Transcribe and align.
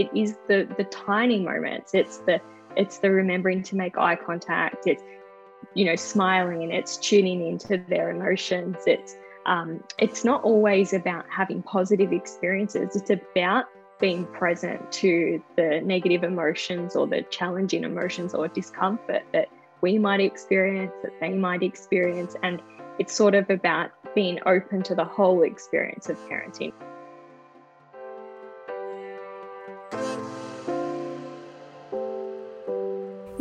it 0.00 0.10
is 0.14 0.38
the 0.48 0.68
the 0.76 0.84
tiny 0.84 1.40
moments. 1.40 1.94
It's 1.94 2.18
the 2.18 2.40
it's 2.76 2.98
the 2.98 3.10
remembering 3.10 3.62
to 3.64 3.76
make 3.76 3.98
eye 3.98 4.16
contact. 4.16 4.86
It's 4.86 5.02
you 5.74 5.84
know 5.84 5.96
smiling 5.96 6.70
it's 6.70 6.96
tuning 6.96 7.46
into 7.46 7.82
their 7.88 8.10
emotions. 8.10 8.76
It's 8.86 9.16
um, 9.46 9.82
it's 9.98 10.24
not 10.24 10.42
always 10.44 10.92
about 10.92 11.24
having 11.28 11.62
positive 11.62 12.12
experiences. 12.12 12.94
It's 12.94 13.10
about 13.10 13.64
being 13.98 14.26
present 14.26 14.90
to 14.92 15.42
the 15.56 15.80
negative 15.82 16.24
emotions 16.24 16.96
or 16.96 17.06
the 17.06 17.22
challenging 17.30 17.84
emotions 17.84 18.34
or 18.34 18.48
discomfort 18.48 19.22
that 19.32 19.48
we 19.82 19.98
might 19.98 20.20
experience, 20.20 20.92
that 21.02 21.12
they 21.20 21.30
might 21.30 21.62
experience. 21.62 22.34
And 22.42 22.62
it's 22.98 23.14
sort 23.14 23.34
of 23.34 23.48
about 23.50 23.90
being 24.14 24.38
open 24.46 24.82
to 24.84 24.94
the 24.94 25.04
whole 25.04 25.42
experience 25.42 26.08
of 26.08 26.18
parenting. 26.28 26.72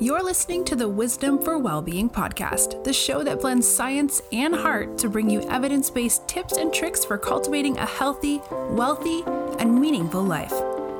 You're 0.09 0.23
listening 0.23 0.65
to 0.65 0.75
the 0.75 0.89
Wisdom 0.89 1.37
for 1.37 1.59
Wellbeing 1.59 2.09
podcast, 2.09 2.83
the 2.83 2.91
show 2.91 3.23
that 3.23 3.41
blends 3.41 3.67
science 3.67 4.23
and 4.31 4.55
heart 4.55 4.97
to 4.97 5.07
bring 5.07 5.29
you 5.29 5.41
evidence 5.41 5.91
based 5.91 6.27
tips 6.27 6.57
and 6.57 6.73
tricks 6.73 7.05
for 7.05 7.15
cultivating 7.15 7.77
a 7.77 7.85
healthy, 7.85 8.41
wealthy, 8.71 9.21
and 9.59 9.79
meaningful 9.79 10.23
life. 10.23 10.53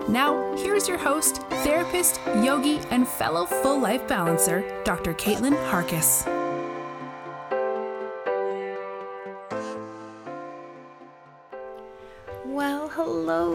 Now, 0.08 0.56
here's 0.58 0.88
your 0.88 1.00
host, 1.00 1.38
therapist, 1.64 2.22
yogi, 2.44 2.82
and 2.92 3.08
fellow 3.08 3.48
full 3.48 3.80
life 3.80 4.08
balancer, 4.08 4.64
Dr. 4.84 5.16
Caitlin 5.16 5.58
Harkis. 5.72 6.39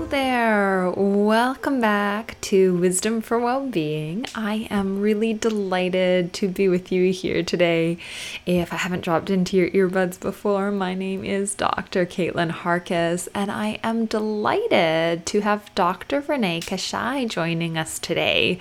Hello 0.05 0.11
there. 0.11 0.91
Welcome 0.91 1.81
back 1.81 2.39
to 2.43 2.75
Wisdom 2.75 3.23
for 3.23 3.39
Wellbeing. 3.39 4.27
I 4.35 4.69
am 4.71 5.01
really 5.01 5.33
delighted 5.33 6.35
to 6.35 6.47
be 6.47 6.69
with 6.69 6.93
you 6.93 7.11
here 7.11 7.43
today. 7.43 7.97
If 8.45 8.71
I 8.71 8.77
haven't 8.77 9.01
dropped 9.01 9.31
into 9.31 9.57
your 9.57 9.71
earbuds 9.71 10.21
before, 10.21 10.71
my 10.71 10.93
name 10.93 11.25
is 11.25 11.55
Dr. 11.55 12.05
Caitlin 12.05 12.51
Harkis, 12.51 13.29
and 13.35 13.51
I 13.51 13.79
am 13.83 14.05
delighted 14.05 15.25
to 15.25 15.41
have 15.41 15.75
Dr. 15.75 16.21
Renee 16.21 16.61
Cachia 16.61 17.27
joining 17.27 17.79
us 17.79 17.99
today. 17.99 18.59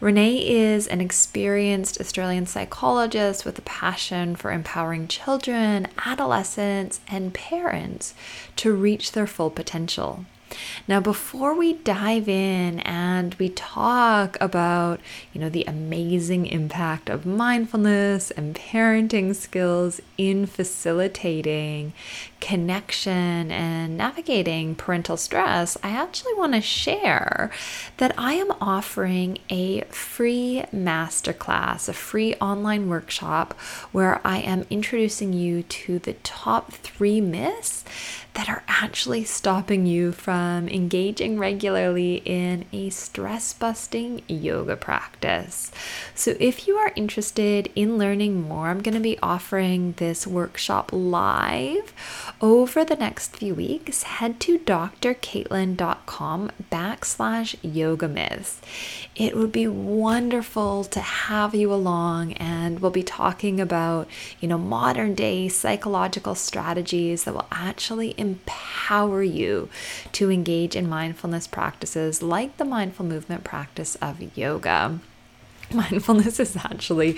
Renee 0.00 0.38
is 0.38 0.86
an 0.86 1.02
experienced 1.02 2.00
Australian 2.00 2.46
psychologist 2.46 3.44
with 3.44 3.58
a 3.58 3.62
passion 3.62 4.34
for 4.36 4.50
empowering 4.50 5.06
children, 5.06 5.86
adolescents, 6.06 7.00
and 7.08 7.34
parents 7.34 8.14
to 8.56 8.72
reach 8.72 9.12
their 9.12 9.26
full 9.26 9.50
potential. 9.50 10.24
Now, 10.86 11.00
before 11.00 11.54
we 11.54 11.74
dive 11.74 12.28
in 12.28 12.80
and 12.80 13.34
we 13.34 13.50
talk 13.50 14.36
about, 14.40 15.00
you 15.32 15.40
know, 15.40 15.48
the 15.48 15.64
amazing 15.66 16.46
impact 16.46 17.10
of 17.10 17.26
mindfulness 17.26 18.30
and 18.30 18.54
parenting 18.54 19.34
skills 19.34 20.00
in 20.16 20.46
facilitating 20.46 21.92
connection 22.48 23.50
and 23.50 23.94
navigating 23.98 24.74
parental 24.74 25.18
stress, 25.18 25.76
I 25.82 25.90
actually 25.90 26.32
want 26.32 26.54
to 26.54 26.62
share 26.62 27.50
that 27.98 28.14
I 28.16 28.32
am 28.32 28.50
offering 28.58 29.36
a 29.50 29.82
free 29.90 30.64
masterclass, 30.74 31.90
a 31.90 31.92
free 31.92 32.32
online 32.36 32.88
workshop 32.88 33.52
where 33.92 34.26
I 34.26 34.38
am 34.38 34.64
introducing 34.70 35.34
you 35.34 35.62
to 35.62 35.98
the 35.98 36.14
top 36.14 36.72
three 36.72 37.20
myths 37.20 37.84
that 38.38 38.48
are 38.48 38.62
actually 38.68 39.24
stopping 39.24 39.84
you 39.84 40.12
from 40.12 40.68
engaging 40.68 41.40
regularly 41.40 42.22
in 42.24 42.64
a 42.72 42.88
stress 42.88 43.52
busting 43.52 44.22
yoga 44.28 44.76
practice. 44.76 45.72
So, 46.14 46.36
if 46.38 46.68
you 46.68 46.76
are 46.76 46.92
interested 46.94 47.68
in 47.74 47.98
learning 47.98 48.40
more, 48.40 48.68
I'm 48.68 48.80
going 48.80 48.94
to 48.94 49.00
be 49.00 49.18
offering 49.18 49.94
this 49.96 50.24
workshop 50.24 50.90
live 50.92 51.92
over 52.40 52.84
the 52.84 52.96
next 52.96 53.36
few 53.36 53.54
weeks. 53.54 54.04
Head 54.04 54.38
to 54.40 54.58
drcaitlin.com 54.58 56.50
backslash 56.70 57.56
yoga 57.62 58.08
myths. 58.08 58.60
It 59.16 59.36
would 59.36 59.52
be 59.52 59.66
wonderful 59.66 60.84
to 60.84 61.00
have 61.00 61.54
you 61.54 61.72
along, 61.72 62.34
and 62.34 62.80
we'll 62.80 62.90
be 62.90 63.02
talking 63.02 63.60
about, 63.60 64.08
you 64.40 64.48
know, 64.48 64.58
modern 64.58 65.14
day 65.14 65.48
psychological 65.48 66.34
strategies 66.34 67.24
that 67.24 67.34
will 67.34 67.48
actually 67.50 68.14
empower 68.18 69.22
you 69.22 69.68
to 70.12 70.30
engage 70.30 70.76
in 70.76 70.88
mindfulness 70.88 71.46
practices 71.46 72.22
like 72.22 72.56
the 72.56 72.64
mindful 72.64 73.04
movement 73.06 73.44
practice 73.44 73.96
of 73.96 74.36
yoga 74.36 75.00
mindfulness 75.72 76.40
is 76.40 76.56
actually 76.56 77.16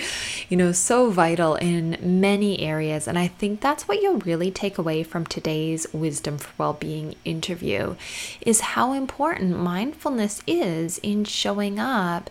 you 0.48 0.56
know 0.56 0.72
so 0.72 1.10
vital 1.10 1.54
in 1.56 1.96
many 2.02 2.60
areas 2.60 3.06
and 3.06 3.18
i 3.18 3.28
think 3.28 3.60
that's 3.60 3.86
what 3.86 4.02
you'll 4.02 4.18
really 4.18 4.50
take 4.50 4.76
away 4.76 5.02
from 5.02 5.24
today's 5.24 5.86
wisdom 5.92 6.36
for 6.36 6.50
well-being 6.58 7.14
interview 7.24 7.94
is 8.40 8.60
how 8.60 8.92
important 8.92 9.56
mindfulness 9.56 10.42
is 10.46 10.98
in 10.98 11.24
showing 11.24 11.78
up 11.78 12.28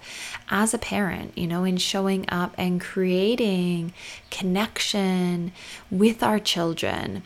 as 0.50 0.74
a 0.74 0.78
parent 0.78 1.38
you 1.38 1.47
know 1.47 1.63
in 1.63 1.78
showing 1.78 2.25
up 2.29 2.53
and 2.58 2.81
creating 2.81 3.94
connection 4.29 5.52
with 5.90 6.22
our 6.22 6.40
children 6.40 7.24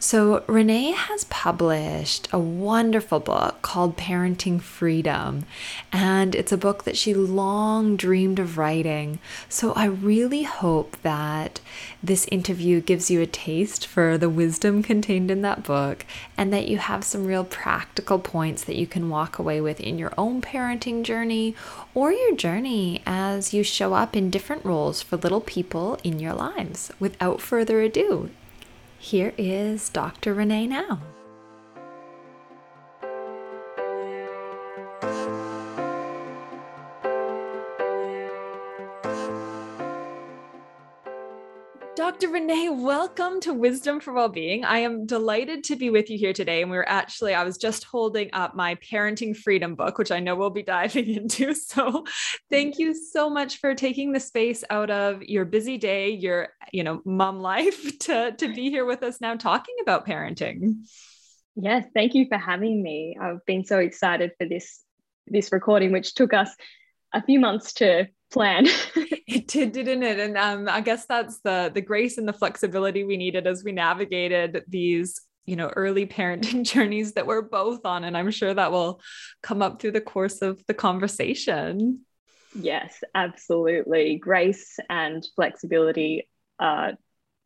so, 0.00 0.44
Renee 0.46 0.92
has 0.92 1.24
published 1.24 2.28
a 2.32 2.38
wonderful 2.38 3.18
book 3.18 3.62
called 3.62 3.96
Parenting 3.96 4.60
Freedom, 4.60 5.44
and 5.92 6.36
it's 6.36 6.52
a 6.52 6.56
book 6.56 6.84
that 6.84 6.96
she 6.96 7.14
long 7.14 7.96
dreamed 7.96 8.38
of 8.38 8.56
writing. 8.56 9.18
So, 9.48 9.72
I 9.72 9.86
really 9.86 10.44
hope 10.44 10.96
that 11.02 11.58
this 12.00 12.28
interview 12.30 12.80
gives 12.80 13.10
you 13.10 13.20
a 13.20 13.26
taste 13.26 13.88
for 13.88 14.16
the 14.16 14.30
wisdom 14.30 14.84
contained 14.84 15.32
in 15.32 15.42
that 15.42 15.64
book 15.64 16.06
and 16.36 16.52
that 16.52 16.68
you 16.68 16.78
have 16.78 17.02
some 17.02 17.26
real 17.26 17.44
practical 17.44 18.20
points 18.20 18.62
that 18.64 18.76
you 18.76 18.86
can 18.86 19.10
walk 19.10 19.40
away 19.40 19.60
with 19.60 19.80
in 19.80 19.98
your 19.98 20.12
own 20.16 20.40
parenting 20.40 21.02
journey 21.02 21.56
or 21.92 22.12
your 22.12 22.36
journey 22.36 23.02
as 23.04 23.52
you 23.52 23.64
show 23.64 23.94
up 23.94 24.14
in 24.14 24.30
different 24.30 24.64
roles 24.64 25.02
for 25.02 25.16
little 25.16 25.40
people 25.40 25.98
in 26.04 26.20
your 26.20 26.34
lives. 26.34 26.92
Without 27.00 27.40
further 27.40 27.80
ado, 27.80 28.30
here 28.98 29.32
is 29.38 29.88
Dr. 29.88 30.34
Renee 30.34 30.66
now. 30.66 31.00
Dr. 42.08 42.30
Renee, 42.30 42.70
welcome 42.70 43.38
to 43.40 43.52
Wisdom 43.52 44.00
for 44.00 44.14
Wellbeing. 44.14 44.64
I 44.64 44.78
am 44.78 45.04
delighted 45.04 45.62
to 45.64 45.76
be 45.76 45.90
with 45.90 46.08
you 46.08 46.16
here 46.16 46.32
today. 46.32 46.62
And 46.62 46.70
we're 46.70 46.86
actually, 46.88 47.34
I 47.34 47.44
was 47.44 47.58
just 47.58 47.84
holding 47.84 48.30
up 48.32 48.56
my 48.56 48.76
Parenting 48.76 49.36
Freedom 49.36 49.74
book, 49.74 49.98
which 49.98 50.10
I 50.10 50.18
know 50.18 50.34
we'll 50.34 50.48
be 50.48 50.62
diving 50.78 51.06
into. 51.06 51.52
So 51.52 52.06
thank 52.48 52.78
you 52.78 52.94
so 52.94 53.28
much 53.28 53.58
for 53.58 53.74
taking 53.74 54.12
the 54.12 54.20
space 54.20 54.64
out 54.70 54.88
of 54.88 55.22
your 55.22 55.44
busy 55.44 55.76
day, 55.76 56.08
your, 56.08 56.48
you 56.72 56.82
know, 56.82 57.02
mom 57.04 57.40
life 57.42 57.98
to, 57.98 58.32
to 58.32 58.54
be 58.54 58.70
here 58.70 58.86
with 58.86 59.02
us 59.02 59.20
now 59.20 59.34
talking 59.34 59.76
about 59.82 60.06
parenting. 60.06 60.86
Yes, 61.56 61.84
thank 61.92 62.14
you 62.14 62.24
for 62.26 62.38
having 62.38 62.82
me. 62.82 63.18
I've 63.20 63.44
been 63.44 63.66
so 63.66 63.80
excited 63.80 64.32
for 64.38 64.48
this 64.48 64.82
this 65.26 65.52
recording, 65.52 65.92
which 65.92 66.14
took 66.14 66.32
us 66.32 66.48
a 67.12 67.22
few 67.22 67.38
months 67.38 67.74
to 67.74 68.08
plan. 68.30 68.66
it 68.96 69.48
did, 69.48 69.72
didn't 69.72 70.02
it? 70.02 70.18
And 70.18 70.36
um, 70.36 70.68
I 70.68 70.80
guess 70.80 71.06
that's 71.06 71.40
the 71.40 71.70
the 71.72 71.80
grace 71.80 72.18
and 72.18 72.28
the 72.28 72.32
flexibility 72.32 73.04
we 73.04 73.16
needed 73.16 73.46
as 73.46 73.64
we 73.64 73.72
navigated 73.72 74.64
these 74.68 75.20
you 75.48 75.56
know 75.56 75.68
early 75.74 76.06
parenting 76.06 76.62
journeys 76.70 77.12
that 77.14 77.26
we're 77.26 77.40
both 77.40 77.86
on 77.86 78.04
and 78.04 78.16
i'm 78.18 78.30
sure 78.30 78.52
that 78.52 78.70
will 78.70 79.00
come 79.42 79.62
up 79.62 79.80
through 79.80 79.92
the 79.92 80.00
course 80.00 80.42
of 80.42 80.62
the 80.66 80.74
conversation 80.74 82.00
yes 82.54 83.02
absolutely 83.14 84.16
grace 84.16 84.78
and 84.90 85.26
flexibility 85.34 86.28
are 86.60 86.92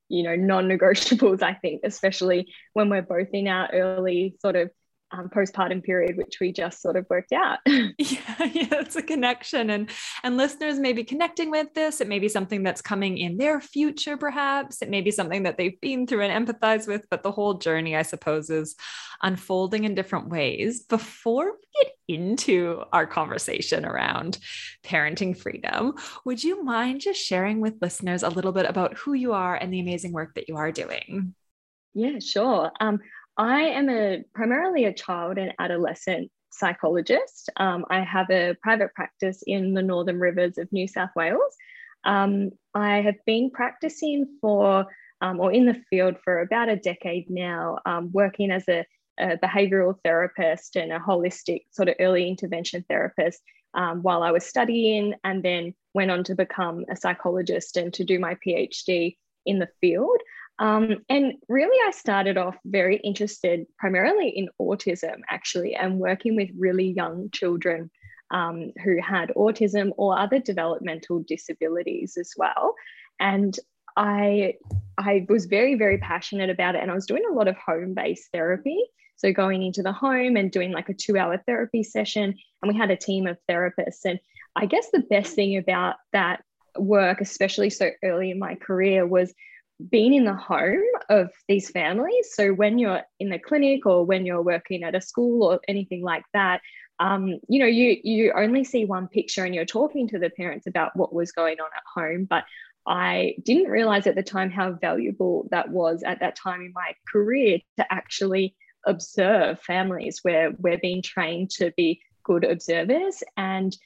you 0.09 0.25
know 0.25 0.35
non-negotiables 0.35 1.43
i 1.43 1.55
think 1.55 1.83
especially 1.85 2.53
when 2.73 2.91
we're 2.91 3.03
both 3.03 3.29
in 3.33 3.47
our 3.47 3.71
early 3.73 4.35
sort 4.41 4.57
of 4.57 4.71
um, 5.13 5.29
postpartum 5.29 5.83
period, 5.83 6.17
which 6.17 6.39
we 6.41 6.53
just 6.53 6.81
sort 6.81 6.97
of 6.97 7.07
worked 7.09 7.33
out. 7.33 7.59
yeah, 7.67 7.93
yeah, 7.99 8.69
it's 8.81 8.97
a 8.97 9.03
connection, 9.03 9.71
and 9.71 9.91
and 10.23 10.37
listeners 10.37 10.79
may 10.79 10.93
be 10.93 11.05
connecting 11.05 11.51
with 11.51 11.73
this. 11.75 12.01
It 12.01 12.09
may 12.09 12.19
be 12.19 12.29
something 12.29 12.63
that's 12.63 12.83
coming 12.83 13.19
in 13.19 13.37
their 13.37 13.61
future, 13.61 14.17
perhaps. 14.17 14.83
It 14.83 14.91
may 14.91 15.01
be 15.01 15.11
something 15.11 15.43
that 15.45 15.59
they've 15.59 15.81
been 15.81 16.07
through 16.07 16.23
and 16.23 16.47
empathize 16.47 16.87
with. 16.87 17.07
But 17.11 17.23
the 17.23 17.33
whole 17.33 17.55
journey, 17.55 17.97
I 17.97 18.03
suppose, 18.03 18.51
is 18.51 18.75
unfolding 19.23 19.85
in 19.85 19.95
different 19.95 20.29
ways. 20.29 20.81
Before 20.83 21.53
we 21.53 21.85
get 21.85 21.93
into 22.09 22.83
our 22.93 23.07
conversation 23.07 23.85
around 23.85 24.39
parenting 24.85 25.37
freedom, 25.37 25.95
would 26.25 26.43
you 26.43 26.65
mind 26.65 27.01
just 27.01 27.21
sharing 27.21 27.61
with 27.61 27.81
listeners 27.81 28.23
a 28.23 28.29
little 28.29 28.53
bit 28.53 28.67
about 28.67 28.97
who 28.97 29.13
you 29.13 29.33
are 29.33 29.55
and 29.55 29.73
the 29.73 29.81
amazing 29.81 30.13
work 30.13 30.35
that 30.35 30.49
you 30.49 30.57
are 30.57 30.73
doing? 30.73 31.35
Yeah, 31.95 32.19
sure. 32.21 32.73
Um, 32.81 33.01
I 33.37 33.63
am 33.63 33.89
a 33.89 34.25
primarily 34.35 34.85
a 34.85 34.93
child 34.93 35.39
and 35.39 35.53
adolescent 35.59 36.31
psychologist. 36.53 37.49
Um, 37.57 37.85
I 37.89 38.01
have 38.01 38.31
a 38.31 38.55
private 38.63 38.95
practice 38.95 39.43
in 39.47 39.75
the 39.75 39.83
Northern 39.83 40.21
Rivers 40.21 40.59
of 40.59 40.71
New 40.73 40.87
South 40.87 41.11
Wales. 41.17 41.57
Um, 42.05 42.51
I 42.75 43.01
have 43.01 43.17
been 43.27 43.51
practicing 43.51 44.27
for 44.41 44.87
um, 45.23 45.39
or 45.39 45.53
in 45.53 45.67
the 45.67 45.81
field 45.89 46.17
for 46.25 46.41
about 46.41 46.69
a 46.69 46.77
decade 46.77 47.31
now, 47.31 47.79
um, 47.87 48.11
working 48.13 48.51
as 48.51 48.69
a, 48.69 48.85
a, 49.21 49.39
behavioral 49.39 49.95
therapist 50.05 50.75
and 50.75 50.93
a 50.93 50.99
holistic 50.99 51.63
sort 51.71 51.89
of 51.89 51.95
early 52.01 52.29
intervention 52.29 52.85
therapist 52.89 53.41
um, 53.75 54.03
while 54.03 54.25
I 54.25 54.33
was 54.33 54.45
studying, 54.45 55.15
and 55.23 55.43
then 55.43 55.75
went 55.95 56.11
on 56.11 56.25
to 56.25 56.35
become 56.35 56.85
a 56.91 56.97
psychologist 56.97 57.77
and 57.77 57.95
to 57.95 58.05
do 58.05 58.19
my 58.19 58.37
PhD 58.45 59.17
in 59.47 59.61
the 59.61 59.69
field. 59.81 60.19
Um, 60.63 60.99
and 61.09 61.35
really, 61.49 61.77
I 61.89 61.91
started 61.91 62.39
off 62.39 62.57
very 62.65 62.99
interested 62.99 63.67
primarily 63.81 64.29
in 64.29 64.49
autism, 64.61 65.17
actually, 65.29 65.75
and 65.75 65.99
working 65.99 66.37
with 66.37 66.51
really 66.57 66.93
young 66.93 67.31
children 67.31 67.91
um, 68.31 68.71
who 68.85 69.01
had 69.03 69.33
autism 69.37 69.91
or 69.97 70.17
other 70.17 70.39
developmental 70.39 71.25
disabilities 71.27 72.17
as 72.17 72.35
well. 72.37 72.77
And 73.19 73.59
I, 73.97 74.55
I 74.97 75.27
was 75.29 75.47
very, 75.47 75.75
very 75.75 75.99
passionate 75.99 76.49
about 76.49 76.77
it. 76.77 76.83
And 76.83 76.93
I 76.93 76.95
was 76.95 77.07
doing 77.07 77.25
a 77.29 77.35
lot 77.35 77.49
of 77.49 77.57
home 77.57 77.93
based 77.95 78.31
therapy. 78.33 78.79
So 79.17 79.33
going 79.33 79.65
into 79.65 79.83
the 79.83 79.93
home 79.93 80.37
and 80.37 80.53
doing 80.53 80.71
like 80.71 80.89
a 80.89 80.95
two 80.95 81.19
hour 81.19 81.43
therapy 81.45 81.83
session. 81.83 82.37
And 82.63 82.73
we 82.73 82.79
had 82.79 82.93
a 82.93 82.97
team 82.97 83.27
of 83.27 83.37
therapists. 83.51 84.05
And 84.05 84.21
I 84.55 84.67
guess 84.67 84.91
the 84.93 85.01
best 85.11 85.35
thing 85.35 85.57
about 85.57 85.97
that 86.13 86.45
work, 86.79 87.21
especially 87.21 87.71
so 87.71 87.91
early 88.05 88.31
in 88.31 88.39
my 88.39 88.55
career, 88.55 89.05
was 89.05 89.35
being 89.91 90.15
in 90.15 90.25
the 90.25 90.35
home 90.35 90.83
of 91.09 91.31
these 91.49 91.71
families. 91.71 92.31
So 92.35 92.53
when 92.53 92.79
you're 92.79 93.03
in 93.19 93.31
the 93.31 93.39
clinic 93.39 93.87
or 93.87 94.05
when 94.05 94.27
you're 94.27 94.43
working 94.43 94.83
at 94.85 94.95
a 94.95 95.01
school 95.01 95.45
or 95.45 95.61
anything 95.69 96.03
like 96.03 96.25
that, 96.33 96.61
um, 97.01 97.41
you 97.49 97.59
know, 97.59 97.67
you 97.67 97.97
you 98.05 98.33
only 98.37 98.65
see 98.65 98.85
one 98.85 99.09
picture 99.09 99.45
and 99.45 99.55
you're 99.55 99.65
talking 99.65 100.09
to 100.09 100.19
the 100.19 100.31
parents 100.31 100.67
about 100.67 100.97
what 100.97 101.13
was 101.13 101.33
going 101.33 101.59
on 101.59 101.71
at 101.77 101.83
home. 102.01 102.27
But 102.29 102.45
I 102.87 103.37
didn't 103.43 103.71
realize 103.71 104.07
at 104.07 104.15
the 104.15 104.23
time 104.23 104.51
how 104.51 104.73
valuable 104.73 105.49
that 105.51 105.69
was 105.69 106.03
at 106.05 106.21
that 106.21 106.37
time 106.37 106.61
in 106.61 106.73
my 106.75 106.95
career 107.11 107.59
to 107.79 107.93
actually 107.93 108.55
observe 108.87 109.61
families 109.61 110.21
where 110.23 110.53
we're 110.59 110.79
being 110.79 111.03
trained 111.03 111.51
to 111.51 111.73
be 111.77 112.01
good 112.25 112.45
observers. 112.45 113.23
And 113.37 113.77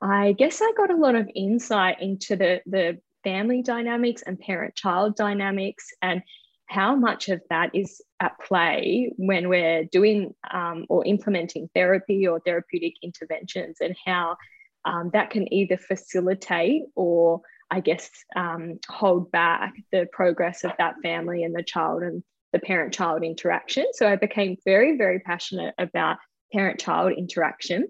I 0.00 0.32
guess 0.32 0.60
I 0.62 0.72
got 0.76 0.90
a 0.90 0.96
lot 0.96 1.14
of 1.14 1.30
insight 1.34 2.00
into 2.00 2.36
the, 2.36 2.60
the 2.66 2.98
family 3.26 3.60
dynamics 3.60 4.22
and 4.22 4.38
parent 4.38 4.76
child 4.76 5.16
dynamics 5.16 5.86
and 6.00 6.22
how 6.66 6.94
much 6.94 7.28
of 7.28 7.40
that 7.50 7.70
is 7.74 8.00
at 8.20 8.38
play 8.38 9.12
when 9.16 9.48
we're 9.48 9.84
doing 9.84 10.32
um, 10.52 10.86
or 10.88 11.04
implementing 11.04 11.68
therapy 11.74 12.28
or 12.28 12.38
therapeutic 12.40 12.94
interventions 13.02 13.78
and 13.80 13.96
how 14.04 14.36
um, 14.84 15.10
that 15.12 15.30
can 15.30 15.52
either 15.52 15.76
facilitate 15.76 16.82
or 16.94 17.40
I 17.70 17.80
guess, 17.80 18.08
um, 18.36 18.78
hold 18.88 19.32
back 19.32 19.74
the 19.90 20.06
progress 20.12 20.62
of 20.64 20.70
that 20.78 20.94
family 21.02 21.42
and 21.42 21.54
the 21.54 21.64
child 21.64 22.02
and 22.02 22.22
the 22.52 22.60
parent 22.60 22.94
child 22.94 23.24
interaction. 23.24 23.86
So 23.92 24.06
I 24.08 24.16
became 24.16 24.56
very, 24.64 24.96
very 24.96 25.18
passionate 25.18 25.74
about 25.78 26.18
parent 26.52 26.78
child 26.78 27.12
interaction 27.16 27.88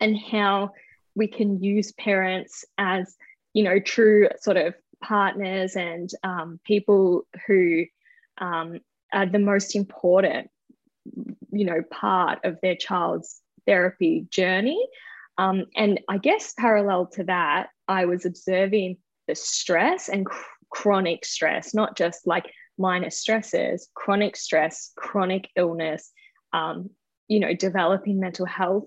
and 0.00 0.14
how 0.30 0.72
we 1.14 1.26
can 1.26 1.62
use 1.62 1.92
parents 1.92 2.64
as, 2.76 3.16
you 3.58 3.64
know, 3.64 3.80
true 3.80 4.28
sort 4.40 4.56
of 4.56 4.72
partners 5.02 5.74
and 5.74 6.08
um, 6.22 6.60
people 6.64 7.26
who 7.48 7.86
um, 8.40 8.78
are 9.12 9.26
the 9.26 9.40
most 9.40 9.74
important, 9.74 10.48
you 11.50 11.64
know, 11.64 11.82
part 11.90 12.38
of 12.44 12.60
their 12.62 12.76
child's 12.76 13.40
therapy 13.66 14.28
journey. 14.30 14.80
Um, 15.38 15.64
and 15.74 15.98
I 16.08 16.18
guess 16.18 16.54
parallel 16.56 17.06
to 17.14 17.24
that, 17.24 17.70
I 17.88 18.04
was 18.04 18.26
observing 18.26 18.98
the 19.26 19.34
stress 19.34 20.08
and 20.08 20.24
cr- 20.24 20.44
chronic 20.70 21.24
stress, 21.24 21.74
not 21.74 21.96
just 21.96 22.28
like 22.28 22.46
minor 22.78 23.10
stresses, 23.10 23.88
chronic 23.92 24.36
stress, 24.36 24.92
chronic 24.96 25.48
illness, 25.56 26.12
um, 26.52 26.90
you 27.26 27.40
know, 27.40 27.54
developing 27.54 28.20
mental 28.20 28.46
health 28.46 28.86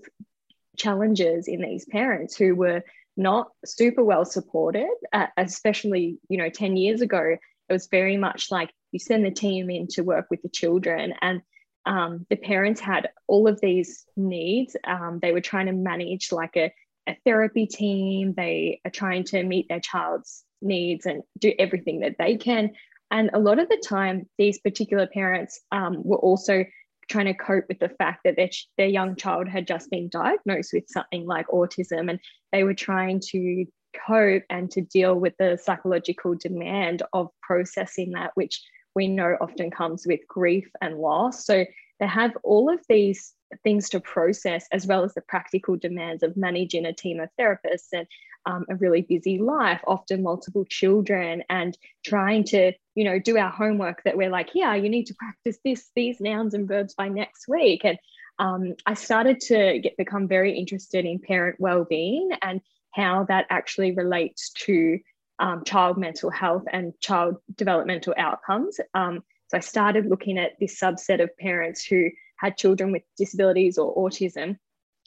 challenges 0.78 1.46
in 1.46 1.60
these 1.60 1.84
parents 1.84 2.34
who 2.34 2.54
were 2.54 2.82
not 3.16 3.48
super 3.64 4.04
well 4.04 4.24
supported, 4.24 4.88
uh, 5.12 5.26
especially, 5.36 6.18
you 6.28 6.38
know, 6.38 6.48
10 6.48 6.76
years 6.76 7.00
ago. 7.00 7.36
It 7.68 7.72
was 7.72 7.88
very 7.90 8.16
much 8.16 8.50
like 8.50 8.70
you 8.90 8.98
send 8.98 9.24
the 9.24 9.30
team 9.30 9.70
in 9.70 9.86
to 9.88 10.02
work 10.02 10.26
with 10.30 10.42
the 10.42 10.48
children 10.48 11.14
and 11.22 11.42
um, 11.84 12.26
the 12.30 12.36
parents 12.36 12.80
had 12.80 13.08
all 13.26 13.48
of 13.48 13.60
these 13.60 14.06
needs. 14.16 14.76
Um, 14.84 15.18
they 15.20 15.32
were 15.32 15.40
trying 15.40 15.66
to 15.66 15.72
manage 15.72 16.30
like 16.30 16.56
a 16.56 16.72
a 17.06 17.16
therapy 17.24 17.66
team. 17.66 18.34
They 18.34 18.80
are 18.84 18.90
trying 18.90 19.24
to 19.24 19.42
meet 19.42 19.68
their 19.68 19.80
child's 19.80 20.44
needs 20.60 21.06
and 21.06 21.22
do 21.38 21.52
everything 21.58 22.00
that 22.00 22.16
they 22.18 22.36
can. 22.36 22.72
And 23.10 23.30
a 23.34 23.38
lot 23.38 23.58
of 23.58 23.68
the 23.68 23.82
time, 23.84 24.28
these 24.38 24.58
particular 24.58 25.06
parents 25.06 25.60
um, 25.70 26.02
were 26.02 26.18
also 26.18 26.64
trying 27.08 27.26
to 27.26 27.34
cope 27.34 27.64
with 27.68 27.78
the 27.78 27.88
fact 27.88 28.20
that 28.24 28.36
their, 28.36 28.50
their 28.78 28.86
young 28.86 29.16
child 29.16 29.48
had 29.48 29.66
just 29.66 29.90
been 29.90 30.08
diagnosed 30.08 30.72
with 30.72 30.84
something 30.88 31.26
like 31.26 31.46
autism 31.48 32.10
and 32.10 32.18
they 32.52 32.64
were 32.64 32.74
trying 32.74 33.20
to 33.20 33.64
cope 34.06 34.44
and 34.50 34.70
to 34.70 34.80
deal 34.80 35.14
with 35.14 35.34
the 35.38 35.58
psychological 35.62 36.34
demand 36.34 37.02
of 37.12 37.28
processing 37.42 38.12
that, 38.12 38.30
which 38.34 38.62
we 38.94 39.08
know 39.08 39.36
often 39.40 39.70
comes 39.70 40.06
with 40.06 40.20
grief 40.28 40.68
and 40.80 40.98
loss. 40.98 41.44
So 41.44 41.64
they 42.00 42.06
have 42.06 42.32
all 42.42 42.72
of 42.72 42.80
these 42.88 43.34
things 43.62 43.88
to 43.90 44.00
process, 44.00 44.66
as 44.72 44.86
well 44.86 45.04
as 45.04 45.14
the 45.14 45.20
practical 45.22 45.76
demands 45.76 46.22
of 46.22 46.36
managing 46.36 46.86
a 46.86 46.92
team 46.92 47.20
of 47.20 47.28
therapists 47.38 47.88
and 47.92 48.06
um, 48.46 48.64
a 48.68 48.74
really 48.76 49.02
busy 49.02 49.38
life, 49.38 49.80
often 49.86 50.22
multiple 50.22 50.64
children, 50.64 51.42
and 51.48 51.76
trying 52.04 52.44
to, 52.44 52.72
you 52.94 53.04
know, 53.04 53.18
do 53.18 53.36
our 53.36 53.50
homework 53.50 54.02
that 54.04 54.16
we're 54.16 54.30
like, 54.30 54.50
yeah, 54.54 54.74
you 54.74 54.88
need 54.88 55.06
to 55.06 55.14
practice 55.14 55.58
this, 55.64 55.90
these 55.94 56.20
nouns 56.20 56.54
and 56.54 56.68
verbs 56.68 56.94
by 56.94 57.08
next 57.08 57.48
week. 57.48 57.84
And 57.84 57.98
um, 58.38 58.74
I 58.86 58.94
started 58.94 59.40
to 59.40 59.78
get 59.78 59.96
become 59.96 60.28
very 60.28 60.58
interested 60.58 61.04
in 61.04 61.18
parent 61.18 61.56
well-being 61.60 62.30
and 62.40 62.60
how 62.90 63.24
that 63.28 63.46
actually 63.50 63.92
relates 63.92 64.50
to 64.50 64.98
um, 65.38 65.64
child 65.64 65.98
mental 65.98 66.30
health 66.30 66.64
and 66.72 66.92
child 67.00 67.36
developmental 67.56 68.14
outcomes. 68.16 68.78
Um, 68.94 69.22
so 69.48 69.56
I 69.58 69.60
started 69.60 70.06
looking 70.06 70.38
at 70.38 70.52
this 70.60 70.78
subset 70.80 71.22
of 71.22 71.36
parents 71.36 71.84
who 71.84 72.10
had 72.36 72.56
children 72.56 72.90
with 72.92 73.02
disabilities 73.16 73.78
or 73.78 73.94
autism. 73.94 74.56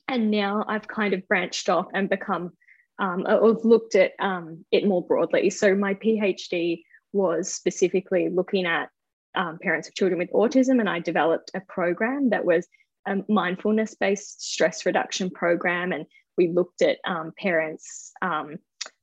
And 0.08 0.30
now 0.30 0.64
I've 0.68 0.88
kind 0.88 1.14
of 1.14 1.28
branched 1.28 1.68
off 1.68 1.88
and 1.94 2.10
become, 2.10 2.54
um, 3.00 3.26
I've 3.28 3.66
looked 3.66 3.96
at 3.96 4.14
um, 4.20 4.66
it 4.72 4.88
more 4.88 5.06
broadly. 5.06 5.50
So 5.50 5.76
my 5.76 5.96
PhD 5.96 6.84
was 7.14 7.54
specifically 7.54 8.30
looking 8.30 8.66
at 8.66 8.90
um, 9.36 9.60
parents 9.62 9.88
of 9.88 9.96
children 9.96 10.20
with 10.20 10.32
autism, 10.32 10.80
and 10.80 10.90
I 10.90 11.00
developed 11.00 11.52
a 11.54 11.62
program 11.62 12.30
that 12.30 12.46
was 12.46 12.68
a 13.06 13.18
mindfulness 13.28 13.96
based 13.96 14.42
stress 14.42 14.86
reduction 14.86 15.30
program. 15.30 15.92
And 15.92 16.06
we 16.38 16.48
looked 16.48 16.82
at 16.82 16.98
um, 17.06 17.34
parents' 17.38 18.12
um, 18.22 18.58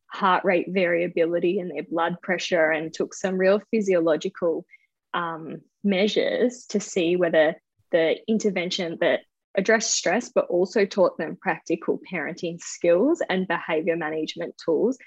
heart 0.07 0.45
rate 0.45 0.67
variability 0.69 1.59
and 1.59 1.71
their 1.71 1.85
blood 1.85 2.17
pressure 2.23 2.71
and 2.71 2.93
took 2.93 3.15
some 3.15 3.39
real 3.39 3.61
physiological 3.71 4.67
um, 5.15 5.61
measures 5.85 6.67
to 6.71 6.81
see 6.81 7.17
whether 7.17 7.57
the 7.91 8.17
intervention 8.29 8.99
that 9.01 9.21
addressed 9.55 9.95
stress, 9.95 10.31
but 10.35 10.47
also 10.47 10.85
taught 10.85 11.19
them 11.19 11.37
practical 11.41 12.01
parenting 12.11 12.61
skills 12.61 13.23
and 13.29 13.49
behavior 13.49 13.97
management 13.97 14.55
tools 14.65 14.99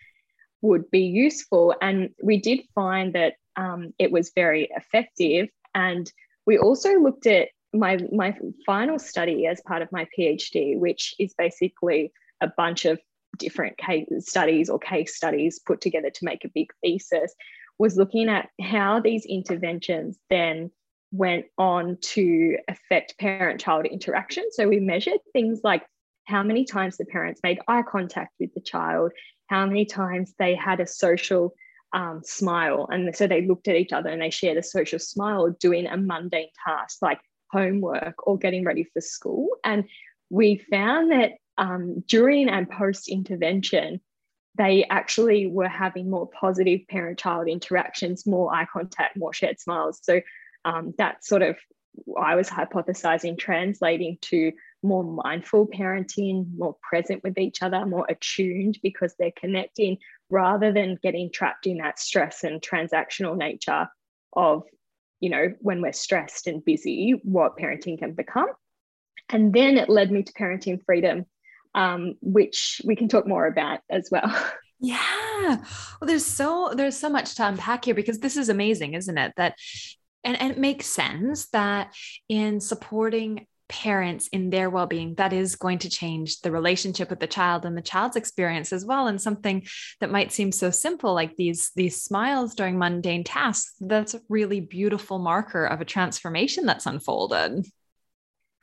would 0.62 0.90
be 0.92 1.02
useful. 1.02 1.76
And 1.82 2.10
we 2.22 2.40
did 2.40 2.62
find 2.74 3.14
that 3.14 3.34
um, 3.56 3.94
it 4.00 4.12
was 4.12 4.32
very 4.36 4.70
effective. 4.76 5.50
And 5.74 6.12
we 6.46 6.58
also 6.58 7.00
looked 7.00 7.28
at 7.28 7.50
my, 7.74 7.98
my 8.12 8.38
final 8.66 9.00
study 9.00 9.48
as 9.48 9.62
part 9.62 9.82
of 9.82 9.92
my 9.92 10.08
PhD, 10.18 10.78
which 10.78 11.14
is 11.20 11.34
basically 11.38 12.12
a 12.42 12.48
bunch 12.48 12.86
of 12.86 13.00
different 13.38 13.78
case 13.78 14.08
studies 14.20 14.70
or 14.70 14.80
case 14.80 15.16
studies 15.16 15.60
put 15.60 15.82
together 15.82 16.10
to 16.10 16.26
make 16.26 16.46
a 16.46 16.52
big 16.54 16.72
thesis, 16.82 17.34
was 17.78 17.98
looking 17.98 18.30
at 18.30 18.50
how 18.62 19.00
these 19.00 19.26
interventions 19.26 20.18
then 20.30 20.72
went 21.16 21.46
on 21.58 21.98
to 22.02 22.58
affect 22.68 23.18
parent 23.18 23.60
child 23.60 23.86
interaction. 23.86 24.46
So 24.52 24.68
we 24.68 24.80
measured 24.80 25.20
things 25.34 25.62
like 25.64 25.84
how 26.26 26.44
many 26.44 26.66
times 26.66 26.98
the 26.98 27.06
parents 27.06 27.42
made 27.44 27.60
eye 27.68 27.84
contact 27.84 28.34
with 28.40 28.54
the 28.54 28.62
child, 28.62 29.12
how 29.48 29.66
many 29.66 29.86
times 29.86 30.34
they 30.38 30.56
had 30.56 30.80
a 30.80 30.88
social 30.88 31.54
um, 31.94 32.22
smile. 32.24 32.88
And 32.92 33.16
so 33.16 33.28
they 33.28 33.46
looked 33.46 33.68
at 33.68 33.76
each 33.76 33.94
other 33.94 34.10
and 34.10 34.22
they 34.22 34.30
shared 34.30 34.58
a 34.58 34.64
social 34.64 35.00
smile 35.00 35.56
doing 35.60 35.88
a 35.88 35.98
mundane 35.98 36.50
task 36.68 36.98
like 37.02 37.20
homework 37.52 38.28
or 38.28 38.38
getting 38.38 38.66
ready 38.66 38.84
for 38.84 39.02
school. 39.02 39.50
And 39.64 39.86
we 40.30 40.58
found 40.70 41.12
that 41.12 41.34
um, 41.58 42.04
during 42.08 42.50
and 42.50 42.70
post 42.70 43.08
intervention, 43.08 44.02
they 44.58 44.86
actually 44.90 45.48
were 45.48 45.68
having 45.68 46.10
more 46.10 46.28
positive 46.28 46.82
parent 46.90 47.20
child 47.20 47.48
interactions, 47.48 48.26
more 48.26 48.54
eye 48.54 48.68
contact, 48.72 49.18
more 49.18 49.34
shared 49.34 49.60
smiles. 49.60 50.00
So 50.02 50.22
um, 50.66 50.94
that 50.98 51.24
sort 51.24 51.44
of 51.44 51.56
I 52.20 52.36
was 52.36 52.50
hypothesizing 52.50 53.38
translating 53.38 54.18
to 54.24 54.52
more 54.84 55.04
mindful 55.04 55.68
parenting, 55.68 56.46
more 56.58 56.76
present 56.88 57.24
with 57.24 57.38
each 57.38 57.62
other, 57.62 57.86
more 57.86 58.06
attuned 58.10 58.80
because 58.84 59.16
they're 59.18 59.32
connecting 59.32 59.98
rather 60.30 60.72
than 60.74 61.00
getting 61.02 61.32
trapped 61.32 61.68
in 61.68 61.78
that 61.78 62.00
stress 62.00 62.44
and 62.44 62.62
transactional 62.62 63.38
nature 63.38 63.88
of, 64.34 64.64
you 65.20 65.30
know, 65.30 65.54
when 65.60 65.82
we're 65.82 65.94
stressed 65.94 66.48
and 66.48 66.66
busy, 66.66 67.20
what 67.24 67.58
parenting 67.58 67.98
can 67.98 68.14
become. 68.14 68.48
And 69.30 69.54
then 69.54 69.78
it 69.78 69.90
led 69.90 70.12
me 70.12 70.24
to 70.24 70.34
parenting 70.34 70.84
freedom, 70.86 71.26
um, 71.74 72.16
which 72.22 72.82
we 72.84 72.96
can 72.96 73.08
talk 73.08 73.26
more 73.28 73.46
about 73.46 73.80
as 73.90 74.10
well. 74.12 74.32
Yeah. 74.82 75.56
Well, 76.02 76.08
there's 76.08 76.26
so 76.26 76.74
there's 76.76 76.98
so 76.98 77.10
much 77.10 77.36
to 77.36 77.48
unpack 77.48 77.86
here 77.86 77.96
because 77.96 78.20
this 78.20 78.36
is 78.36 78.50
amazing, 78.50 78.94
isn't 78.94 79.18
it? 79.18 79.32
That 79.38 79.56
and, 80.26 80.40
and 80.42 80.52
it 80.52 80.58
makes 80.58 80.88
sense 80.88 81.48
that 81.50 81.94
in 82.28 82.60
supporting 82.60 83.48
parents 83.68 84.28
in 84.28 84.52
their 84.52 84.70
well-being 84.70 85.16
that 85.16 85.34
is 85.34 85.56
going 85.56 85.80
to 85.80 85.90
change 85.90 86.42
the 86.42 86.52
relationship 86.52 87.10
with 87.10 87.20
the 87.20 87.26
child 87.26 87.66
and 87.66 87.76
the 87.76 87.82
child's 87.82 88.16
experience 88.16 88.72
as 88.72 88.86
well. 88.86 89.08
And 89.08 89.20
something 89.20 89.66
that 90.02 90.12
might 90.12 90.32
seem 90.32 90.52
so 90.52 90.70
simple 90.70 91.14
like 91.14 91.36
these 91.36 91.72
these 91.76 92.02
smiles 92.02 92.54
during 92.54 92.78
mundane 92.78 93.24
tasks 93.24 93.74
that's 93.80 94.14
a 94.14 94.22
really 94.30 94.60
beautiful 94.60 95.18
marker 95.18 95.66
of 95.66 95.82
a 95.82 95.86
transformation 95.86 96.66
that's 96.66 96.86
unfolded. 96.86 97.66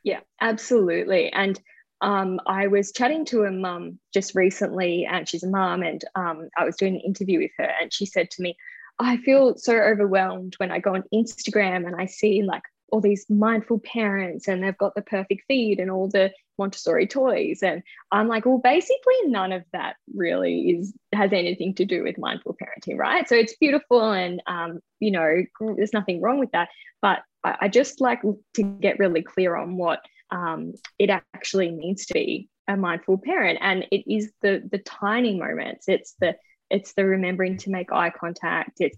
Yeah 0.03 0.21
absolutely. 0.39 1.31
And 1.33 1.59
um, 2.03 2.41
I 2.45 2.67
was 2.67 2.91
chatting 2.91 3.23
to 3.25 3.43
a 3.43 3.51
mum 3.51 3.97
just 4.13 4.35
recently, 4.35 5.05
and 5.05 5.27
she's 5.27 5.43
a 5.43 5.49
mum, 5.49 5.83
and 5.83 6.03
um, 6.15 6.49
I 6.57 6.65
was 6.65 6.75
doing 6.75 6.95
an 6.95 7.01
interview 7.01 7.39
with 7.39 7.51
her, 7.57 7.71
and 7.81 7.93
she 7.93 8.05
said 8.05 8.29
to 8.31 8.41
me, 8.41 8.57
I 8.99 9.17
feel 9.17 9.57
so 9.57 9.75
overwhelmed 9.75 10.55
when 10.57 10.71
I 10.71 10.79
go 10.79 10.95
on 10.95 11.03
Instagram 11.13 11.87
and 11.87 11.95
I 11.95 12.05
see 12.05 12.43
like 12.43 12.63
all 12.91 13.01
these 13.01 13.25
mindful 13.27 13.79
parents 13.79 14.47
and 14.47 14.63
they've 14.63 14.77
got 14.77 14.93
the 14.93 15.01
perfect 15.01 15.43
feed 15.47 15.79
and 15.79 15.89
all 15.89 16.07
the 16.07 16.31
Montessori 16.59 17.07
toys. 17.07 17.63
And 17.63 17.81
I'm 18.11 18.27
like, 18.27 18.45
well, 18.45 18.59
basically 18.59 19.15
none 19.25 19.51
of 19.51 19.63
that 19.73 19.95
really 20.13 20.69
is 20.69 20.93
has 21.11 21.33
anything 21.33 21.73
to 21.75 21.85
do 21.85 22.03
with 22.03 22.19
mindful 22.19 22.55
parenting, 22.55 22.97
right? 22.97 23.27
So 23.27 23.35
it's 23.35 23.55
beautiful 23.55 24.11
and 24.11 24.41
um, 24.45 24.79
you 24.99 25.09
know, 25.09 25.43
there's 25.59 25.93
nothing 25.93 26.21
wrong 26.21 26.37
with 26.37 26.51
that. 26.51 26.69
But 27.01 27.23
I, 27.43 27.55
I 27.61 27.67
just 27.67 27.99
like 27.99 28.21
to 28.53 28.63
get 28.63 28.99
really 28.99 29.23
clear 29.23 29.55
on 29.55 29.75
what 29.75 29.99
um, 30.29 30.73
it 30.99 31.09
actually 31.09 31.71
means 31.71 32.05
to 32.05 32.13
be 32.13 32.47
a 32.67 32.77
mindful 32.77 33.17
parent. 33.17 33.57
And 33.61 33.87
it 33.91 34.03
is 34.11 34.31
the 34.41 34.61
the 34.71 34.79
tiny 34.79 35.39
moments. 35.39 35.85
It's 35.87 36.15
the 36.19 36.35
it's 36.69 36.93
the 36.93 37.05
remembering 37.05 37.57
to 37.57 37.69
make 37.69 37.91
eye 37.91 38.09
contact. 38.09 38.79
It's 38.79 38.97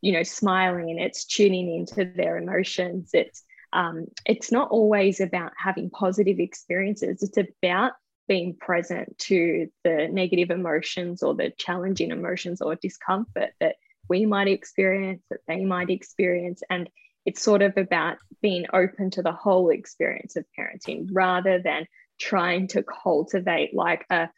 you 0.00 0.12
know 0.12 0.22
smiling. 0.22 0.98
It's 0.98 1.24
tuning 1.24 1.74
into 1.74 2.04
their 2.04 2.36
emotions. 2.36 3.10
It's 3.12 3.42
um, 3.72 4.06
it's 4.24 4.52
not 4.52 4.70
always 4.70 5.20
about 5.20 5.52
having 5.56 5.90
positive 5.90 6.38
experiences. 6.38 7.22
It's 7.22 7.50
about 7.62 7.92
being 8.28 8.56
present 8.56 9.16
to 9.18 9.68
the 9.84 10.08
negative 10.10 10.50
emotions 10.50 11.22
or 11.22 11.34
the 11.34 11.52
challenging 11.56 12.10
emotions 12.10 12.60
or 12.60 12.74
discomfort 12.74 13.50
that 13.60 13.76
we 14.08 14.26
might 14.26 14.48
experience, 14.48 15.22
that 15.30 15.40
they 15.46 15.64
might 15.64 15.90
experience, 15.90 16.62
and 16.70 16.88
it's 17.24 17.42
sort 17.42 17.60
of 17.60 17.76
about 17.76 18.18
being 18.40 18.66
open 18.72 19.10
to 19.10 19.22
the 19.22 19.32
whole 19.32 19.70
experience 19.70 20.36
of 20.36 20.44
parenting 20.58 21.08
rather 21.10 21.60
than 21.60 21.86
trying 22.18 22.68
to 22.68 22.84
cultivate 22.84 23.74
like 23.74 24.06
a 24.10 24.28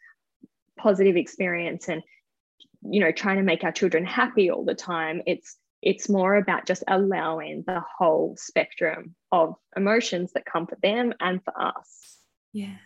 positive 0.77 1.15
experience 1.15 1.87
and 1.87 2.01
you 2.83 2.99
know 2.99 3.11
trying 3.11 3.37
to 3.37 3.43
make 3.43 3.63
our 3.63 3.71
children 3.71 4.05
happy 4.05 4.49
all 4.49 4.63
the 4.63 4.75
time 4.75 5.21
it's 5.25 5.57
it's 5.81 6.09
more 6.09 6.35
about 6.35 6.65
just 6.65 6.83
allowing 6.87 7.63
the 7.65 7.81
whole 7.97 8.35
spectrum 8.37 9.15
of 9.31 9.55
emotions 9.75 10.31
that 10.33 10.45
come 10.45 10.67
for 10.67 10.77
them 10.81 11.13
and 11.19 11.43
for 11.43 11.53
us 11.59 12.18
yeah, 12.51 12.77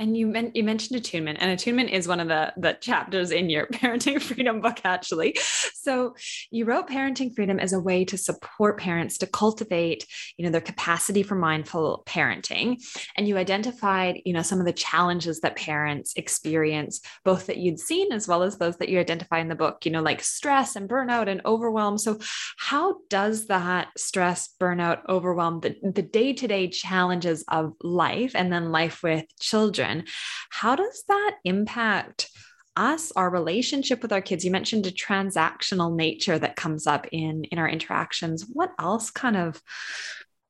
and 0.00 0.16
you 0.16 0.34
you 0.54 0.64
mentioned 0.64 0.98
attunement, 0.98 1.38
and 1.40 1.52
attunement 1.52 1.90
is 1.90 2.08
one 2.08 2.18
of 2.18 2.26
the 2.26 2.52
the 2.56 2.72
chapters 2.80 3.30
in 3.30 3.48
your 3.48 3.66
parenting 3.72 4.20
freedom 4.20 4.60
book, 4.60 4.80
actually. 4.84 5.36
So 5.74 6.16
you 6.50 6.64
wrote 6.64 6.88
parenting 6.88 7.32
freedom 7.32 7.60
as 7.60 7.72
a 7.72 7.78
way 7.78 8.04
to 8.06 8.18
support 8.18 8.80
parents 8.80 9.18
to 9.18 9.28
cultivate, 9.28 10.04
you 10.36 10.44
know, 10.44 10.50
their 10.50 10.60
capacity 10.60 11.22
for 11.22 11.36
mindful 11.36 12.02
parenting, 12.06 12.82
and 13.16 13.28
you 13.28 13.36
identified, 13.36 14.20
you 14.24 14.32
know, 14.32 14.42
some 14.42 14.58
of 14.58 14.66
the 14.66 14.72
challenges 14.72 15.40
that 15.42 15.54
parents 15.54 16.14
experience, 16.16 17.00
both 17.24 17.46
that 17.46 17.58
you'd 17.58 17.78
seen 17.78 18.12
as 18.12 18.26
well 18.26 18.42
as 18.42 18.58
those 18.58 18.78
that 18.78 18.88
you 18.88 18.98
identify 18.98 19.38
in 19.38 19.48
the 19.48 19.54
book. 19.54 19.86
You 19.86 19.92
know, 19.92 20.02
like 20.02 20.24
stress 20.24 20.74
and 20.74 20.88
burnout 20.88 21.28
and 21.28 21.40
overwhelm. 21.46 21.98
So 21.98 22.18
how 22.58 22.96
does 23.08 23.46
that 23.46 23.90
stress, 23.96 24.48
burnout, 24.60 25.02
overwhelm, 25.08 25.60
the 25.60 25.76
the 25.84 26.02
day 26.02 26.32
to 26.32 26.48
day 26.48 26.66
challenges 26.66 27.44
of 27.46 27.74
life, 27.80 28.32
and 28.34 28.52
then 28.52 28.72
life 28.72 29.03
with 29.04 29.24
children. 29.38 30.04
How 30.50 30.74
does 30.74 31.04
that 31.06 31.36
impact 31.44 32.28
us, 32.74 33.12
our 33.12 33.30
relationship 33.30 34.02
with 34.02 34.12
our 34.12 34.20
kids? 34.20 34.44
You 34.44 34.50
mentioned 34.50 34.88
a 34.88 34.90
transactional 34.90 35.94
nature 35.94 36.36
that 36.36 36.56
comes 36.56 36.88
up 36.88 37.06
in, 37.12 37.44
in 37.44 37.60
our 37.60 37.68
interactions. 37.68 38.44
What 38.52 38.72
else 38.80 39.12
kind 39.12 39.36
of 39.36 39.62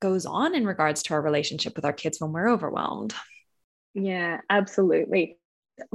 goes 0.01 0.25
on 0.25 0.55
in 0.55 0.65
regards 0.65 1.03
to 1.03 1.13
our 1.13 1.21
relationship 1.21 1.75
with 1.75 1.85
our 1.85 1.93
kids 1.93 2.19
when 2.19 2.31
we're 2.31 2.49
overwhelmed? 2.49 3.13
Yeah, 3.93 4.41
absolutely. 4.49 5.37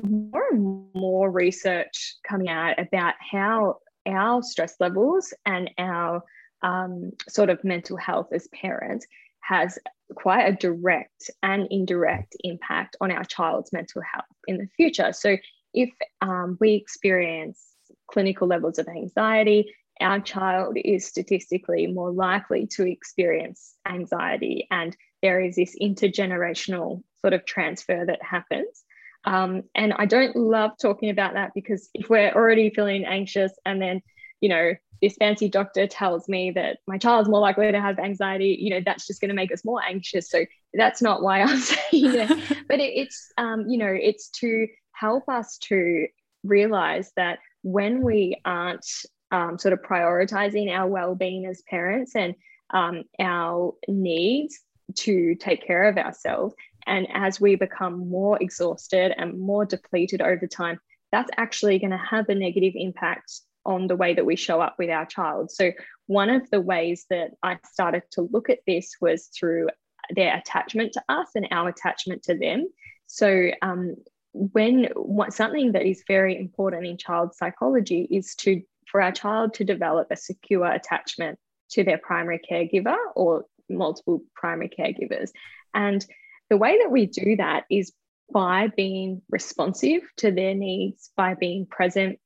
More 0.03 0.45
and 0.51 0.87
more 0.95 1.31
research 1.31 2.17
coming 2.27 2.49
out 2.49 2.79
about 2.79 3.15
how 3.19 3.79
our 4.07 4.43
stress 4.43 4.77
levels 4.79 5.35
and 5.45 5.71
our 5.79 6.23
um, 6.63 7.13
sort 7.29 7.51
of 7.51 7.65
mental 7.65 7.97
health 7.97 8.29
as 8.33 8.47
parents 8.49 9.07
has 9.41 9.79
quite 10.15 10.45
a 10.45 10.57
direct 10.57 11.31
and 11.43 11.67
indirect 11.71 12.37
impact 12.45 12.97
on 13.01 13.11
our 13.11 13.25
child's 13.25 13.73
mental 13.73 14.03
health 14.03 14.25
in 14.47 14.59
the 14.59 14.69
future. 14.77 15.13
So, 15.13 15.37
if 15.73 15.91
um, 16.21 16.59
we 16.61 16.75
experience 16.75 17.65
clinical 18.11 18.49
levels 18.49 18.79
of 18.79 18.89
anxiety, 18.89 19.73
our 20.01 20.21
child 20.21 20.77
is 20.85 21.07
statistically 21.07 21.87
more 21.87 22.11
likely 22.11 22.67
to 22.69 22.91
experience 22.91 23.75
anxiety, 23.87 24.67
and 24.71 24.97
there 25.23 25.41
is 25.41 25.57
this 25.57 25.77
intergenerational 25.81 27.03
sort 27.21 27.35
of 27.35 27.45
transfer 27.45 28.05
that 28.07 28.23
happens. 28.23 28.85
Um, 29.25 29.65
and 29.75 29.93
I 29.93 30.07
don't 30.07 30.35
love 30.35 30.73
talking 30.81 31.11
about 31.11 31.35
that 31.35 31.53
because 31.55 31.91
if 31.95 32.09
we're 32.09 32.33
already 32.33 32.71
feeling 32.71 33.05
anxious 33.05 33.53
and 33.67 33.81
then, 33.81 34.01
you 34.41 34.49
know, 34.49 34.73
this 35.03 35.17
fancy 35.19 35.49
doctor 35.49 35.87
tells 35.87 36.29
me 36.29 36.51
that 36.53 36.79
my 36.87 36.99
child's 36.99 37.29
more 37.29 37.41
likely 37.41 37.71
to 37.71 37.81
have 37.81 37.99
anxiety, 37.99 38.57
you 38.61 38.71
know, 38.71 38.81
that's 38.85 39.07
just 39.07 39.21
going 39.21 39.29
to 39.31 39.35
make 39.35 39.53
us 39.53 39.65
more 39.65 39.83
anxious. 39.83 40.29
So 40.29 40.45
that's 40.75 41.01
not 41.01 41.23
why 41.23 41.41
I'm 41.41 41.59
saying 41.59 42.15
it. 42.15 42.29
but 42.69 42.81
it, 42.81 42.93
it's, 42.95 43.33
um, 43.39 43.67
you 43.69 43.79
know, 43.79 43.93
it's 43.93 44.29
to 44.41 44.67
help 44.93 45.29
us 45.29 45.59
to 45.59 46.07
realize 46.45 47.13
that 47.17 47.39
when 47.63 48.03
we 48.03 48.41
aren't 48.45 48.87
um, 49.31 49.59
sort 49.59 49.73
of 49.73 49.81
prioritizing 49.83 50.71
our 50.71 50.89
well-being 50.89 51.47
as 51.47 51.63
parents 51.69 52.15
and 52.15 52.35
um, 52.73 53.05
our 53.19 53.75
needs 53.89 54.61
to 54.97 55.35
take 55.37 55.67
care 55.67 55.85
of 55.85 55.97
ourselves, 55.97 56.55
and 56.87 57.07
as 57.15 57.41
we 57.41 57.55
become 57.57 58.09
more 58.09 58.39
exhausted 58.41 59.13
and 59.17 59.39
more 59.39 59.65
depleted 59.65 60.21
over 60.21 60.47
time, 60.47 60.81
that's 61.13 61.31
actually 61.37 61.79
going 61.79 61.91
to 61.91 61.97
have 61.99 62.29
a 62.29 62.35
negative 62.35 62.73
impact 62.77 63.41
on 63.65 63.87
the 63.87 63.97
way 63.97 64.15
that 64.15 64.27
we 64.27 64.37
show 64.37 64.61
up 64.61 64.77
with 64.79 64.91
our 64.91 65.07
child. 65.07 65.51
So, 65.51 65.73
one 66.07 66.31
of 66.31 66.49
the 66.51 66.61
ways 66.61 67.07
that 67.11 67.33
I 67.43 67.59
started 67.71 68.03
to 68.13 68.29
look 68.33 68.51
at 68.51 68.61
this 68.67 68.97
was 69.01 69.27
through 69.27 69.69
their 70.15 70.37
attachment 70.37 70.93
to 70.95 71.03
us 71.09 71.29
and 71.35 71.47
our 71.51 71.69
attachment 71.69 72.23
to 72.25 72.37
them. 72.37 72.69
So, 73.07 73.51
um, 73.63 73.97
when 74.33 74.89
what, 74.95 75.33
something 75.33 75.73
that 75.73 75.87
is 75.87 76.05
very 76.07 76.39
important 76.39 76.87
in 76.87 76.97
child 76.97 77.35
psychology 77.35 78.07
is 78.11 78.35
to 78.37 78.63
for 78.87 79.01
our 79.01 79.13
child 79.13 79.55
to 79.55 79.65
develop 79.65 80.09
a 80.11 80.17
secure 80.17 80.67
attachment 80.67 81.39
to 81.71 81.85
their 81.85 81.99
primary 81.99 82.41
caregiver 82.51 82.97
or 83.15 83.45
multiple 83.69 84.23
primary 84.35 84.69
caregivers. 84.69 85.31
And 85.75 86.05
the 86.49 86.57
way 86.57 86.79
that 86.79 86.91
we 86.91 87.07
do 87.07 87.37
that 87.37 87.65
is 87.71 87.93
by 88.33 88.69
being 88.77 89.23
responsive 89.31 90.03
to 90.19 90.33
their 90.33 90.55
needs, 90.55 91.11
by 91.17 91.35
being 91.35 91.67
present 91.67 92.19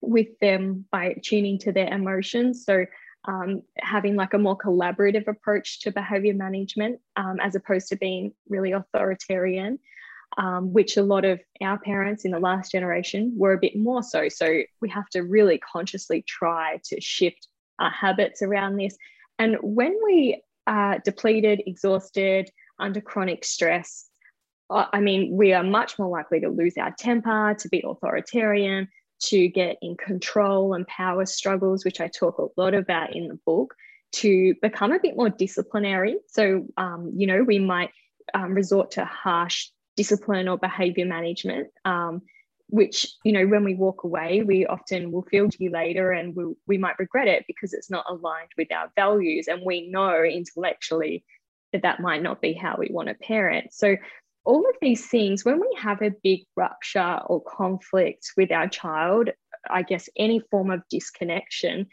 with 0.00 0.38
them 0.40 0.84
by 0.90 1.14
tuning 1.22 1.58
to 1.58 1.72
their 1.72 1.92
emotions. 1.92 2.64
So, 2.64 2.86
um, 3.26 3.62
having 3.78 4.16
like 4.16 4.32
a 4.32 4.38
more 4.38 4.56
collaborative 4.56 5.28
approach 5.28 5.80
to 5.80 5.92
behavior 5.92 6.32
management 6.32 7.00
um, 7.16 7.38
as 7.40 7.54
opposed 7.54 7.88
to 7.88 7.96
being 7.96 8.32
really 8.48 8.72
authoritarian, 8.72 9.78
um, 10.38 10.72
which 10.72 10.96
a 10.96 11.02
lot 11.02 11.26
of 11.26 11.38
our 11.60 11.78
parents 11.78 12.24
in 12.24 12.30
the 12.30 12.38
last 12.38 12.72
generation 12.72 13.34
were 13.36 13.52
a 13.52 13.58
bit 13.58 13.76
more 13.76 14.02
so. 14.02 14.28
So, 14.28 14.62
we 14.80 14.88
have 14.88 15.08
to 15.10 15.22
really 15.22 15.58
consciously 15.58 16.22
try 16.26 16.80
to 16.84 17.00
shift 17.00 17.48
our 17.78 17.90
habits 17.90 18.42
around 18.42 18.76
this. 18.76 18.96
And 19.38 19.56
when 19.62 19.98
we 20.04 20.42
are 20.66 20.98
depleted, 20.98 21.62
exhausted, 21.66 22.50
under 22.78 23.00
chronic 23.00 23.44
stress, 23.44 24.10
I 24.70 25.00
mean, 25.00 25.36
we 25.36 25.52
are 25.52 25.64
much 25.64 25.98
more 25.98 26.08
likely 26.08 26.40
to 26.40 26.48
lose 26.48 26.74
our 26.78 26.94
temper, 26.96 27.56
to 27.58 27.68
be 27.68 27.82
authoritarian, 27.84 28.88
to 29.20 29.48
get 29.48 29.76
in 29.82 29.96
control 29.96 30.74
and 30.74 30.86
power 30.86 31.26
struggles, 31.26 31.84
which 31.84 32.00
I 32.00 32.08
talk 32.08 32.38
a 32.38 32.60
lot 32.60 32.74
about 32.74 33.14
in 33.14 33.28
the 33.28 33.38
book, 33.46 33.74
to 34.12 34.54
become 34.60 34.92
a 34.92 34.98
bit 34.98 35.16
more 35.16 35.30
disciplinary. 35.30 36.16
So, 36.28 36.66
um, 36.76 37.12
you 37.14 37.26
know, 37.26 37.42
we 37.42 37.58
might 37.58 37.90
um, 38.34 38.54
resort 38.54 38.92
to 38.92 39.04
harsh 39.04 39.68
discipline 39.96 40.48
or 40.48 40.58
behavior 40.58 41.06
management. 41.06 41.68
Um, 41.84 42.22
which 42.70 43.06
you 43.24 43.32
know 43.32 43.46
when 43.46 43.64
we 43.64 43.74
walk 43.74 44.04
away 44.04 44.42
we 44.42 44.64
often 44.64 45.10
will 45.10 45.22
feel 45.22 45.48
guilty 45.48 45.68
later 45.68 46.12
and 46.12 46.34
we'll, 46.36 46.54
we 46.66 46.78
might 46.78 46.98
regret 46.98 47.26
it 47.26 47.44
because 47.46 47.72
it's 47.72 47.90
not 47.90 48.04
aligned 48.08 48.50
with 48.56 48.70
our 48.72 48.90
values 48.94 49.48
and 49.48 49.62
we 49.64 49.90
know 49.90 50.22
intellectually 50.22 51.24
that 51.72 51.82
that 51.82 52.00
might 52.00 52.22
not 52.22 52.40
be 52.40 52.52
how 52.52 52.76
we 52.78 52.88
want 52.90 53.08
to 53.08 53.14
parent 53.14 53.72
so 53.72 53.96
all 54.44 54.60
of 54.68 54.76
these 54.80 55.06
things 55.06 55.44
when 55.44 55.60
we 55.60 55.76
have 55.78 56.02
a 56.02 56.14
big 56.22 56.40
rupture 56.56 57.20
or 57.26 57.42
conflict 57.42 58.32
with 58.36 58.50
our 58.50 58.68
child 58.68 59.30
i 59.70 59.82
guess 59.82 60.08
any 60.16 60.40
form 60.50 60.70
of 60.70 60.82
disconnection 60.90 61.86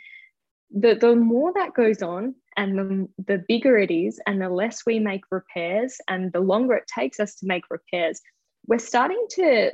the, 0.69 0.95
the 0.95 1.15
more 1.15 1.53
that 1.53 1.73
goes 1.73 2.01
on 2.01 2.35
and 2.57 2.77
the, 2.77 3.07
the 3.25 3.43
bigger 3.47 3.77
it 3.77 3.89
is 3.89 4.19
and 4.27 4.41
the 4.41 4.49
less 4.49 4.85
we 4.85 4.99
make 4.99 5.21
repairs 5.31 5.97
and 6.09 6.33
the 6.33 6.41
longer 6.41 6.73
it 6.73 6.83
takes 6.93 7.19
us 7.19 7.35
to 7.35 7.47
make 7.47 7.63
repairs 7.69 8.21
we're 8.67 8.79
starting 8.79 9.25
to 9.29 9.71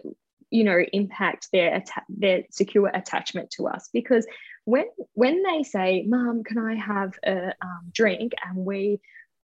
you 0.54 0.64
know 0.64 0.80
impact 0.94 1.50
their 1.52 1.84
their 2.08 2.44
secure 2.52 2.90
attachment 2.94 3.50
to 3.50 3.68
us. 3.68 3.90
Because 3.92 4.26
when 4.66 4.86
when 5.14 5.42
they 5.42 5.64
say 5.64 6.06
mom 6.08 6.44
can 6.44 6.60
i 6.60 6.76
have 6.76 7.16
a 7.26 7.48
um, 7.62 7.92
drink? 7.92 8.32
and 8.46 8.58
we 8.58 9.02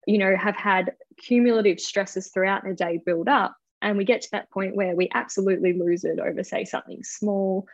you 0.08 0.18
know 0.18 0.36
have 0.36 0.56
had 0.56 0.94
cumulative 1.18 1.80
stresses 1.80 2.30
throughout 2.30 2.64
the 2.64 2.74
day 2.74 3.00
build 3.06 3.28
up 3.28 3.56
and 3.82 3.98
we 3.98 4.06
get 4.06 4.22
to 4.22 4.32
that 4.32 4.50
point 4.52 4.76
where 4.76 4.96
we 4.96 5.10
absolutely 5.14 5.74
lose 5.74 6.04
it 6.04 6.20
over 6.20 6.44
say 6.44 6.66
something 6.66 7.04
small 7.04 7.66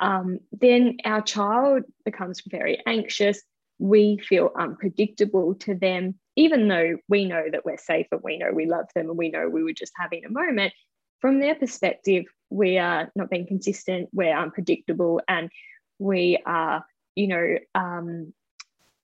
um, 0.00 0.38
then 0.52 0.96
our 1.04 1.20
child 1.20 1.82
becomes 2.04 2.42
very 2.46 2.80
anxious 2.86 3.42
we 3.78 4.18
feel 4.18 4.50
unpredictable 4.58 5.54
to 5.54 5.74
them 5.74 6.14
even 6.36 6.68
though 6.68 6.96
we 7.08 7.24
know 7.24 7.44
that 7.50 7.64
we're 7.64 7.78
safe 7.78 8.06
and 8.12 8.20
we 8.22 8.38
know 8.38 8.50
we 8.52 8.66
love 8.66 8.86
them 8.94 9.08
and 9.08 9.18
we 9.18 9.30
know 9.30 9.48
we 9.48 9.62
were 9.62 9.72
just 9.72 9.92
having 9.98 10.24
a 10.24 10.30
moment 10.30 10.72
from 11.20 11.38
their 11.38 11.54
perspective, 11.54 12.24
we 12.48 12.78
are 12.78 13.10
not 13.14 13.30
being 13.30 13.46
consistent, 13.46 14.08
we're 14.12 14.36
unpredictable, 14.36 15.20
and 15.28 15.50
we 15.98 16.38
are, 16.46 16.84
you 17.14 17.28
know, 17.28 17.58
um, 17.74 18.32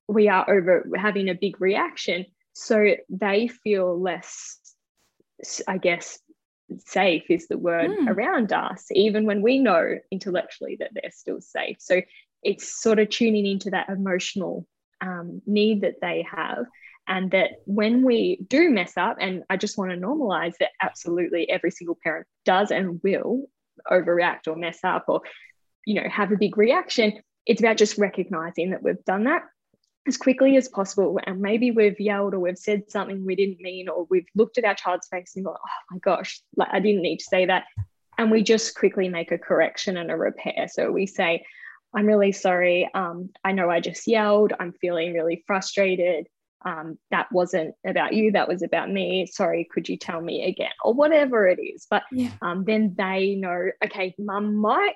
we 0.09 0.28
are 0.28 0.49
over 0.50 0.88
having 0.97 1.28
a 1.28 1.35
big 1.35 1.61
reaction. 1.61 2.26
So 2.59 2.95
they 3.11 3.49
feel 3.49 4.01
less, 4.01 4.59
I 5.69 5.77
guess, 5.77 6.19
safe 6.87 7.25
is 7.29 7.49
the 7.49 7.59
word 7.59 7.91
mm. 7.91 8.09
around 8.09 8.51
us, 8.51 8.87
even 8.93 9.27
when 9.27 9.43
we 9.43 9.59
know 9.59 9.99
intellectually 10.11 10.79
that 10.81 10.93
they're 10.95 11.11
still 11.11 11.43
safe. 11.43 11.77
So 11.81 12.01
it's 12.43 12.81
sort 12.81 12.99
of 12.99 13.11
tuning 13.11 13.45
into 13.45 13.69
that 13.71 13.91
emotional 13.91 14.67
um, 15.03 15.43
need 15.47 15.83
that 15.83 16.01
they 16.01 16.27
have 16.31 16.65
and 17.07 17.31
that 17.33 17.51
when 17.67 18.03
we 18.03 18.39
do 18.49 18.71
mess 18.71 18.97
up 18.97 19.19
and 19.21 19.45
i 19.51 19.57
just 19.57 19.77
want 19.77 19.91
to 19.91 19.97
normalize 19.99 20.55
that 20.59 20.71
absolutely 20.81 21.49
every 21.51 21.71
single 21.71 21.99
parent 22.03 22.27
does 22.47 22.71
and 22.71 23.01
will 23.05 23.43
overreact 23.93 24.49
or 24.49 24.57
mess 24.57 24.79
up 24.83 25.05
or 25.07 25.21
you 25.85 26.01
know 26.01 26.09
have 26.09 26.33
a 26.33 26.37
big 26.37 26.57
reaction 26.57 27.13
it's 27.45 27.61
about 27.61 27.77
just 27.77 27.99
recognizing 27.99 28.71
that 28.71 28.83
we've 28.83 29.05
done 29.05 29.25
that 29.25 29.43
as 30.07 30.17
quickly 30.17 30.57
as 30.57 30.69
possible 30.69 31.19
and 31.25 31.41
maybe 31.41 31.71
we've 31.71 32.01
yelled 32.01 32.35
or 32.35 32.41
we've 32.41 32.59
said 32.59 32.83
something 32.89 33.25
we 33.25 33.35
didn't 33.35 33.61
mean 33.61 33.89
or 33.89 34.07
we've 34.11 34.27
looked 34.35 34.59
at 34.59 34.65
our 34.65 34.75
child's 34.75 35.09
face 35.09 35.33
and 35.37 35.45
gone 35.45 35.57
oh 35.57 35.83
my 35.91 35.99
gosh 35.99 36.41
like 36.57 36.69
i 36.73 36.81
didn't 36.81 37.03
need 37.03 37.19
to 37.19 37.25
say 37.25 37.47
that 37.47 37.65
and 38.19 38.31
we 38.31 38.43
just 38.43 38.75
quickly 38.77 39.09
make 39.09 39.33
a 39.33 39.39
correction 39.39 39.97
and 39.97 40.11
a 40.11 40.17
repair 40.17 40.67
so 40.71 40.91
we 40.91 41.07
say 41.07 41.45
i'm 41.95 42.07
really 42.07 42.33
sorry 42.33 42.89
um, 42.95 43.31
i 43.45 43.53
know 43.53 43.71
i 43.71 43.81
just 43.81 44.07
yelled 44.07 44.53
i'm 44.61 44.73
feeling 44.81 45.13
really 45.13 45.43
frustrated 45.47 46.27
um, 46.65 46.99
that 47.13 47.31
wasn't 47.31 47.77
about 47.87 48.13
you, 48.15 48.33
that 48.33 48.49
was 48.49 48.61
about 48.63 48.91
me. 48.91 49.27
Sorry, 49.27 49.69
could 49.71 49.89
you 49.89 49.97
tell 49.97 50.21
me 50.21 50.47
again? 50.47 50.73
Or 50.83 50.95
whatever 50.95 51.47
it 51.47 51.61
is. 51.61 51.87
But 51.89 52.03
yeah. 52.11 52.33
um, 52.43 52.65
then 52.65 52.97
they 52.99 53.37
know, 53.37 53.71
okay, 53.85 54.17
mum 54.19 54.57
might 54.57 54.95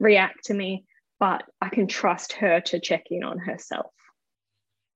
react 0.00 0.46
to 0.46 0.54
me, 0.54 0.86
but 1.20 1.42
I 1.60 1.68
can 1.68 1.86
trust 1.86 2.32
her 2.34 2.60
to 2.62 2.80
check 2.80 3.04
in 3.10 3.24
on 3.24 3.38
herself. 3.38 3.92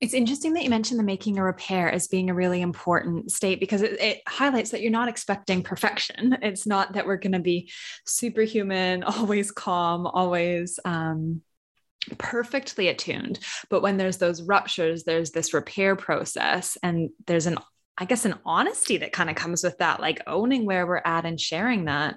It's 0.01 0.15
interesting 0.15 0.53
that 0.55 0.63
you 0.63 0.69
mentioned 0.69 1.01
the 1.01 1.05
making 1.05 1.39
a 1.39 1.43
repair 1.43 1.91
as 1.91 2.07
being 2.07 2.29
a 2.29 2.35
really 2.35 2.61
important 2.61 3.33
state 3.33 3.61
because 3.61 3.81
it, 3.81 3.99
it 4.01 4.23
highlights 4.29 4.71
that 4.71 4.83
you're 4.83 4.91
not 4.91 5.09
expecting 5.09 5.63
perfection. 5.63 6.37
It's 6.43 6.67
not 6.67 6.93
that 6.93 7.07
we're 7.07 7.17
going 7.17 7.33
to 7.33 7.39
be 7.39 7.73
superhuman, 8.05 9.03
always 9.05 9.51
calm, 9.51 10.07
always 10.07 10.79
um, 10.85 11.41
perfectly 12.19 12.89
attuned. 12.89 13.39
But 13.71 13.83
when 13.83 13.97
there's 13.97 14.19
those 14.19 14.43
ruptures, 14.43 15.05
there's 15.05 15.31
this 15.31 15.55
repair 15.55 15.97
process 15.97 16.77
and 16.83 17.11
there's 17.27 17.47
an, 17.47 17.57
I 17.97 18.05
guess, 18.05 18.27
an 18.27 18.35
honesty 18.45 18.99
that 18.99 19.13
kind 19.13 19.31
of 19.31 19.37
comes 19.37 19.65
with 19.65 19.79
that, 19.79 20.01
like 20.01 20.23
owning 20.27 20.67
where 20.67 20.87
we're 20.87 21.03
at 21.05 21.25
and 21.25 21.41
sharing 21.41 21.87
that. 21.87 22.17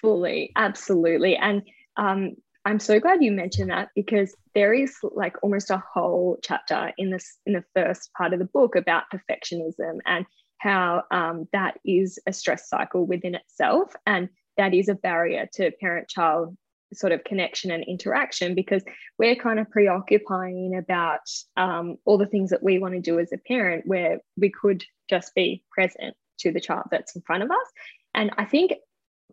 Fully, 0.00 0.52
absolutely. 0.54 1.36
And 1.36 1.62
um, 1.96 2.36
I'm 2.68 2.80
so 2.80 3.00
glad 3.00 3.24
you 3.24 3.32
mentioned 3.32 3.70
that 3.70 3.88
because 3.94 4.36
there 4.54 4.74
is 4.74 4.94
like 5.02 5.36
almost 5.42 5.70
a 5.70 5.82
whole 5.90 6.36
chapter 6.42 6.92
in 6.98 7.10
this 7.10 7.38
in 7.46 7.54
the 7.54 7.64
first 7.74 8.12
part 8.12 8.34
of 8.34 8.40
the 8.40 8.44
book 8.44 8.76
about 8.76 9.04
perfectionism 9.10 10.00
and 10.04 10.26
how 10.58 11.04
um, 11.10 11.48
that 11.54 11.78
is 11.86 12.18
a 12.26 12.32
stress 12.34 12.68
cycle 12.68 13.06
within 13.06 13.34
itself 13.34 13.94
and 14.04 14.28
that 14.58 14.74
is 14.74 14.90
a 14.90 14.94
barrier 14.94 15.48
to 15.54 15.70
parent 15.80 16.10
child 16.10 16.58
sort 16.92 17.10
of 17.10 17.24
connection 17.24 17.70
and 17.70 17.84
interaction 17.84 18.54
because 18.54 18.84
we're 19.18 19.34
kind 19.34 19.58
of 19.58 19.70
preoccupying 19.70 20.76
about 20.76 21.20
um, 21.56 21.96
all 22.04 22.18
the 22.18 22.26
things 22.26 22.50
that 22.50 22.62
we 22.62 22.78
want 22.78 22.92
to 22.92 23.00
do 23.00 23.18
as 23.18 23.32
a 23.32 23.38
parent 23.48 23.84
where 23.86 24.18
we 24.36 24.50
could 24.50 24.84
just 25.08 25.34
be 25.34 25.64
present 25.70 26.14
to 26.38 26.52
the 26.52 26.60
child 26.60 26.84
that's 26.90 27.16
in 27.16 27.22
front 27.22 27.42
of 27.42 27.50
us. 27.50 27.66
And 28.12 28.30
i 28.36 28.44
think 28.44 28.72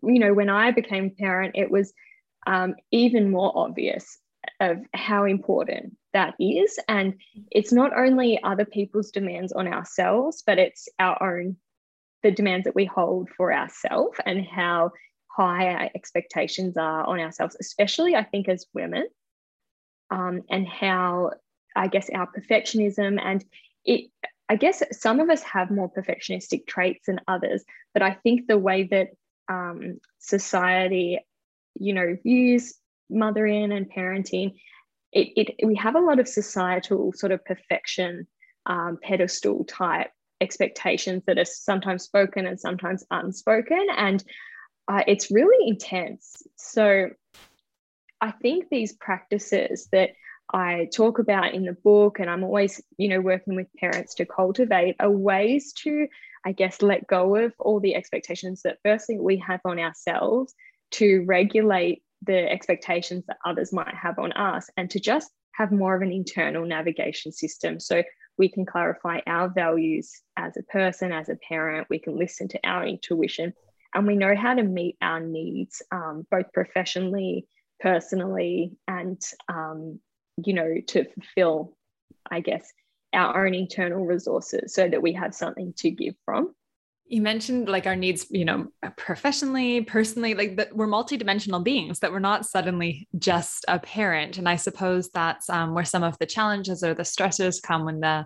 you 0.03 0.19
know 0.19 0.33
when 0.33 0.49
i 0.49 0.71
became 0.71 1.13
parent 1.19 1.57
it 1.57 1.69
was 1.69 1.91
um, 2.45 2.75
even 2.91 3.31
more 3.31 3.51
obvious 3.55 4.17
of 4.59 4.77
how 4.93 5.25
important 5.25 5.97
that 6.13 6.35
is 6.39 6.79
and 6.87 7.15
it's 7.51 7.71
not 7.71 7.97
only 7.97 8.41
other 8.43 8.63
people's 8.63 9.09
demands 9.09 9.51
on 9.51 9.67
ourselves 9.67 10.43
but 10.45 10.59
it's 10.59 10.87
our 10.99 11.21
own 11.21 11.57
the 12.25 12.31
demands 12.31 12.65
that 12.65 12.75
we 12.75 12.85
hold 12.85 13.29
for 13.29 13.53
ourselves 13.53 14.17
and 14.25 14.45
how 14.45 14.91
high 15.27 15.73
our 15.73 15.89
expectations 15.93 16.75
are 16.75 17.05
on 17.05 17.19
ourselves, 17.19 17.55
especially 17.59 18.15
I 18.15 18.23
think 18.23 18.49
as 18.49 18.65
women, 18.73 19.07
um, 20.09 20.41
and 20.49 20.67
how 20.67 21.31
I 21.75 21.87
guess 21.87 22.09
our 22.13 22.27
perfectionism 22.27 23.19
and 23.21 23.45
it. 23.85 24.09
I 24.47 24.57
guess 24.57 24.83
some 24.91 25.19
of 25.19 25.31
us 25.31 25.41
have 25.41 25.71
more 25.71 25.91
perfectionistic 25.91 26.67
traits 26.67 27.07
than 27.07 27.19
others, 27.27 27.63
but 27.95 28.03
I 28.03 28.13
think 28.13 28.45
the 28.45 28.59
way 28.59 28.83
that 28.83 29.09
um, 29.49 29.99
society, 30.19 31.19
you 31.75 31.93
know, 31.93 32.17
views 32.23 32.75
mothering 33.09 33.71
and 33.71 33.91
parenting, 33.91 34.53
it, 35.11 35.29
it 35.35 35.65
we 35.65 35.75
have 35.75 35.95
a 35.95 35.99
lot 35.99 36.19
of 36.19 36.27
societal 36.27 37.13
sort 37.13 37.31
of 37.31 37.43
perfection 37.45 38.27
um, 38.65 38.97
pedestal 39.01 39.63
type 39.65 40.11
expectations 40.41 41.23
that 41.27 41.37
are 41.37 41.45
sometimes 41.45 42.03
spoken 42.03 42.45
and 42.45 42.59
sometimes 42.59 43.05
unspoken, 43.11 43.87
and 43.95 44.23
uh, 44.87 45.03
it's 45.07 45.31
really 45.31 45.67
intense. 45.67 46.43
So 46.57 47.09
I 48.21 48.31
think 48.31 48.69
these 48.69 48.93
practices 48.93 49.87
that 49.91 50.11
I 50.53 50.89
talk 50.95 51.19
about 51.19 51.53
in 51.53 51.65
the 51.65 51.73
book, 51.73 52.19
and 52.19 52.29
I'm 52.29 52.43
always, 52.43 52.81
you 52.97 53.07
know, 53.07 53.21
working 53.21 53.55
with 53.55 53.67
parents 53.79 54.15
to 54.15 54.25
cultivate 54.25 54.95
are 54.99 55.09
ways 55.09 55.73
to, 55.83 56.07
I 56.45 56.51
guess, 56.51 56.81
let 56.81 57.07
go 57.07 57.35
of 57.35 57.53
all 57.59 57.79
the 57.79 57.95
expectations 57.95 58.61
that 58.63 58.77
firstly 58.83 59.19
we 59.19 59.37
have 59.37 59.61
on 59.65 59.79
ourselves 59.79 60.53
to 60.91 61.23
regulate 61.25 62.03
the 62.21 62.49
expectations 62.51 63.23
that 63.27 63.37
others 63.45 63.73
might 63.73 63.93
have 63.93 64.17
on 64.19 64.31
us 64.33 64.69
and 64.77 64.89
to 64.91 64.99
just 64.99 65.29
have 65.53 65.71
more 65.71 65.95
of 65.95 66.01
an 66.01 66.11
internal 66.11 66.65
navigation 66.65 67.31
system. 67.31 67.79
So 67.79 68.03
we 68.37 68.49
can 68.49 68.65
clarify 68.65 69.19
our 69.27 69.49
values 69.49 70.11
as 70.37 70.57
a 70.57 70.63
person, 70.63 71.11
as 71.11 71.29
a 71.29 71.37
parent, 71.47 71.87
we 71.89 71.99
can 71.99 72.17
listen 72.17 72.47
to 72.49 72.59
our 72.63 72.85
intuition 72.85 73.53
and 73.95 74.05
we 74.05 74.17
know 74.17 74.35
how 74.35 74.53
to 74.53 74.61
meet 74.61 74.97
our 75.01 75.21
needs 75.21 75.81
um, 75.91 76.27
both 76.29 76.51
professionally 76.53 77.47
personally 77.79 78.73
and 78.87 79.21
um, 79.47 79.99
you 80.43 80.53
know 80.53 80.75
to 80.87 81.05
fulfill 81.05 81.75
i 82.29 82.41
guess 82.41 82.71
our 83.13 83.47
own 83.47 83.53
internal 83.53 84.05
resources 84.05 84.73
so 84.73 84.87
that 84.87 85.01
we 85.01 85.13
have 85.13 85.33
something 85.33 85.73
to 85.77 85.89
give 85.89 86.13
from 86.25 86.53
you 87.07 87.21
mentioned 87.21 87.69
like 87.69 87.85
our 87.85 87.95
needs 87.95 88.25
you 88.31 88.45
know 88.45 88.67
professionally 88.97 89.81
personally 89.81 90.33
like 90.33 90.57
that 90.57 90.75
we're 90.75 90.87
multidimensional 90.87 91.63
beings 91.63 91.99
that 91.99 92.11
we're 92.11 92.19
not 92.19 92.45
suddenly 92.45 93.07
just 93.17 93.65
a 93.67 93.79
parent. 93.79 94.37
And 94.37 94.49
i 94.49 94.55
suppose 94.55 95.09
that's 95.09 95.49
um, 95.49 95.73
where 95.73 95.85
some 95.85 96.03
of 96.03 96.17
the 96.17 96.25
challenges 96.25 96.83
or 96.83 96.93
the 96.93 97.03
stressors 97.03 97.61
come 97.61 97.85
when 97.85 97.99
the 97.99 98.25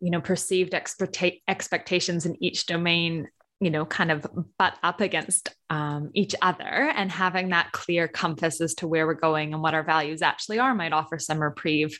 you 0.00 0.10
know 0.10 0.20
perceived 0.20 0.72
expecta- 0.72 1.40
expectations 1.48 2.26
in 2.26 2.42
each 2.42 2.66
domain 2.66 3.28
you 3.60 3.70
know, 3.70 3.84
kind 3.84 4.10
of 4.10 4.26
butt 4.58 4.76
up 4.82 5.00
against 5.00 5.54
um, 5.70 6.10
each 6.12 6.34
other 6.42 6.64
and 6.64 7.10
having 7.10 7.50
that 7.50 7.72
clear 7.72 8.06
compass 8.06 8.60
as 8.60 8.74
to 8.74 8.86
where 8.86 9.06
we're 9.06 9.14
going 9.14 9.52
and 9.52 9.62
what 9.62 9.74
our 9.74 9.82
values 9.82 10.22
actually 10.22 10.58
are 10.58 10.74
might 10.74 10.92
offer 10.92 11.18
some 11.18 11.40
reprieve. 11.40 11.98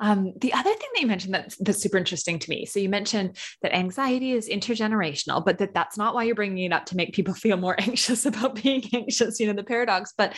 Um, 0.00 0.32
the 0.38 0.52
other 0.52 0.70
thing 0.70 0.88
that 0.94 1.00
you 1.00 1.06
mentioned 1.06 1.34
that's, 1.34 1.56
that's 1.58 1.82
super 1.82 1.98
interesting 1.98 2.38
to 2.38 2.50
me. 2.50 2.64
So 2.64 2.80
you 2.80 2.88
mentioned 2.88 3.36
that 3.62 3.74
anxiety 3.74 4.32
is 4.32 4.48
intergenerational, 4.48 5.44
but 5.44 5.58
that 5.58 5.74
that's 5.74 5.98
not 5.98 6.14
why 6.14 6.24
you're 6.24 6.34
bringing 6.34 6.64
it 6.64 6.72
up 6.72 6.86
to 6.86 6.96
make 6.96 7.12
people 7.12 7.34
feel 7.44 7.56
more 7.56 7.76
anxious 7.78 8.24
about 8.24 8.62
being 8.62 8.82
anxious, 8.92 9.38
you 9.38 9.46
know, 9.46 9.52
the 9.52 9.64
paradox, 9.64 10.12
but 10.16 10.36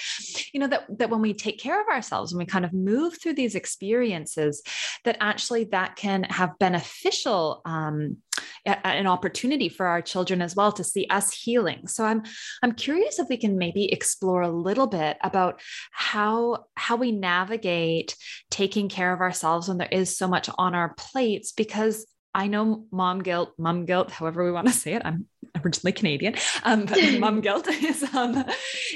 you 0.52 0.60
know, 0.60 0.66
that, 0.68 0.86
that 0.98 1.10
when 1.10 1.20
we 1.20 1.34
take 1.34 1.58
care 1.58 1.80
of 1.80 1.88
ourselves 1.88 2.32
and 2.32 2.38
we 2.38 2.46
kind 2.46 2.64
of 2.64 2.72
move 2.72 3.20
through 3.20 3.34
these 3.34 3.54
experiences, 3.54 4.62
that 5.04 5.16
actually 5.20 5.64
that 5.64 5.96
can 5.96 6.24
have 6.24 6.58
beneficial 6.58 7.62
um, 7.64 8.16
an 8.66 9.06
opportunity 9.06 9.68
for 9.68 9.86
our 9.86 10.02
children 10.02 10.42
as 10.42 10.56
well 10.56 10.72
to 10.72 10.84
see 10.84 11.06
us 11.08 11.32
healing. 11.32 11.86
So 11.86 12.04
I'm 12.04 12.22
I'm 12.62 12.72
curious 12.72 13.18
if 13.18 13.28
we 13.28 13.36
can 13.36 13.58
maybe 13.58 13.92
explore 13.92 14.42
a 14.42 14.50
little 14.50 14.86
bit 14.86 15.16
about 15.22 15.60
how 15.92 16.64
how 16.74 16.96
we 16.96 17.12
navigate 17.12 18.16
taking 18.50 18.88
care 18.88 19.12
of 19.12 19.20
ourselves 19.20 19.68
when 19.68 19.78
there 19.78 19.88
is 19.90 20.16
so 20.16 20.28
much 20.28 20.50
on 20.58 20.74
our 20.74 20.94
plates 20.94 21.52
because 21.52 22.06
I 22.34 22.48
know 22.48 22.84
mom 22.92 23.22
guilt, 23.22 23.54
mom 23.58 23.86
guilt, 23.86 24.10
however 24.10 24.44
we 24.44 24.52
want 24.52 24.66
to 24.66 24.72
say 24.74 24.92
it. 24.92 25.02
I'm 25.04 25.26
originally 25.64 25.92
Canadian, 25.92 26.34
um, 26.64 26.86
but 26.86 26.98
mom 27.18 27.40
guilt 27.46 27.68
is, 27.68 28.02
um, 28.14 28.44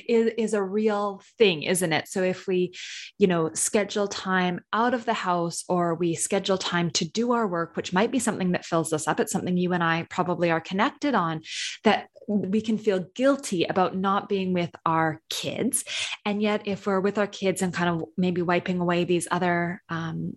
is 0.09 0.33
is 0.37 0.55
a 0.55 0.63
real 0.63 1.23
thing, 1.39 1.63
isn't 1.63 1.93
it? 1.93 2.09
So 2.09 2.23
if 2.23 2.47
we, 2.47 2.75
you 3.19 3.27
know, 3.27 3.51
schedule 3.55 4.09
time 4.09 4.61
out 4.73 4.95
of 4.95 5.05
the 5.05 5.15
house 5.15 5.65
or 5.69 5.95
we 5.95 6.15
schedule 6.15 6.59
time 6.59 6.91
to 6.93 7.05
do 7.05 7.33
our 7.33 7.47
work, 7.47 7.77
which 7.77 7.93
might 7.93 8.11
be 8.11 8.19
something 8.19 8.53
that 8.53 8.65
fills 8.65 8.93
us 8.93 9.07
up, 9.07 9.21
it's 9.21 9.33
something 9.33 9.57
you 9.57 9.73
and 9.73 9.85
I 9.85 10.07
probably 10.11 10.51
are 10.51 10.61
connected 10.61 11.15
on, 11.15 11.43
that 11.85 12.09
we 12.29 12.61
can 12.61 12.79
feel 12.79 13.07
guilty 13.15 13.65
about 13.65 13.97
not 13.97 14.29
being 14.29 14.53
with 14.53 14.71
our 14.87 15.21
kids, 15.29 15.85
and 16.25 16.43
yet 16.43 16.63
if 16.67 16.87
we're 16.87 17.01
with 17.01 17.19
our 17.19 17.27
kids 17.27 17.63
and 17.63 17.75
kind 17.75 17.91
of 17.91 18.09
maybe 18.17 18.43
wiping 18.43 18.81
away 18.81 19.05
these 19.05 19.29
other 19.31 19.83
um, 19.89 20.37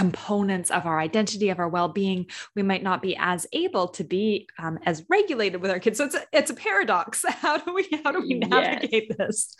components 0.00 0.70
of 0.70 0.86
our 0.86 0.98
identity 0.98 1.50
of 1.50 1.58
our 1.58 1.68
well-being 1.68 2.26
we 2.56 2.62
might 2.62 2.82
not 2.82 3.02
be 3.02 3.14
as 3.18 3.46
able 3.52 3.86
to 3.86 4.02
be 4.02 4.48
um, 4.58 4.78
as 4.86 5.04
regulated 5.10 5.60
with 5.60 5.70
our 5.70 5.78
kids. 5.78 5.98
So 5.98 6.06
it's 6.06 6.14
a, 6.14 6.22
it's 6.32 6.50
a 6.50 6.54
paradox. 6.54 7.22
How 7.28 7.58
do 7.58 7.74
we 7.74 7.86
how 8.04 8.12
do 8.12 8.20
we 8.20 8.34
navigate 8.34 9.14
yes. 9.18 9.18
this? 9.18 9.56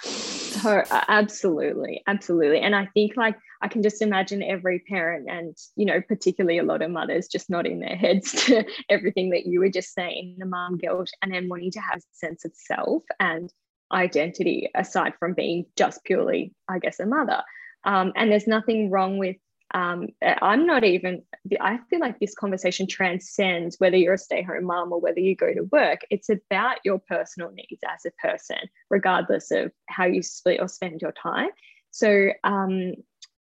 So 0.62 0.82
absolutely 0.90 2.02
absolutely. 2.06 2.60
And 2.60 2.74
i 2.74 2.86
think 2.94 3.16
like 3.16 3.36
i 3.62 3.68
can 3.68 3.82
just 3.82 4.02
imagine 4.02 4.42
every 4.42 4.78
parent 4.80 5.28
and 5.30 5.56
you 5.76 5.84
know 5.84 6.00
particularly 6.00 6.58
a 6.58 6.62
lot 6.62 6.82
of 6.82 6.90
mothers 6.90 7.28
just 7.28 7.50
nodding 7.50 7.80
their 7.80 7.96
heads 7.96 8.32
to 8.44 8.64
everything 8.88 9.30
that 9.30 9.46
you 9.46 9.60
were 9.60 9.68
just 9.68 9.92
saying 9.94 10.36
the 10.38 10.46
mom 10.46 10.76
guilt 10.78 11.10
and 11.22 11.32
then 11.32 11.48
wanting 11.48 11.70
to 11.70 11.80
have 11.80 11.98
a 11.98 12.14
sense 12.14 12.44
of 12.44 12.52
self 12.54 13.02
and 13.18 13.52
identity 13.92 14.70
aside 14.74 15.12
from 15.18 15.34
being 15.34 15.66
just 15.76 16.02
purely 16.04 16.52
i 16.68 16.78
guess 16.78 17.00
a 17.00 17.06
mother. 17.06 17.42
Um, 17.84 18.12
and 18.14 18.30
there's 18.30 18.46
nothing 18.46 18.90
wrong 18.90 19.16
with 19.16 19.36
um, 19.72 20.08
I'm 20.22 20.66
not 20.66 20.84
even, 20.84 21.22
I 21.60 21.78
feel 21.88 22.00
like 22.00 22.18
this 22.18 22.34
conversation 22.34 22.86
transcends 22.86 23.76
whether 23.78 23.96
you're 23.96 24.14
a 24.14 24.18
stay 24.18 24.42
home 24.42 24.64
mom 24.64 24.92
or 24.92 25.00
whether 25.00 25.20
you 25.20 25.36
go 25.36 25.52
to 25.52 25.68
work. 25.70 26.00
It's 26.10 26.28
about 26.28 26.78
your 26.84 26.98
personal 26.98 27.50
needs 27.52 27.82
as 27.88 28.04
a 28.06 28.26
person, 28.26 28.58
regardless 28.88 29.50
of 29.50 29.72
how 29.86 30.06
you 30.06 30.22
split 30.22 30.60
or 30.60 30.68
spend 30.68 31.02
your 31.02 31.12
time. 31.12 31.50
So, 31.90 32.30
um, 32.44 32.94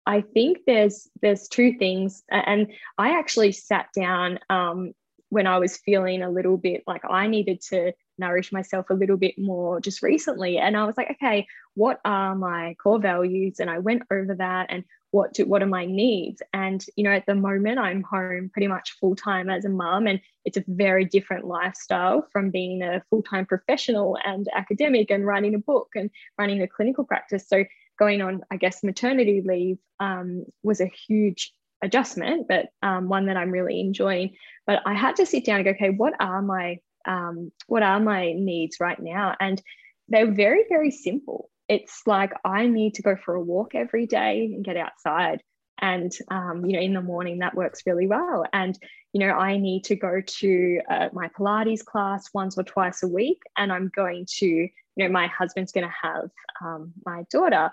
I 0.07 0.21
think 0.21 0.59
there's 0.65 1.09
there's 1.21 1.49
two 1.49 1.73
things, 1.77 2.23
and 2.29 2.71
I 2.97 3.19
actually 3.19 3.51
sat 3.51 3.89
down 3.93 4.39
um, 4.49 4.93
when 5.29 5.47
I 5.47 5.57
was 5.57 5.77
feeling 5.77 6.21
a 6.21 6.29
little 6.29 6.57
bit 6.57 6.83
like 6.87 7.01
I 7.09 7.27
needed 7.27 7.61
to 7.69 7.93
nourish 8.17 8.51
myself 8.51 8.89
a 8.89 8.95
little 8.95 9.17
bit 9.17 9.37
more 9.37 9.79
just 9.79 10.01
recently, 10.01 10.57
and 10.57 10.75
I 10.77 10.85
was 10.85 10.97
like, 10.97 11.11
okay, 11.11 11.47
what 11.75 11.99
are 12.05 12.35
my 12.35 12.75
core 12.81 12.99
values? 12.99 13.59
And 13.59 13.69
I 13.69 13.79
went 13.79 14.03
over 14.11 14.35
that, 14.35 14.67
and 14.69 14.83
what 15.11 15.33
do 15.33 15.45
what 15.45 15.63
are 15.63 15.67
my 15.67 15.85
needs 15.85 16.41
and 16.53 16.85
you 16.95 17.03
know 17.03 17.11
at 17.11 17.25
the 17.25 17.35
moment 17.35 17.79
i'm 17.79 18.03
home 18.03 18.49
pretty 18.51 18.67
much 18.67 18.97
full 18.99 19.15
time 19.15 19.49
as 19.49 19.65
a 19.65 19.69
mum 19.69 20.05
and 20.05 20.19
it's 20.45 20.57
a 20.57 20.63
very 20.67 21.05
different 21.05 21.45
lifestyle 21.45 22.27
from 22.31 22.49
being 22.49 22.81
a 22.81 23.01
full-time 23.09 23.45
professional 23.45 24.17
and 24.23 24.47
academic 24.53 25.09
and 25.09 25.25
writing 25.25 25.55
a 25.55 25.59
book 25.59 25.89
and 25.95 26.09
running 26.37 26.61
a 26.61 26.67
clinical 26.67 27.03
practice 27.03 27.47
so 27.47 27.63
going 27.97 28.21
on 28.21 28.41
i 28.51 28.57
guess 28.57 28.83
maternity 28.83 29.41
leave 29.45 29.77
um, 29.99 30.45
was 30.61 30.81
a 30.81 30.91
huge 31.07 31.51
adjustment 31.81 32.47
but 32.47 32.67
um, 32.81 33.07
one 33.07 33.27
that 33.27 33.37
i'm 33.37 33.51
really 33.51 33.79
enjoying 33.79 34.35
but 34.65 34.81
i 34.85 34.93
had 34.93 35.15
to 35.15 35.25
sit 35.25 35.45
down 35.45 35.57
and 35.57 35.65
go 35.65 35.71
okay 35.71 35.89
what 35.89 36.13
are 36.19 36.41
my 36.41 36.77
um, 37.05 37.51
what 37.67 37.83
are 37.83 37.99
my 37.99 38.33
needs 38.33 38.77
right 38.79 38.99
now 38.99 39.35
and 39.39 39.61
they're 40.09 40.31
very 40.31 40.65
very 40.69 40.91
simple 40.91 41.49
it's 41.67 42.03
like 42.05 42.31
I 42.45 42.67
need 42.67 42.95
to 42.95 43.01
go 43.01 43.15
for 43.15 43.35
a 43.35 43.41
walk 43.41 43.75
every 43.75 44.05
day 44.05 44.51
and 44.53 44.63
get 44.63 44.77
outside. 44.77 45.41
And, 45.79 46.11
um, 46.31 46.65
you 46.65 46.73
know, 46.73 46.81
in 46.81 46.93
the 46.93 47.01
morning, 47.01 47.39
that 47.39 47.55
works 47.55 47.83
really 47.85 48.07
well. 48.07 48.45
And, 48.51 48.77
you 49.13 49.19
know, 49.19 49.33
I 49.33 49.57
need 49.57 49.83
to 49.85 49.95
go 49.95 50.21
to 50.25 50.81
uh, 50.89 51.09
my 51.13 51.29
Pilates 51.37 51.85
class 51.85 52.29
once 52.33 52.57
or 52.57 52.63
twice 52.63 53.03
a 53.03 53.07
week. 53.07 53.41
And 53.57 53.71
I'm 53.71 53.91
going 53.95 54.25
to, 54.39 54.45
you 54.45 54.71
know, 54.95 55.09
my 55.09 55.27
husband's 55.27 55.71
going 55.71 55.87
to 55.87 55.93
have 56.01 56.29
um, 56.63 56.93
my 57.05 57.25
daughter. 57.31 57.69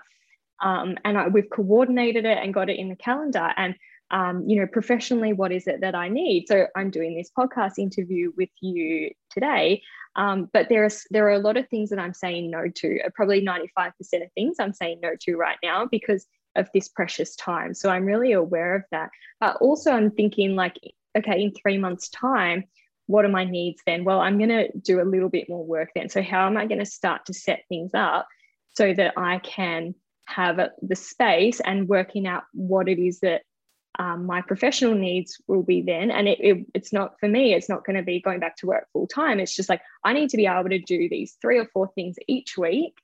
Um, 0.61 0.97
and 1.03 1.17
I, 1.17 1.27
we've 1.29 1.49
coordinated 1.49 2.25
it 2.25 2.37
and 2.37 2.53
got 2.53 2.69
it 2.69 2.77
in 2.77 2.89
the 2.89 2.95
calendar. 2.95 3.51
And, 3.57 3.75
um, 4.11 4.47
you 4.47 4.59
know, 4.59 4.67
professionally, 4.67 5.33
what 5.33 5.51
is 5.51 5.67
it 5.67 5.81
that 5.81 5.95
I 5.95 6.09
need? 6.09 6.45
So 6.47 6.67
I'm 6.75 6.91
doing 6.91 7.15
this 7.15 7.31
podcast 7.37 7.79
interview 7.79 8.31
with 8.37 8.49
you 8.61 9.11
today. 9.31 9.81
Um, 10.15 10.49
but 10.53 10.69
there 10.69 10.85
are 10.85 10.91
there 11.11 11.25
are 11.27 11.33
a 11.33 11.39
lot 11.39 11.57
of 11.57 11.67
things 11.69 11.89
that 11.89 11.99
I'm 11.99 12.13
saying 12.13 12.51
no 12.51 12.67
to. 12.67 12.99
Uh, 13.01 13.09
probably 13.13 13.41
95% 13.41 13.89
of 14.23 14.31
things 14.33 14.57
I'm 14.59 14.73
saying 14.73 14.99
no 15.01 15.11
to 15.21 15.35
right 15.35 15.57
now 15.61 15.85
because 15.85 16.25
of 16.55 16.69
this 16.73 16.87
precious 16.87 17.35
time. 17.35 17.73
So 17.73 17.89
I'm 17.89 18.05
really 18.05 18.31
aware 18.31 18.75
of 18.75 18.83
that. 18.91 19.09
But 19.39 19.57
also 19.57 19.91
I'm 19.91 20.11
thinking 20.11 20.55
like, 20.55 20.79
okay, 21.17 21.41
in 21.41 21.53
three 21.53 21.77
months' 21.77 22.09
time, 22.09 22.63
what 23.07 23.25
are 23.25 23.29
my 23.29 23.43
needs 23.43 23.81
then? 23.85 24.03
Well, 24.03 24.19
I'm 24.19 24.37
going 24.37 24.49
to 24.49 24.69
do 24.77 25.01
a 25.01 25.03
little 25.03 25.29
bit 25.29 25.49
more 25.49 25.65
work 25.65 25.89
then. 25.95 26.09
So 26.09 26.21
how 26.21 26.47
am 26.47 26.57
I 26.57 26.65
going 26.65 26.79
to 26.79 26.85
start 26.85 27.25
to 27.25 27.33
set 27.33 27.63
things 27.69 27.91
up 27.93 28.27
so 28.73 28.93
that 28.93 29.13
I 29.17 29.39
can 29.39 29.95
have 30.27 30.59
the 30.81 30.95
space 30.95 31.59
and 31.59 31.87
working 31.87 32.25
out 32.25 32.43
what 32.53 32.89
it 32.89 32.99
is 32.99 33.19
that 33.19 33.43
um, 33.99 34.25
my 34.25 34.41
professional 34.41 34.95
needs 34.95 35.41
will 35.47 35.63
be 35.63 35.81
then. 35.81 36.11
And 36.11 36.27
it, 36.27 36.39
it, 36.39 36.65
it's 36.73 36.93
not 36.93 37.19
for 37.19 37.27
me 37.27 37.53
it's 37.53 37.69
not 37.69 37.85
going 37.85 37.95
to 37.95 38.03
be 38.03 38.21
going 38.21 38.39
back 38.39 38.57
to 38.57 38.67
work 38.67 38.87
full 38.91 39.07
time 39.07 39.39
it's 39.39 39.55
just 39.55 39.69
like 39.69 39.81
i 40.03 40.13
need 40.13 40.29
to 40.29 40.37
be 40.37 40.47
able 40.47 40.69
to 40.69 40.79
do 40.79 41.09
these 41.09 41.37
three 41.41 41.57
or 41.57 41.67
four 41.73 41.91
things 41.95 42.15
each 42.27 42.57
week 42.57 42.95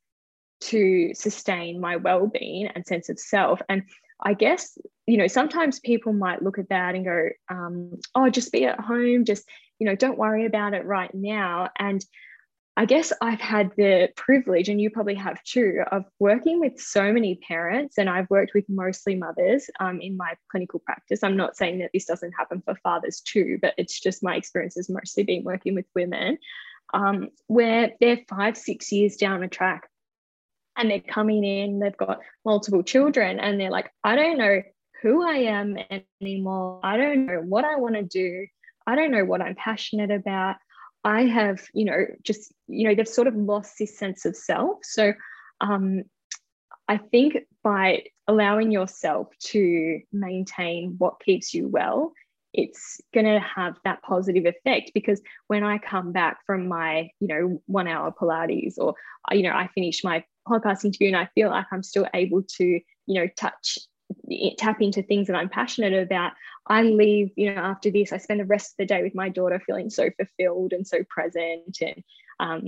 to 0.62 1.14
sustain 1.14 1.82
my 1.82 1.96
well-being 1.98 2.68
and 2.68 2.86
sense 2.86 3.10
of 3.10 3.20
self. 3.20 3.62
And 3.68 3.84
i 4.24 4.36
guess 4.36 4.78
you 5.08 5.18
know 5.18 5.26
sometimes 5.28 5.80
people 5.80 6.14
might 6.14 6.44
look 6.44 6.60
at 6.60 6.70
that 6.70 6.94
and 6.94 7.04
go 7.04 7.30
um, 7.50 8.00
oh 8.16 8.30
just 8.30 8.52
be 8.52 8.66
at 8.66 8.80
home. 8.80 9.26
Just 9.26 9.48
you 9.80 9.88
know 9.88 9.96
don't 9.96 10.18
worry 10.18 10.46
about 10.46 10.74
it 10.74 10.86
right 10.86 11.14
now. 11.14 11.70
And 11.78 12.06
I 12.78 12.86
guess 12.86 13.12
I've 13.22 13.42
had 13.42 13.72
the 13.76 14.10
privilege, 14.16 14.70
and 14.70 14.80
you 14.80 14.90
probably 14.90 15.16
have 15.16 15.44
too, 15.44 15.84
of 15.92 16.06
working 16.20 16.60
with 16.60 16.80
so 16.80 17.12
many 17.12 17.36
parents. 17.36 17.98
And 17.98 18.10
I've 18.10 18.30
worked 18.30 18.54
with 18.54 18.64
mostly 18.70 19.16
mothers 19.16 19.70
um, 19.80 20.00
in 20.00 20.16
my 20.16 20.36
clinical 20.50 20.80
practice. 20.80 21.22
I'm 21.22 21.36
not 21.36 21.58
saying 21.58 21.80
that 21.80 21.92
this 21.94 22.06
doesn't 22.06 22.32
happen 22.32 22.62
for 22.64 22.76
fathers 22.76 23.20
too, 23.20 23.60
but 23.62 23.74
it's 23.78 24.00
just 24.00 24.24
my 24.24 24.36
experience 24.36 24.76
has 24.76 24.90
mostly 24.90 25.24
been 25.24 25.44
working 25.44 25.76
with 25.76 25.86
women 25.96 26.38
um, 26.94 27.30
where 27.48 27.92
they're 28.00 28.20
five, 28.30 28.58
six 28.58 28.92
years 28.92 29.16
down 29.16 29.44
a 29.44 29.48
track 29.48 29.90
and 30.78 30.90
they're 30.90 31.00
coming 31.00 31.44
in, 31.44 31.80
they've 31.80 31.98
got 31.98 32.20
multiple 32.46 32.84
children, 32.84 33.40
and 33.40 33.60
they're 33.60 33.72
like, 33.72 33.92
I 34.04 34.16
don't 34.16 34.38
know 34.38 34.62
who 35.02 35.28
I 35.28 35.36
am 35.36 35.78
anymore. 36.22 36.80
I 36.84 36.98
don't 36.98 37.26
know 37.26 37.42
what 37.42 37.66
I 37.66 37.76
want 37.76 37.96
to 37.96 38.04
do. 38.04 38.48
I 38.88 38.96
don't 38.96 39.12
know 39.12 39.26
what 39.26 39.42
I'm 39.42 39.56
passionate 39.56 40.12
about. 40.12 40.56
I 41.04 41.26
have, 41.26 41.62
you 41.74 41.86
know, 41.86 42.06
just, 42.24 42.54
you 42.68 42.88
know, 42.88 42.96
they've 42.96 43.08
sort 43.08 43.28
of 43.28 43.36
lost 43.36 43.76
this 43.80 43.98
sense 43.98 44.26
of 44.26 44.36
self. 44.36 44.80
So 44.84 45.14
um, 45.60 46.04
I 46.88 46.98
think 46.98 47.38
by 47.64 48.04
allowing 48.28 48.72
yourself 48.72 49.30
to 49.40 50.02
maintain 50.12 50.96
what 50.98 51.20
keeps 51.20 51.54
you 51.54 51.68
well, 51.68 52.14
it's 52.54 53.00
going 53.14 53.26
to 53.26 53.40
have 53.40 53.78
that 53.84 54.02
positive 54.04 54.46
effect 54.46 54.92
because 54.94 55.22
when 55.48 55.64
I 55.64 55.78
come 55.78 56.12
back 56.12 56.40
from 56.46 56.68
my, 56.68 57.10
you 57.20 57.28
know, 57.28 57.62
one 57.66 57.88
hour 57.88 58.12
Pilates 58.12 58.78
or, 58.78 58.96
you 59.32 59.44
know, 59.44 59.52
I 59.54 59.70
finish 59.74 60.04
my 60.04 60.24
podcast 60.48 60.84
interview 60.84 61.08
and 61.08 61.18
I 61.18 61.30
feel 61.34 61.50
like 61.50 61.66
I'm 61.72 61.84
still 61.84 62.08
able 62.14 62.44
to, 62.58 62.66
you 62.66 62.82
know, 63.08 63.28
touch 63.38 63.78
tap 64.58 64.82
into 64.82 65.02
things 65.02 65.28
that 65.28 65.36
I'm 65.36 65.50
passionate 65.50 65.94
about. 65.94 66.34
I 66.68 66.84
leave, 66.84 67.32
you 67.36 67.54
know, 67.54 67.62
after 67.62 67.92
this, 67.92 68.14
I 68.14 68.18
spend 68.18 68.40
the 68.40 68.46
rest 68.46 68.72
of 68.72 68.78
the 68.78 68.86
day 68.86 69.04
with 69.04 69.16
my 69.16 69.30
daughter 69.30 69.62
feeling 69.66 69.90
so 69.90 70.10
fulfilled 70.12 70.74
and 70.74 70.88
so 70.88 71.04
present. 71.10 71.78
And, 71.82 72.04
um, 72.40 72.62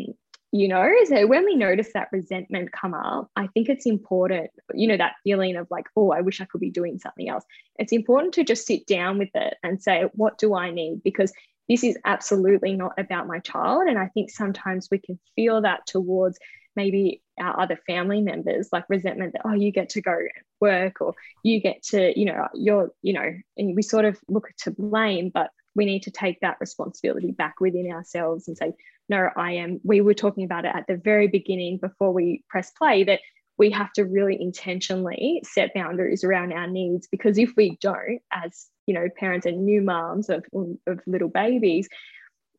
you 0.52 0.68
know, 0.68 0.88
so 1.06 1.26
when 1.26 1.46
we 1.46 1.56
notice 1.56 1.90
that 1.94 2.10
resentment 2.12 2.72
come 2.72 2.94
up, 2.94 3.30
I 3.36 3.48
think 3.48 3.70
it's 3.70 3.88
important, 3.88 4.52
you 4.74 4.88
know, 4.88 4.98
that 4.98 5.16
feeling 5.24 5.56
of 5.56 5.68
like, 5.72 5.86
oh, 5.96 6.12
I 6.12 6.22
wish 6.22 6.42
I 6.42 6.46
could 6.46 6.62
be 6.62 6.70
doing 6.70 7.00
something 7.00 7.28
else. 7.28 7.44
It's 7.78 7.92
important 7.92 8.36
to 8.36 8.44
just 8.44 8.68
sit 8.68 8.86
down 8.86 9.18
with 9.18 9.32
it 9.34 9.56
and 9.64 9.82
say, 9.82 10.04
what 10.14 10.38
do 10.38 10.54
I 10.54 10.70
need? 10.70 11.02
Because 11.04 11.34
this 11.68 11.84
is 11.84 11.98
absolutely 12.06 12.76
not 12.76 12.92
about 13.00 13.26
my 13.26 13.40
child. 13.40 13.88
And 13.88 13.98
I 13.98 14.10
think 14.10 14.30
sometimes 14.30 14.90
we 14.92 15.00
can 15.00 15.20
feel 15.36 15.64
that 15.64 15.88
towards 15.88 16.38
maybe 16.76 17.23
our 17.40 17.60
other 17.60 17.78
family 17.88 18.22
members, 18.22 18.70
like 18.72 18.86
resentment 18.90 19.34
that, 19.34 19.42
oh, 19.46 19.54
you 19.54 19.72
get 19.72 19.90
to 19.90 20.02
go 20.02 20.18
work 20.60 21.02
or 21.02 21.14
you 21.44 21.60
get 21.60 21.84
to, 21.84 22.18
you 22.18 22.26
know, 22.26 22.48
you're, 22.54 22.92
you 23.02 23.14
know, 23.14 23.34
and 23.58 23.76
we 23.76 23.82
sort 23.82 24.06
of 24.06 24.20
look 24.28 24.50
to 24.60 24.72
blame, 24.72 25.30
but 25.34 25.50
we 25.76 25.86
need 25.86 26.04
to 26.04 26.12
take 26.12 26.40
that 26.42 26.58
responsibility 26.60 27.32
back 27.32 27.60
within 27.60 27.92
ourselves 27.92 28.48
and 28.48 28.58
say, 28.58 28.74
no, 29.10 29.30
I 29.36 29.54
am. 29.54 29.80
We 29.84 30.02
were 30.02 30.14
talking 30.14 30.44
about 30.44 30.66
it 30.66 30.72
at 30.76 30.88
the 30.88 30.96
very 30.96 31.28
beginning 31.28 31.78
before 31.78 32.14
we 32.14 32.44
press 32.50 32.72
play 32.72 33.04
that 33.06 33.20
we 33.58 33.70
have 33.72 33.92
to 33.94 34.06
really 34.06 34.40
intentionally 34.40 35.42
set 35.46 35.74
boundaries 35.74 36.24
around 36.24 36.54
our 36.54 36.68
needs 36.68 37.08
because 37.08 37.38
if 37.38 37.52
we 37.56 37.78
don't, 37.82 38.20
as 38.32 38.68
you 38.88 38.94
know, 38.94 39.08
parents 39.18 39.46
and 39.46 39.66
new 39.66 39.82
moms 39.82 40.30
of, 40.30 40.44
of 40.88 41.00
little 41.06 41.30
babies, 41.30 41.88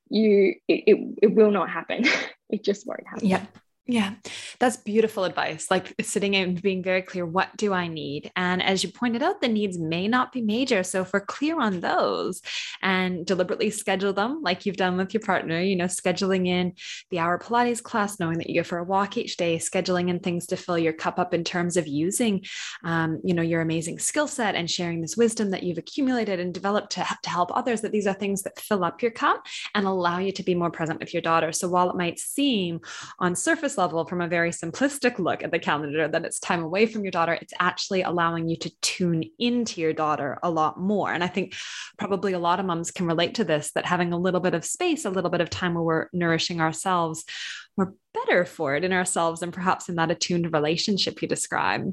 you 0.09 0.55
it, 0.69 0.85
it, 0.87 1.19
it 1.23 1.35
will 1.35 1.51
not 1.51 1.71
happen. 1.71 2.05
it 2.51 2.65
just 2.65 2.87
won't 2.87 3.07
happen. 3.07 3.29
Yeah. 3.29 3.45
Yeah, 3.87 4.15
that's 4.61 4.79
beautiful 4.79 5.25
advice. 5.25 5.71
Like 5.71 5.95
sitting 6.01 6.35
and 6.37 6.61
being 6.63 6.83
very 6.83 7.03
clear, 7.03 7.27
what 7.27 7.55
do 7.55 7.75
I 7.75 7.87
need? 7.87 8.33
And 8.35 8.63
as 8.63 8.83
you 8.83 8.91
pointed 8.91 9.23
out, 9.23 9.43
the 9.43 9.49
needs 9.49 9.79
may 9.79 10.09
not 10.09 10.33
be 10.33 10.41
major. 10.41 10.83
So 10.83 11.03
if 11.03 11.13
we're 11.13 11.21
clear 11.21 11.61
on 11.61 11.81
those 11.81 12.41
and 12.81 13.27
deliberately 13.27 13.69
schedule 13.69 14.15
them, 14.15 14.41
like 14.43 14.65
you've 14.65 14.79
done 14.79 14.97
with 14.97 15.13
your 15.13 15.21
partner, 15.21 15.61
you 15.61 15.77
know, 15.77 15.85
scheduling 15.85 16.49
in 16.49 16.73
the 17.11 17.19
hour 17.19 17.39
Pilates 17.39 17.83
class, 17.83 18.19
knowing 18.19 18.39
that 18.39 18.49
you 18.49 18.63
go 18.63 18.65
for 18.65 18.79
a 18.79 18.85
walk 18.85 19.19
each 19.19 19.37
day, 19.37 19.59
scheduling 19.59 20.09
in 20.09 20.19
things 20.19 20.47
to 20.47 20.57
fill 20.57 20.79
your 20.79 20.95
cup 20.95 21.19
up 21.19 21.35
in 21.35 21.45
terms 21.45 21.77
of 21.77 21.87
using, 21.87 22.43
um, 22.85 23.21
you 23.23 23.35
know, 23.35 23.43
your 23.43 23.61
amazing 23.61 23.99
skill 23.99 24.27
set 24.27 24.55
and 24.55 24.71
sharing 24.71 25.03
this 25.03 25.19
wisdom 25.19 25.51
that 25.51 25.63
you've 25.63 25.77
accumulated 25.77 26.41
and 26.41 26.55
developed 26.55 26.93
to, 26.93 27.07
to 27.23 27.29
help 27.29 27.55
others, 27.55 27.83
that 27.83 27.93
these 27.93 28.07
are 28.07 28.15
things 28.15 28.45
that 28.45 28.59
fill 28.59 28.83
up 28.83 29.03
your 29.03 29.11
cup 29.11 29.47
and 29.75 29.87
allow 29.87 30.17
you 30.17 30.33
to 30.33 30.43
be 30.43 30.55
more 30.55 30.71
present 30.71 31.01
with 31.01 31.13
your 31.13 31.21
daughter. 31.21 31.53
So 31.53 31.69
while 31.69 31.91
it 31.91 31.97
might 31.97 32.19
seem 32.19 32.81
on 33.19 33.37
surface 33.37 33.74
surface 33.75 33.79
level, 33.79 34.05
from 34.05 34.21
a 34.21 34.29
very 34.29 34.51
simplistic 34.51 35.19
look 35.19 35.43
at 35.43 35.51
the 35.51 35.59
calendar, 35.59 36.09
that 36.09 36.25
it's 36.25 36.39
time 36.39 36.63
away 36.63 36.87
from 36.87 37.03
your 37.03 37.11
daughter, 37.11 37.35
it's 37.35 37.53
actually 37.59 38.03
allowing 38.03 38.49
you 38.49 38.57
to 38.57 38.71
tune 38.81 39.25
into 39.39 39.81
your 39.81 39.93
daughter 39.93 40.39
a 40.43 40.51
lot 40.51 40.79
more. 40.79 41.13
And 41.13 41.23
I 41.23 41.29
think 41.29 41.55
probably 41.99 42.33
a 42.33 42.39
lot 42.39 42.61
of 42.61 42.67
moms 42.67 42.91
can 42.91 43.07
relate 43.07 43.35
to 43.35 43.45
this 43.45 43.73
that 43.73 43.87
having 43.87 44.13
a 44.13 44.19
little 44.19 44.41
bit 44.41 44.55
of 44.55 44.65
space, 44.65 45.05
a 45.05 45.11
little 45.11 45.31
bit 45.31 45.41
of 45.41 45.51
time 45.51 45.75
where 45.75 45.83
we're 45.83 46.09
nourishing 46.13 46.61
ourselves, 46.61 47.25
we're 47.77 47.93
better 48.13 48.45
for 48.45 48.77
it 48.77 48.85
in 48.85 48.93
ourselves 48.93 49.43
and 49.43 49.53
perhaps 49.53 49.89
in 49.89 49.97
that 49.97 50.11
attuned 50.11 50.53
relationship 50.53 51.21
you 51.21 51.29
describe. 51.29 51.93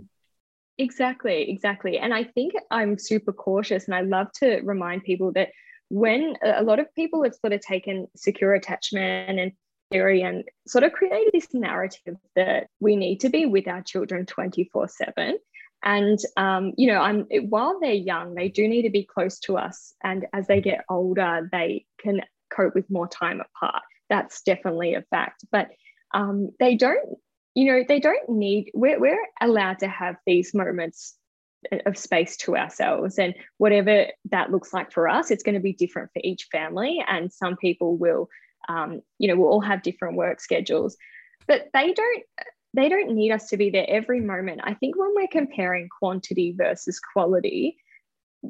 Exactly, 0.77 1.49
exactly. 1.49 1.97
And 1.97 2.13
I 2.13 2.23
think 2.23 2.53
I'm 2.69 2.97
super 2.97 3.33
cautious 3.33 3.85
and 3.85 3.95
I 3.95 4.01
love 4.01 4.27
to 4.39 4.61
remind 4.63 5.03
people 5.03 5.31
that 5.33 5.49
when 5.89 6.35
a 6.43 6.63
lot 6.63 6.79
of 6.79 6.87
people 6.95 7.23
have 7.23 7.35
sort 7.35 7.53
of 7.53 7.59
taken 7.59 8.07
secure 8.15 8.53
attachment 8.53 9.39
and 9.39 9.51
and 9.91 10.43
sort 10.67 10.83
of 10.83 10.93
created 10.93 11.31
this 11.33 11.53
narrative 11.53 12.15
that 12.35 12.67
we 12.79 12.95
need 12.95 13.19
to 13.19 13.29
be 13.29 13.45
with 13.45 13.67
our 13.67 13.81
children 13.81 14.25
24 14.25 14.87
7 14.87 15.37
and 15.83 16.19
um, 16.37 16.73
you 16.77 16.87
know 16.87 16.99
i'm 16.99 17.25
while 17.49 17.79
they're 17.79 17.93
young 17.93 18.33
they 18.33 18.49
do 18.49 18.67
need 18.67 18.83
to 18.83 18.89
be 18.89 19.03
close 19.03 19.39
to 19.39 19.57
us. 19.57 19.93
And 20.03 20.25
as 20.33 20.47
they 20.47 20.61
get 20.61 20.85
older 20.89 21.49
they 21.51 21.85
can 21.99 22.21
cope 22.49 22.75
with 22.75 22.89
more 22.89 23.07
time 23.07 23.41
apart. 23.41 23.81
That's 24.09 24.41
definitely 24.41 24.93
a 24.93 25.03
fact. 25.03 25.45
But 25.51 25.69
um, 26.13 26.51
they 26.59 26.75
don't 26.75 27.17
you 27.55 27.65
know 27.65 27.83
they 27.87 27.99
don't 27.99 28.29
need 28.29 28.71
we're, 28.73 28.99
we're 28.99 29.27
allowed 29.41 29.79
to 29.79 29.87
have 29.87 30.15
these 30.25 30.53
moments 30.53 31.15
of 31.85 31.97
space 31.97 32.37
to 32.37 32.57
ourselves. 32.57 33.19
And 33.19 33.35
whatever 33.57 34.07
that 34.31 34.51
looks 34.51 34.73
like 34.73 34.91
for 34.91 35.07
us 35.07 35.31
it's 35.31 35.43
going 35.43 35.55
to 35.55 35.61
be 35.61 35.73
different 35.73 36.11
for 36.13 36.21
each 36.23 36.47
family. 36.51 37.03
And 37.07 37.31
some 37.31 37.57
people 37.57 37.97
will 37.97 38.29
um, 38.69 39.01
you 39.17 39.27
know, 39.27 39.35
we'll 39.35 39.49
all 39.49 39.61
have 39.61 39.83
different 39.83 40.15
work 40.15 40.39
schedules, 40.39 40.97
but 41.47 41.69
they 41.73 41.93
don't 41.93 42.23
they 42.73 42.87
don't 42.87 43.11
need 43.11 43.31
us 43.31 43.49
to 43.49 43.57
be 43.57 43.69
there 43.69 43.85
every 43.89 44.21
moment. 44.21 44.61
I 44.63 44.73
think 44.73 44.97
when 44.97 45.13
we're 45.13 45.27
comparing 45.27 45.89
quantity 45.89 46.53
versus 46.57 46.99
quality 46.99 47.77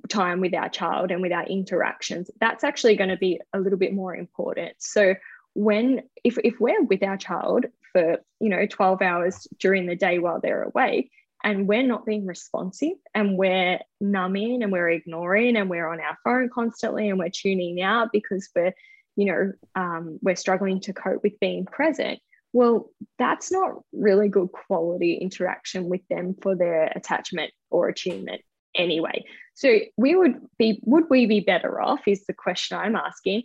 time 0.09 0.39
with 0.39 0.53
our 0.53 0.69
child 0.69 1.11
and 1.11 1.21
with 1.21 1.31
our 1.31 1.45
interactions, 1.45 2.29
that's 2.39 2.63
actually 2.63 2.95
going 2.95 3.09
to 3.09 3.17
be 3.17 3.39
a 3.53 3.59
little 3.59 3.79
bit 3.79 3.93
more 3.93 4.15
important. 4.15 4.75
So 4.77 5.15
when 5.53 6.03
if 6.23 6.37
if 6.43 6.59
we're 6.59 6.83
with 6.83 7.03
our 7.03 7.17
child 7.17 7.65
for 7.91 8.17
you 8.39 8.49
know 8.49 8.65
12 8.65 9.01
hours 9.01 9.47
during 9.59 9.85
the 9.85 9.95
day 9.95 10.19
while 10.19 10.39
they're 10.39 10.63
awake 10.63 11.11
and 11.43 11.67
we're 11.67 11.85
not 11.85 12.05
being 12.05 12.25
responsive 12.25 12.97
and 13.13 13.37
we're 13.37 13.79
numbing 13.99 14.63
and 14.63 14.71
we're 14.71 14.89
ignoring 14.89 15.57
and 15.57 15.69
we're 15.69 15.87
on 15.87 15.99
our 15.99 16.17
phone 16.23 16.49
constantly 16.49 17.09
and 17.09 17.19
we're 17.19 17.29
tuning 17.29 17.81
out 17.81 18.09
because 18.13 18.49
we're 18.55 18.73
you 19.15 19.25
know, 19.25 19.51
um, 19.75 20.19
we're 20.21 20.35
struggling 20.35 20.79
to 20.81 20.93
cope 20.93 21.23
with 21.23 21.39
being 21.39 21.65
present. 21.65 22.19
Well, 22.53 22.91
that's 23.17 23.51
not 23.51 23.75
really 23.93 24.27
good 24.27 24.49
quality 24.51 25.15
interaction 25.15 25.87
with 25.89 26.01
them 26.09 26.35
for 26.41 26.55
their 26.55 26.91
attachment 26.95 27.51
or 27.69 27.87
attunement 27.87 28.41
anyway. 28.75 29.23
So 29.53 29.79
we 29.97 30.15
would 30.15 30.35
be, 30.57 30.81
would 30.83 31.05
we 31.09 31.25
be 31.25 31.39
better 31.39 31.81
off? 31.81 32.01
Is 32.07 32.25
the 32.25 32.33
question 32.33 32.77
I'm 32.77 32.95
asking. 32.95 33.43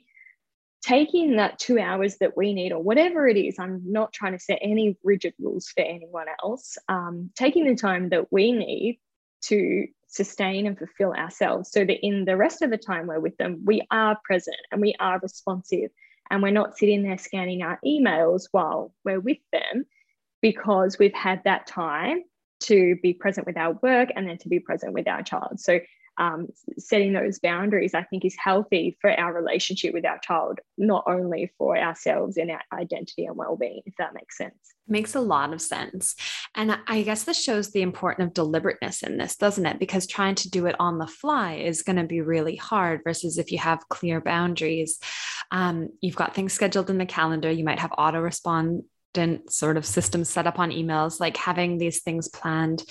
Taking 0.82 1.36
that 1.36 1.58
two 1.58 1.80
hours 1.80 2.18
that 2.18 2.36
we 2.36 2.52
need, 2.52 2.70
or 2.70 2.80
whatever 2.80 3.26
it 3.26 3.36
is, 3.36 3.58
I'm 3.58 3.82
not 3.84 4.12
trying 4.12 4.32
to 4.32 4.38
set 4.38 4.58
any 4.62 4.96
rigid 5.02 5.34
rules 5.38 5.68
for 5.68 5.82
anyone 5.82 6.26
else. 6.42 6.78
Um, 6.88 7.30
taking 7.34 7.66
the 7.66 7.74
time 7.74 8.10
that 8.10 8.32
we 8.32 8.52
need 8.52 9.00
to 9.46 9.86
sustain 10.16 10.66
and 10.66 10.78
fulfill 10.78 11.12
ourselves 11.12 11.70
so 11.70 11.84
that 11.84 12.04
in 12.04 12.24
the 12.24 12.36
rest 12.36 12.62
of 12.62 12.70
the 12.70 12.78
time 12.78 13.06
we're 13.06 13.20
with 13.20 13.36
them, 13.36 13.62
we 13.64 13.82
are 13.90 14.18
present 14.24 14.56
and 14.72 14.80
we 14.80 14.94
are 14.98 15.20
responsive 15.20 15.90
and 16.30 16.42
we're 16.42 16.50
not 16.50 16.76
sitting 16.76 17.02
there 17.02 17.18
scanning 17.18 17.62
our 17.62 17.78
emails 17.84 18.48
while 18.50 18.92
we're 19.04 19.20
with 19.20 19.38
them 19.52 19.84
because 20.42 20.98
we've 20.98 21.14
had 21.14 21.42
that 21.44 21.66
time 21.66 22.22
to 22.60 22.96
be 23.02 23.12
present 23.12 23.46
with 23.46 23.56
our 23.56 23.78
work 23.82 24.08
and 24.16 24.28
then 24.28 24.38
to 24.38 24.48
be 24.48 24.58
present 24.58 24.92
with 24.92 25.06
our 25.06 25.22
child. 25.22 25.60
So 25.60 25.78
um, 26.18 26.48
setting 26.78 27.12
those 27.12 27.38
boundaries, 27.38 27.94
I 27.94 28.02
think, 28.02 28.24
is 28.24 28.36
healthy 28.36 28.96
for 29.00 29.10
our 29.10 29.32
relationship 29.32 29.92
with 29.92 30.04
our 30.04 30.18
child, 30.18 30.60
not 30.78 31.04
only 31.06 31.52
for 31.58 31.76
ourselves 31.76 32.36
and 32.36 32.50
our 32.50 32.62
identity 32.72 33.26
and 33.26 33.36
well-being, 33.36 33.82
if 33.86 33.94
that 33.98 34.14
makes 34.14 34.38
sense. 34.38 34.54
Makes 34.88 35.14
a 35.14 35.20
lot 35.20 35.52
of 35.52 35.60
sense. 35.60 36.14
And 36.54 36.78
I 36.86 37.02
guess 37.02 37.24
this 37.24 37.42
shows 37.42 37.70
the 37.70 37.82
importance 37.82 38.28
of 38.28 38.34
deliberateness 38.34 39.02
in 39.02 39.18
this, 39.18 39.36
doesn't 39.36 39.66
it? 39.66 39.78
Because 39.78 40.06
trying 40.06 40.36
to 40.36 40.50
do 40.50 40.66
it 40.66 40.76
on 40.78 40.98
the 40.98 41.06
fly 41.06 41.54
is 41.54 41.82
going 41.82 41.96
to 41.96 42.04
be 42.04 42.20
really 42.20 42.56
hard 42.56 43.00
versus 43.04 43.36
if 43.36 43.50
you 43.50 43.58
have 43.58 43.88
clear 43.88 44.20
boundaries. 44.20 44.98
Um, 45.50 45.90
you've 46.00 46.16
got 46.16 46.34
things 46.34 46.52
scheduled 46.52 46.90
in 46.90 46.98
the 46.98 47.06
calendar, 47.06 47.50
you 47.50 47.64
might 47.64 47.80
have 47.80 47.92
auto 47.98 48.20
respond 48.20 48.84
sort 49.48 49.76
of 49.76 49.86
systems 49.86 50.28
set 50.28 50.46
up 50.46 50.58
on 50.58 50.70
emails, 50.70 51.20
like 51.20 51.36
having 51.36 51.78
these 51.78 52.02
things 52.02 52.28
planned 52.28 52.82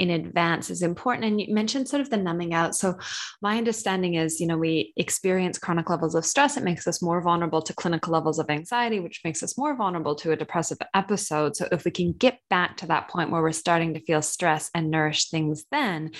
in 0.00 0.08
advance 0.08 0.70
is 0.70 0.80
important. 0.80 1.26
And 1.26 1.40
you 1.40 1.54
mentioned 1.54 1.86
sort 1.86 2.00
of 2.00 2.08
the 2.08 2.16
numbing 2.16 2.54
out. 2.54 2.74
So, 2.74 2.98
my 3.42 3.58
understanding 3.58 4.14
is, 4.14 4.40
you 4.40 4.46
know, 4.46 4.56
we 4.56 4.94
experience 4.96 5.58
chronic 5.58 5.90
levels 5.90 6.14
of 6.14 6.24
stress. 6.24 6.56
It 6.56 6.64
makes 6.64 6.86
us 6.88 7.02
more 7.02 7.20
vulnerable 7.20 7.60
to 7.60 7.74
clinical 7.74 8.14
levels 8.14 8.38
of 8.38 8.48
anxiety, 8.48 8.98
which 8.98 9.20
makes 9.24 9.42
us 9.42 9.58
more 9.58 9.76
vulnerable 9.76 10.14
to 10.16 10.32
a 10.32 10.36
depressive 10.36 10.78
episode. 10.94 11.54
So, 11.54 11.68
if 11.70 11.84
we 11.84 11.90
can 11.90 12.12
get 12.12 12.38
back 12.48 12.78
to 12.78 12.86
that 12.86 13.08
point 13.08 13.30
where 13.30 13.42
we're 13.42 13.52
starting 13.52 13.92
to 13.92 14.00
feel 14.00 14.22
stress 14.22 14.70
and 14.74 14.90
nourish 14.90 15.28
things, 15.28 15.64
then, 15.70 16.12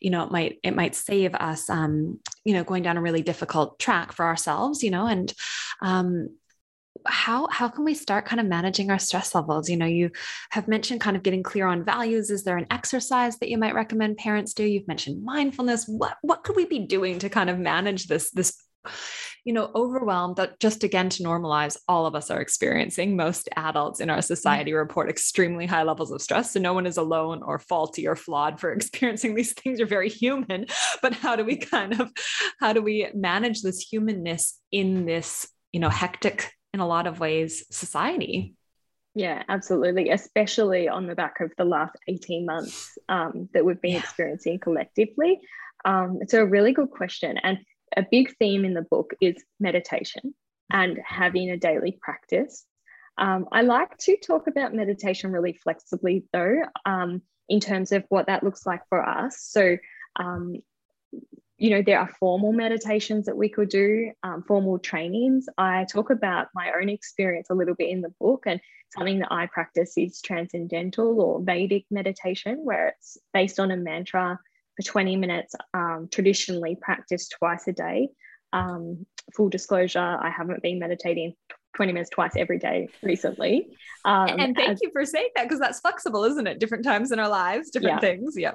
you 0.00 0.10
know, 0.10 0.24
it 0.24 0.32
might 0.32 0.58
it 0.62 0.74
might 0.74 0.94
save 0.94 1.34
us, 1.34 1.68
um, 1.68 2.20
you 2.44 2.54
know, 2.54 2.64
going 2.64 2.82
down 2.82 2.96
a 2.96 3.02
really 3.02 3.22
difficult 3.22 3.78
track 3.78 4.12
for 4.12 4.24
ourselves, 4.24 4.82
you 4.82 4.90
know, 4.90 5.06
and 5.06 5.34
um, 5.82 6.30
how 7.08 7.48
how 7.48 7.68
can 7.68 7.84
we 7.84 7.94
start 7.94 8.26
kind 8.26 8.40
of 8.40 8.46
managing 8.46 8.90
our 8.90 8.98
stress 8.98 9.34
levels? 9.34 9.68
You 9.68 9.76
know 9.76 9.86
you 9.86 10.10
have 10.50 10.68
mentioned 10.68 11.00
kind 11.00 11.16
of 11.16 11.22
getting 11.22 11.42
clear 11.42 11.66
on 11.66 11.84
values. 11.84 12.30
Is 12.30 12.44
there 12.44 12.56
an 12.56 12.66
exercise 12.70 13.38
that 13.38 13.48
you 13.48 13.58
might 13.58 13.74
recommend 13.74 14.16
parents 14.18 14.54
do? 14.54 14.64
You've 14.64 14.88
mentioned 14.88 15.24
mindfulness. 15.24 15.86
What 15.86 16.16
what 16.22 16.44
could 16.44 16.56
we 16.56 16.66
be 16.66 16.80
doing 16.80 17.18
to 17.20 17.28
kind 17.28 17.50
of 17.50 17.58
manage 17.58 18.06
this 18.06 18.30
this 18.30 18.54
you 19.44 19.52
know 19.52 19.70
overwhelm 19.74 20.34
that 20.36 20.60
just 20.60 20.84
again 20.84 21.08
to 21.08 21.22
normalize 21.22 21.76
all 21.88 22.06
of 22.06 22.14
us 22.14 22.30
are 22.30 22.40
experiencing. 22.40 23.16
Most 23.16 23.48
adults 23.56 24.00
in 24.00 24.10
our 24.10 24.18
mm-hmm. 24.18 24.22
society 24.22 24.72
report 24.72 25.08
extremely 25.08 25.66
high 25.66 25.84
levels 25.84 26.10
of 26.10 26.20
stress 26.20 26.52
so 26.52 26.60
no 26.60 26.74
one 26.74 26.86
is 26.86 26.96
alone 26.96 27.42
or 27.42 27.58
faulty 27.58 28.06
or 28.06 28.16
flawed 28.16 28.60
for 28.60 28.72
experiencing 28.74 29.34
these 29.34 29.52
things. 29.52 29.78
You're 29.78 29.88
very 29.88 30.10
human. 30.10 30.66
But 31.02 31.14
how 31.14 31.36
do 31.36 31.44
we 31.44 31.56
kind 31.56 32.00
of 32.00 32.12
how 32.60 32.72
do 32.72 32.82
we 32.82 33.08
manage 33.14 33.62
this 33.62 33.80
humanness 33.80 34.60
in 34.70 35.06
this 35.06 35.48
you 35.72 35.80
know 35.80 35.90
hectic 35.90 36.52
in 36.74 36.80
a 36.80 36.86
lot 36.86 37.06
of 37.06 37.20
ways 37.20 37.64
society. 37.70 38.54
Yeah, 39.14 39.42
absolutely. 39.48 40.10
Especially 40.10 40.88
on 40.88 41.06
the 41.06 41.14
back 41.14 41.40
of 41.40 41.50
the 41.58 41.64
last 41.64 41.96
18 42.06 42.46
months 42.46 42.96
um, 43.08 43.48
that 43.52 43.64
we've 43.64 43.80
been 43.80 43.92
yeah. 43.92 43.98
experiencing 43.98 44.60
collectively. 44.60 45.40
Um, 45.84 46.18
it's 46.20 46.34
a 46.34 46.46
really 46.46 46.72
good 46.72 46.90
question. 46.90 47.36
And 47.38 47.58
a 47.96 48.06
big 48.08 48.36
theme 48.38 48.64
in 48.64 48.74
the 48.74 48.82
book 48.82 49.14
is 49.20 49.42
meditation 49.58 50.34
and 50.70 50.98
having 51.04 51.50
a 51.50 51.56
daily 51.56 51.98
practice. 52.00 52.64
Um, 53.16 53.46
I 53.50 53.62
like 53.62 53.96
to 53.98 54.16
talk 54.16 54.46
about 54.46 54.74
meditation 54.74 55.32
really 55.32 55.54
flexibly, 55.54 56.24
though, 56.32 56.62
um, 56.84 57.22
in 57.48 57.58
terms 57.58 57.90
of 57.90 58.04
what 58.10 58.26
that 58.26 58.44
looks 58.44 58.66
like 58.66 58.82
for 58.88 59.02
us. 59.04 59.40
So, 59.40 59.78
um, 60.16 60.56
you 61.58 61.70
know, 61.70 61.82
there 61.82 61.98
are 61.98 62.08
formal 62.20 62.52
meditations 62.52 63.26
that 63.26 63.36
we 63.36 63.48
could 63.48 63.68
do, 63.68 64.12
um, 64.22 64.44
formal 64.44 64.78
trainings. 64.78 65.46
I 65.58 65.86
talk 65.90 66.10
about 66.10 66.46
my 66.54 66.72
own 66.80 66.88
experience 66.88 67.50
a 67.50 67.54
little 67.54 67.74
bit 67.74 67.90
in 67.90 68.00
the 68.00 68.14
book, 68.20 68.44
and 68.46 68.60
something 68.94 69.18
that 69.18 69.32
I 69.32 69.46
practice 69.46 69.94
is 69.96 70.22
transcendental 70.22 71.20
or 71.20 71.40
Vedic 71.42 71.84
meditation, 71.90 72.60
where 72.64 72.88
it's 72.88 73.18
based 73.34 73.58
on 73.58 73.72
a 73.72 73.76
mantra 73.76 74.38
for 74.76 74.82
20 74.82 75.16
minutes, 75.16 75.54
um, 75.74 76.08
traditionally 76.12 76.78
practiced 76.80 77.34
twice 77.38 77.66
a 77.66 77.72
day. 77.72 78.08
Um, 78.52 79.04
full 79.34 79.48
disclosure, 79.48 79.98
I 79.98 80.30
haven't 80.30 80.62
been 80.62 80.78
meditating 80.78 81.34
20 81.74 81.92
minutes 81.92 82.10
twice 82.10 82.32
every 82.36 82.58
day 82.58 82.88
recently. 83.02 83.68
Um, 84.04 84.28
and 84.38 84.56
thank 84.56 84.70
as, 84.70 84.80
you 84.80 84.90
for 84.92 85.04
saying 85.04 85.30
that 85.34 85.42
because 85.42 85.58
that's 85.58 85.80
flexible, 85.80 86.24
isn't 86.24 86.46
it? 86.46 86.60
Different 86.60 86.84
times 86.84 87.10
in 87.10 87.18
our 87.18 87.28
lives, 87.28 87.70
different 87.70 87.96
yeah. 87.96 88.08
things. 88.08 88.34
Yeah. 88.36 88.52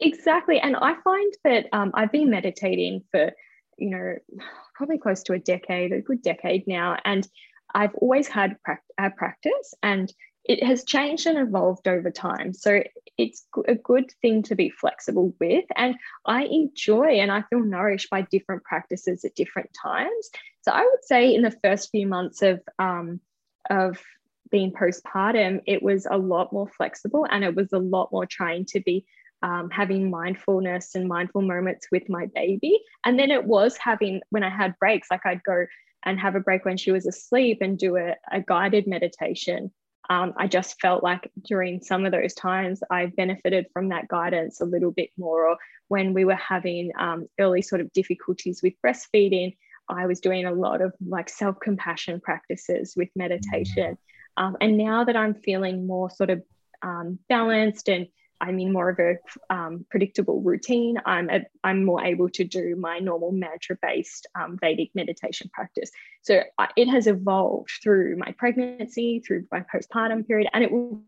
Exactly. 0.00 0.58
And 0.58 0.76
I 0.76 0.94
find 1.02 1.32
that 1.44 1.66
um, 1.72 1.90
I've 1.94 2.12
been 2.12 2.30
meditating 2.30 3.02
for, 3.10 3.32
you 3.78 3.90
know, 3.90 4.14
probably 4.74 4.98
close 4.98 5.22
to 5.24 5.34
a 5.34 5.38
decade, 5.38 5.92
a 5.92 6.00
good 6.00 6.22
decade 6.22 6.66
now. 6.66 6.96
And 7.04 7.26
I've 7.74 7.94
always 7.96 8.28
had 8.28 8.56
a 8.98 9.10
practice 9.10 9.74
and 9.82 10.12
it 10.44 10.62
has 10.62 10.84
changed 10.84 11.26
and 11.26 11.38
evolved 11.38 11.88
over 11.88 12.10
time. 12.10 12.52
So 12.52 12.82
it's 13.16 13.46
a 13.66 13.74
good 13.74 14.10
thing 14.20 14.42
to 14.44 14.54
be 14.54 14.68
flexible 14.68 15.34
with. 15.40 15.64
And 15.76 15.96
I 16.26 16.44
enjoy 16.44 17.18
and 17.20 17.32
I 17.32 17.42
feel 17.48 17.60
nourished 17.64 18.10
by 18.10 18.22
different 18.22 18.62
practices 18.64 19.24
at 19.24 19.34
different 19.34 19.70
times. 19.80 20.30
So 20.62 20.72
I 20.72 20.82
would 20.82 21.04
say 21.04 21.34
in 21.34 21.42
the 21.42 21.56
first 21.62 21.90
few 21.90 22.06
months 22.06 22.42
of, 22.42 22.60
um, 22.78 23.20
of 23.70 24.02
being 24.50 24.72
postpartum, 24.72 25.62
it 25.66 25.82
was 25.82 26.06
a 26.08 26.18
lot 26.18 26.52
more 26.52 26.68
flexible 26.68 27.26
and 27.30 27.42
it 27.42 27.54
was 27.54 27.72
a 27.72 27.78
lot 27.78 28.12
more 28.12 28.26
trying 28.26 28.66
to 28.66 28.80
be 28.80 29.06
um, 29.44 29.68
having 29.68 30.10
mindfulness 30.10 30.94
and 30.94 31.06
mindful 31.06 31.42
moments 31.42 31.88
with 31.92 32.08
my 32.08 32.26
baby. 32.34 32.80
And 33.04 33.18
then 33.18 33.30
it 33.30 33.44
was 33.44 33.76
having, 33.76 34.22
when 34.30 34.42
I 34.42 34.48
had 34.48 34.78
breaks, 34.78 35.08
like 35.10 35.26
I'd 35.26 35.44
go 35.44 35.66
and 36.02 36.18
have 36.18 36.34
a 36.34 36.40
break 36.40 36.64
when 36.64 36.78
she 36.78 36.90
was 36.90 37.06
asleep 37.06 37.58
and 37.60 37.78
do 37.78 37.96
a, 37.96 38.16
a 38.32 38.40
guided 38.40 38.86
meditation. 38.86 39.70
Um, 40.08 40.32
I 40.38 40.46
just 40.46 40.80
felt 40.80 41.02
like 41.02 41.30
during 41.42 41.82
some 41.82 42.06
of 42.06 42.12
those 42.12 42.32
times 42.32 42.82
I 42.90 43.06
benefited 43.06 43.66
from 43.74 43.90
that 43.90 44.08
guidance 44.08 44.62
a 44.62 44.66
little 44.66 44.90
bit 44.90 45.10
more. 45.18 45.46
Or 45.46 45.58
when 45.88 46.14
we 46.14 46.24
were 46.24 46.34
having 46.36 46.92
um, 46.98 47.26
early 47.38 47.60
sort 47.60 47.82
of 47.82 47.92
difficulties 47.92 48.62
with 48.62 48.72
breastfeeding, 48.84 49.56
I 49.90 50.06
was 50.06 50.20
doing 50.20 50.46
a 50.46 50.52
lot 50.52 50.80
of 50.80 50.94
like 51.06 51.28
self 51.28 51.60
compassion 51.60 52.18
practices 52.18 52.94
with 52.96 53.10
meditation. 53.14 53.98
Um, 54.38 54.56
and 54.62 54.78
now 54.78 55.04
that 55.04 55.16
I'm 55.16 55.34
feeling 55.34 55.86
more 55.86 56.08
sort 56.08 56.30
of 56.30 56.42
um, 56.82 57.18
balanced 57.28 57.90
and 57.90 58.06
I'm 58.40 58.58
in 58.58 58.72
more 58.72 58.90
of 58.90 58.98
a 58.98 59.16
um, 59.50 59.86
predictable 59.90 60.40
routine. 60.40 60.98
I'm, 61.04 61.30
a, 61.30 61.42
I'm 61.62 61.84
more 61.84 62.04
able 62.04 62.28
to 62.30 62.44
do 62.44 62.76
my 62.76 62.98
normal 62.98 63.32
mantra 63.32 63.76
based 63.80 64.26
um, 64.34 64.58
Vedic 64.60 64.90
meditation 64.94 65.50
practice. 65.52 65.90
So 66.22 66.42
I, 66.58 66.68
it 66.76 66.88
has 66.88 67.06
evolved 67.06 67.70
through 67.82 68.16
my 68.16 68.34
pregnancy, 68.38 69.22
through 69.26 69.46
my 69.50 69.64
postpartum 69.72 70.26
period, 70.26 70.48
and 70.52 70.64
it 70.64 70.70
will 70.70 71.02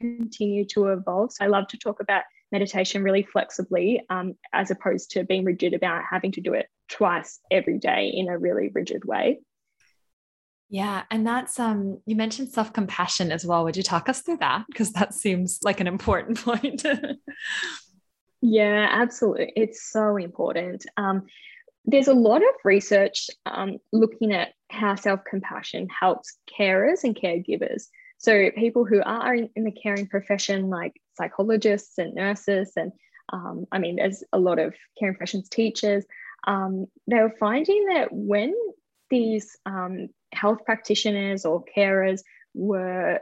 continue 0.00 0.64
to 0.66 0.88
evolve. 0.88 1.32
So 1.32 1.44
I 1.44 1.48
love 1.48 1.68
to 1.68 1.78
talk 1.78 2.00
about 2.00 2.22
meditation 2.50 3.02
really 3.02 3.22
flexibly 3.22 4.02
um, 4.10 4.34
as 4.52 4.70
opposed 4.70 5.10
to 5.12 5.24
being 5.24 5.44
rigid 5.44 5.74
about 5.74 6.02
having 6.10 6.32
to 6.32 6.40
do 6.40 6.54
it 6.54 6.66
twice 6.88 7.40
every 7.50 7.78
day 7.78 8.10
in 8.14 8.28
a 8.28 8.38
really 8.38 8.70
rigid 8.72 9.04
way. 9.04 9.40
Yeah, 10.70 11.04
and 11.10 11.26
that's 11.26 11.58
um 11.58 12.00
you 12.04 12.14
mentioned 12.14 12.50
self-compassion 12.50 13.32
as 13.32 13.46
well. 13.46 13.64
Would 13.64 13.76
you 13.76 13.82
talk 13.82 14.08
us 14.08 14.20
through 14.20 14.38
that 14.38 14.66
because 14.66 14.92
that 14.92 15.14
seems 15.14 15.60
like 15.62 15.80
an 15.80 15.86
important 15.86 16.38
point. 16.44 16.84
yeah, 18.42 18.88
absolutely. 18.90 19.52
It's 19.56 19.90
so 19.90 20.16
important. 20.16 20.84
Um, 20.96 21.26
there's 21.84 22.08
a 22.08 22.14
lot 22.14 22.42
of 22.42 22.54
research 22.64 23.30
um, 23.46 23.78
looking 23.92 24.34
at 24.34 24.48
how 24.68 24.94
self-compassion 24.94 25.88
helps 25.88 26.36
carers 26.58 27.02
and 27.02 27.16
caregivers. 27.16 27.84
So 28.18 28.50
people 28.50 28.84
who 28.84 29.00
are 29.02 29.34
in, 29.34 29.48
in 29.56 29.64
the 29.64 29.72
caring 29.72 30.06
profession, 30.06 30.68
like 30.68 31.00
psychologists 31.14 31.96
and 31.96 32.14
nurses, 32.14 32.72
and 32.76 32.92
um, 33.32 33.64
I 33.72 33.78
mean, 33.78 33.96
there's 33.96 34.22
a 34.34 34.38
lot 34.38 34.58
of 34.58 34.74
caring 34.98 35.14
professions 35.14 35.48
teachers. 35.48 36.04
Um, 36.46 36.86
they 37.06 37.20
were 37.20 37.34
finding 37.40 37.86
that 37.86 38.08
when 38.12 38.54
these 39.08 39.56
um, 39.64 40.08
health 40.32 40.64
practitioners 40.64 41.44
or 41.44 41.64
carers 41.76 42.20
were 42.54 43.20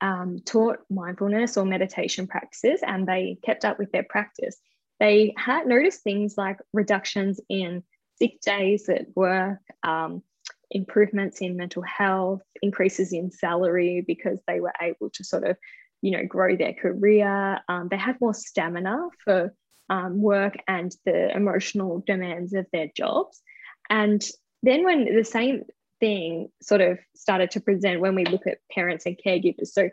um, 0.00 0.38
taught 0.44 0.78
mindfulness 0.90 1.56
or 1.56 1.64
meditation 1.64 2.26
practices 2.26 2.80
and 2.86 3.06
they 3.06 3.38
kept 3.44 3.64
up 3.64 3.78
with 3.78 3.90
their 3.92 4.04
practice, 4.08 4.56
they 5.00 5.34
had 5.36 5.66
noticed 5.66 6.02
things 6.02 6.34
like 6.36 6.58
reductions 6.72 7.40
in 7.48 7.82
sick 8.18 8.40
days 8.40 8.88
at 8.88 9.06
work, 9.14 9.60
um, 9.82 10.22
improvements 10.70 11.40
in 11.40 11.56
mental 11.56 11.82
health, 11.82 12.42
increases 12.62 13.12
in 13.12 13.30
salary 13.30 14.04
because 14.06 14.38
they 14.46 14.60
were 14.60 14.72
able 14.80 15.10
to 15.10 15.24
sort 15.24 15.44
of, 15.44 15.56
you 16.02 16.10
know, 16.10 16.24
grow 16.26 16.56
their 16.56 16.74
career. 16.74 17.60
Um, 17.68 17.88
they 17.90 17.96
had 17.96 18.20
more 18.20 18.34
stamina 18.34 19.08
for 19.24 19.54
um, 19.88 20.20
work 20.20 20.56
and 20.66 20.94
the 21.06 21.34
emotional 21.34 22.02
demands 22.06 22.52
of 22.52 22.66
their 22.72 22.88
jobs. 22.94 23.40
And 23.88 24.22
then 24.62 24.84
when 24.84 25.14
the 25.14 25.24
same 25.24 25.62
thing 26.00 26.48
sort 26.62 26.80
of 26.80 26.98
started 27.14 27.50
to 27.52 27.60
present 27.60 28.00
when 28.00 28.14
we 28.14 28.24
look 28.24 28.46
at 28.46 28.58
parents 28.72 29.06
and 29.06 29.18
caregivers. 29.24 29.68
So, 29.68 29.90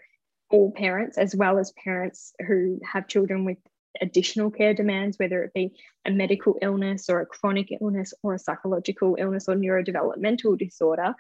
all 0.51 0.71
parents, 0.71 1.17
as 1.17 1.35
well 1.35 1.57
as 1.57 1.73
parents 1.83 2.33
who 2.45 2.79
have 2.91 3.07
children 3.07 3.45
with 3.45 3.57
additional 4.01 4.51
care 4.51 4.73
demands, 4.73 5.17
whether 5.17 5.43
it 5.43 5.53
be 5.53 5.71
a 6.05 6.11
medical 6.11 6.57
illness 6.61 7.09
or 7.09 7.21
a 7.21 7.25
chronic 7.25 7.71
illness 7.81 8.13
or 8.21 8.35
a 8.35 8.39
psychological 8.39 9.15
illness 9.19 9.47
or 9.47 9.55
neurodevelopmental 9.55 10.57
disorder, 10.57 11.15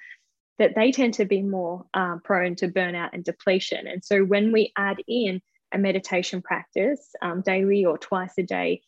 that 0.59 0.75
they 0.75 0.91
tend 0.91 1.15
to 1.15 1.25
be 1.25 1.41
more 1.41 1.85
um, 1.93 2.21
prone 2.23 2.55
to 2.55 2.67
burnout 2.67 3.09
and 3.13 3.23
depletion. 3.23 3.87
And 3.87 4.03
so, 4.03 4.23
when 4.23 4.51
we 4.51 4.71
add 4.77 4.97
in 5.07 5.41
a 5.73 5.77
meditation 5.77 6.41
practice 6.41 7.13
um, 7.21 7.41
daily 7.41 7.85
or 7.85 7.97
twice 7.97 8.33
a 8.37 8.43
day 8.43 8.81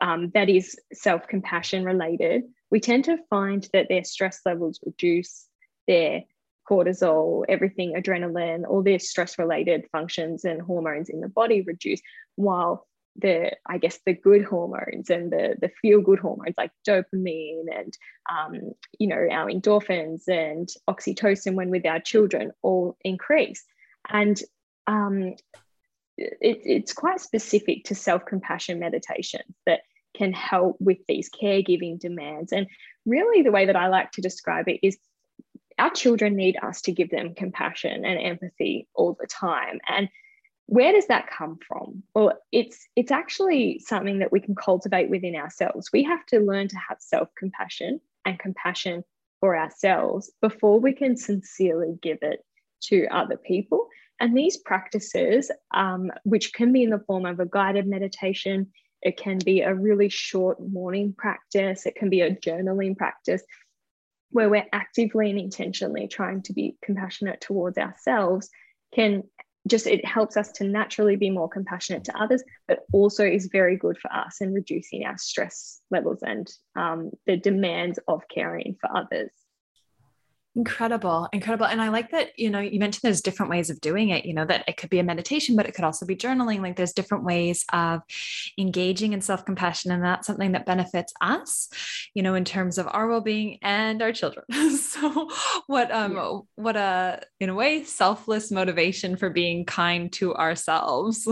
um, 0.00 0.30
that 0.34 0.48
is 0.48 0.78
self 0.92 1.26
compassion 1.28 1.84
related, 1.84 2.44
we 2.74 2.80
tend 2.80 3.04
to 3.04 3.16
find 3.30 3.68
that 3.72 3.86
their 3.88 4.02
stress 4.02 4.40
levels 4.44 4.80
reduce, 4.84 5.46
their 5.86 6.24
cortisol, 6.68 7.44
everything, 7.48 7.94
adrenaline, 7.94 8.66
all 8.68 8.82
their 8.82 8.98
stress 8.98 9.38
related 9.38 9.86
functions 9.92 10.44
and 10.44 10.60
hormones 10.60 11.08
in 11.08 11.20
the 11.20 11.28
body 11.28 11.60
reduce, 11.60 12.00
while 12.34 12.88
the 13.14 13.52
I 13.64 13.78
guess 13.78 14.00
the 14.04 14.12
good 14.12 14.44
hormones 14.44 15.08
and 15.08 15.30
the 15.30 15.54
the 15.60 15.70
feel 15.80 16.00
good 16.00 16.18
hormones 16.18 16.56
like 16.58 16.72
dopamine 16.84 17.66
and 17.72 17.96
um, 18.28 18.72
you 18.98 19.06
know 19.06 19.24
our 19.30 19.48
endorphins 19.48 20.22
and 20.26 20.68
oxytocin 20.90 21.54
when 21.54 21.70
with 21.70 21.86
our 21.86 22.00
children 22.00 22.50
all 22.62 22.96
increase. 23.04 23.64
And 24.08 24.36
um, 24.88 25.36
it, 26.18 26.58
it's 26.64 26.92
quite 26.92 27.20
specific 27.20 27.84
to 27.84 27.94
self 27.94 28.26
compassion 28.26 28.80
meditation 28.80 29.42
that 29.64 29.82
can 30.14 30.32
help 30.32 30.76
with 30.80 30.98
these 31.06 31.30
caregiving 31.30 31.98
demands. 31.98 32.52
And 32.52 32.66
really, 33.04 33.42
the 33.42 33.52
way 33.52 33.66
that 33.66 33.76
I 33.76 33.88
like 33.88 34.12
to 34.12 34.20
describe 34.20 34.68
it 34.68 34.80
is 34.86 34.96
our 35.78 35.90
children 35.90 36.36
need 36.36 36.56
us 36.62 36.80
to 36.82 36.92
give 36.92 37.10
them 37.10 37.34
compassion 37.34 38.04
and 38.04 38.20
empathy 38.20 38.86
all 38.94 39.16
the 39.20 39.26
time. 39.26 39.80
And 39.88 40.08
where 40.66 40.92
does 40.92 41.08
that 41.08 41.28
come 41.30 41.58
from? 41.66 42.02
Well, 42.14 42.32
it's 42.52 42.86
it's 42.96 43.10
actually 43.10 43.80
something 43.80 44.20
that 44.20 44.32
we 44.32 44.40
can 44.40 44.54
cultivate 44.54 45.10
within 45.10 45.36
ourselves. 45.36 45.90
We 45.92 46.04
have 46.04 46.24
to 46.26 46.40
learn 46.40 46.68
to 46.68 46.76
have 46.88 46.98
self-compassion 47.00 48.00
and 48.24 48.38
compassion 48.38 49.04
for 49.40 49.56
ourselves 49.56 50.30
before 50.40 50.80
we 50.80 50.92
can 50.92 51.16
sincerely 51.16 51.98
give 52.00 52.18
it 52.22 52.44
to 52.84 53.06
other 53.08 53.36
people. 53.36 53.88
And 54.20 54.36
these 54.36 54.56
practices, 54.56 55.50
um, 55.74 56.10
which 56.22 56.54
can 56.54 56.72
be 56.72 56.82
in 56.82 56.90
the 56.90 57.04
form 57.06 57.26
of 57.26 57.40
a 57.40 57.46
guided 57.46 57.86
meditation, 57.86 58.72
it 59.02 59.16
can 59.16 59.38
be 59.38 59.60
a 59.60 59.74
really 59.74 60.08
short 60.08 60.58
morning 60.60 61.14
practice, 61.16 61.86
it 61.86 61.94
can 61.94 62.10
be 62.10 62.20
a 62.20 62.34
journaling 62.34 62.96
practice 62.96 63.42
where 64.30 64.50
we're 64.50 64.66
actively 64.72 65.30
and 65.30 65.38
intentionally 65.38 66.08
trying 66.08 66.42
to 66.42 66.52
be 66.52 66.76
compassionate 66.82 67.40
towards 67.40 67.78
ourselves, 67.78 68.50
can 68.92 69.22
just 69.68 69.86
it 69.86 70.04
helps 70.04 70.36
us 70.36 70.50
to 70.52 70.64
naturally 70.64 71.16
be 71.16 71.30
more 71.30 71.48
compassionate 71.48 72.04
to 72.04 72.20
others, 72.20 72.42
but 72.66 72.80
also 72.92 73.24
is 73.24 73.48
very 73.50 73.76
good 73.76 73.96
for 73.98 74.12
us 74.12 74.40
in 74.40 74.52
reducing 74.52 75.04
our 75.04 75.16
stress 75.16 75.80
levels 75.90 76.18
and 76.22 76.52
um, 76.76 77.10
the 77.26 77.36
demands 77.36 77.98
of 78.08 78.22
caring 78.28 78.76
for 78.80 78.90
others. 78.94 79.30
Incredible, 80.56 81.28
incredible. 81.32 81.66
And 81.66 81.82
I 81.82 81.88
like 81.88 82.12
that, 82.12 82.38
you 82.38 82.48
know, 82.48 82.60
you 82.60 82.78
mentioned 82.78 83.00
there's 83.02 83.20
different 83.20 83.50
ways 83.50 83.70
of 83.70 83.80
doing 83.80 84.10
it, 84.10 84.24
you 84.24 84.32
know, 84.32 84.44
that 84.44 84.64
it 84.68 84.76
could 84.76 84.88
be 84.88 85.00
a 85.00 85.02
meditation, 85.02 85.56
but 85.56 85.66
it 85.66 85.74
could 85.74 85.84
also 85.84 86.06
be 86.06 86.14
journaling. 86.14 86.60
Like 86.60 86.76
there's 86.76 86.92
different 86.92 87.24
ways 87.24 87.64
of 87.72 88.02
engaging 88.56 89.14
in 89.14 89.20
self 89.20 89.44
compassion. 89.44 89.90
And 89.90 90.04
that's 90.04 90.28
something 90.28 90.52
that 90.52 90.64
benefits 90.64 91.12
us, 91.20 91.68
you 92.14 92.22
know, 92.22 92.36
in 92.36 92.44
terms 92.44 92.78
of 92.78 92.86
our 92.88 93.08
well 93.08 93.20
being 93.20 93.58
and 93.62 94.00
our 94.00 94.12
children. 94.12 94.44
so, 94.78 95.28
what, 95.66 95.90
um, 95.90 96.14
yeah. 96.14 96.38
what 96.54 96.76
a, 96.76 97.22
in 97.40 97.48
a 97.48 97.54
way, 97.54 97.82
selfless 97.82 98.52
motivation 98.52 99.16
for 99.16 99.30
being 99.30 99.64
kind 99.64 100.12
to 100.12 100.36
ourselves. 100.36 101.28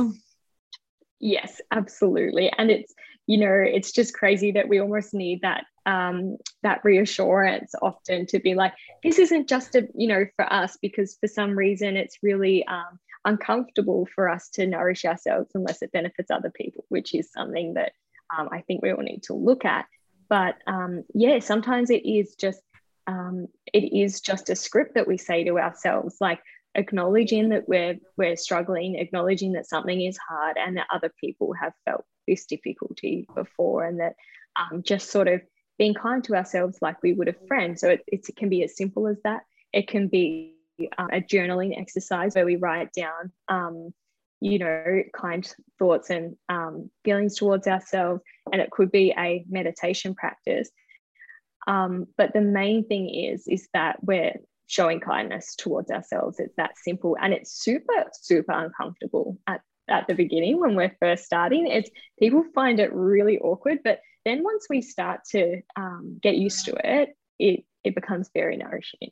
Yes, 1.21 1.61
absolutely. 1.71 2.51
And 2.59 2.73
it's, 2.73 2.93
you 3.27 3.39
know 3.39 3.53
it's 3.53 3.93
just 3.93 4.15
crazy 4.15 4.53
that 4.53 4.69
we 4.69 4.81
almost 4.81 5.15
need 5.15 5.41
that 5.43 5.65
um, 5.85 6.37
that 6.63 6.85
reassurance 6.85 7.75
often 7.83 8.27
to 8.27 8.39
be 8.39 8.55
like 8.55 8.73
this 9.03 9.19
isn't 9.19 9.49
just 9.49 9.75
a 9.75 9.89
you 9.95 10.07
know 10.07 10.25
for 10.37 10.51
us 10.53 10.79
because 10.81 11.17
for 11.21 11.27
some 11.27 11.57
reason 11.57 11.97
it's 11.97 12.19
really 12.23 12.65
um, 12.67 12.99
uncomfortable 13.25 14.07
for 14.15 14.29
us 14.29 14.49
to 14.51 14.67
nourish 14.67 15.05
ourselves 15.05 15.51
unless 15.55 15.83
it 15.83 15.93
benefits 15.93 16.31
other 16.31 16.51
people 16.51 16.85
which 16.89 17.15
is 17.15 17.33
something 17.33 17.75
that 17.75 17.93
um, 18.37 18.49
i 18.53 18.61
think 18.63 18.83
we 18.83 18.93
all 18.93 19.03
need 19.03 19.23
to 19.25 19.35
look 19.35 19.65
at. 19.65 19.87
But 20.29 20.57
um, 20.67 21.05
yeah 21.15 21.41
sometimes 21.41 21.91
it 21.91 22.09
is 22.09 22.35
just 22.37 22.61
um, 23.07 23.49
it 23.73 23.93
is 23.93 24.21
just 24.21 24.51
a 24.51 24.57
script 24.57 24.95
that 24.95 25.09
we 25.09 25.19
say 25.19 25.45
to 25.45 25.59
ourselves 25.59 26.17
like 26.21 26.41
acknowledging 26.75 27.51
that 27.51 27.69
we're 27.69 27.97
we're 28.17 28.37
struggling 28.37 28.95
acknowledging 28.97 29.53
that 29.53 29.69
something 29.69 30.01
is 30.01 30.17
hard 30.17 30.57
and 30.57 30.77
that 30.77 30.87
other 30.91 31.13
people 31.21 31.53
have 31.61 31.73
felt 31.85 32.05
this 32.27 32.47
difficulty 32.47 33.27
before 33.35 33.85
and 33.85 34.01
that 34.01 34.15
um, 34.57 34.83
just 34.83 35.11
sort 35.11 35.29
of 35.29 35.41
being 35.79 35.95
kind 35.95 36.23
to 36.25 36.35
ourselves 36.35 36.79
like 36.83 37.03
we 37.03 37.13
would 37.13 37.29
a 37.29 37.47
friend 37.47 37.79
so 37.79 37.89
it, 37.89 38.01
it 38.07 38.25
can 38.37 38.49
be 38.49 38.63
as 38.63 38.77
simple 38.77 39.09
as 39.09 39.17
that 39.25 39.43
it 39.73 39.89
can 39.89 40.09
be 40.09 40.55
uh, 40.99 41.09
a 41.13 41.21
journaling 41.21 41.79
exercise 41.79 42.35
where 42.35 42.47
we 42.47 42.57
write 42.57 42.93
down 42.93 43.33
um, 43.49 43.93
you 44.41 44.59
know 44.59 45.03
kind 45.15 45.53
thoughts 45.79 46.11
and 46.11 46.37
um, 46.49 46.91
feelings 47.05 47.37
towards 47.37 47.67
ourselves 47.67 48.23
and 48.53 48.61
it 48.61 48.71
could 48.71 48.91
be 48.91 49.15
a 49.19 49.45
meditation 49.49 50.15
practice 50.15 50.71
um, 51.67 52.07
but 52.17 52.33
the 52.33 52.41
main 52.41 52.87
thing 52.87 53.09
is 53.09 53.47
is 53.47 53.69
that 53.73 54.03
we're 54.03 54.35
showing 54.73 55.01
kindness 55.01 55.55
towards 55.55 55.91
ourselves. 55.91 56.41
It's 56.41 56.57
that 56.57 56.79
simple. 56.79 57.15
And 57.21 57.35
it's 57.35 57.53
super, 57.63 58.07
super 58.15 58.53
uncomfortable 58.53 59.39
at, 59.47 59.61
at 59.93 60.07
the 60.07 60.15
beginning 60.15 60.59
when 60.59 60.75
we're 60.75 60.97
first 61.01 61.25
starting. 61.25 61.67
It's 61.67 61.91
people 62.19 62.45
find 62.55 62.81
it 62.81 62.93
really 62.93 63.39
awkward, 63.39 63.81
but 63.85 64.01
then 64.25 64.43
once 64.43 64.67
we 64.69 64.83
start 64.83 65.21
to 65.31 65.61
um, 65.77 66.19
get 66.23 66.37
used 66.37 66.65
to 66.67 66.75
it, 66.83 67.11
it 67.39 67.65
it 67.85 67.95
becomes 67.95 68.31
very 68.33 68.57
nourishing. 68.57 69.11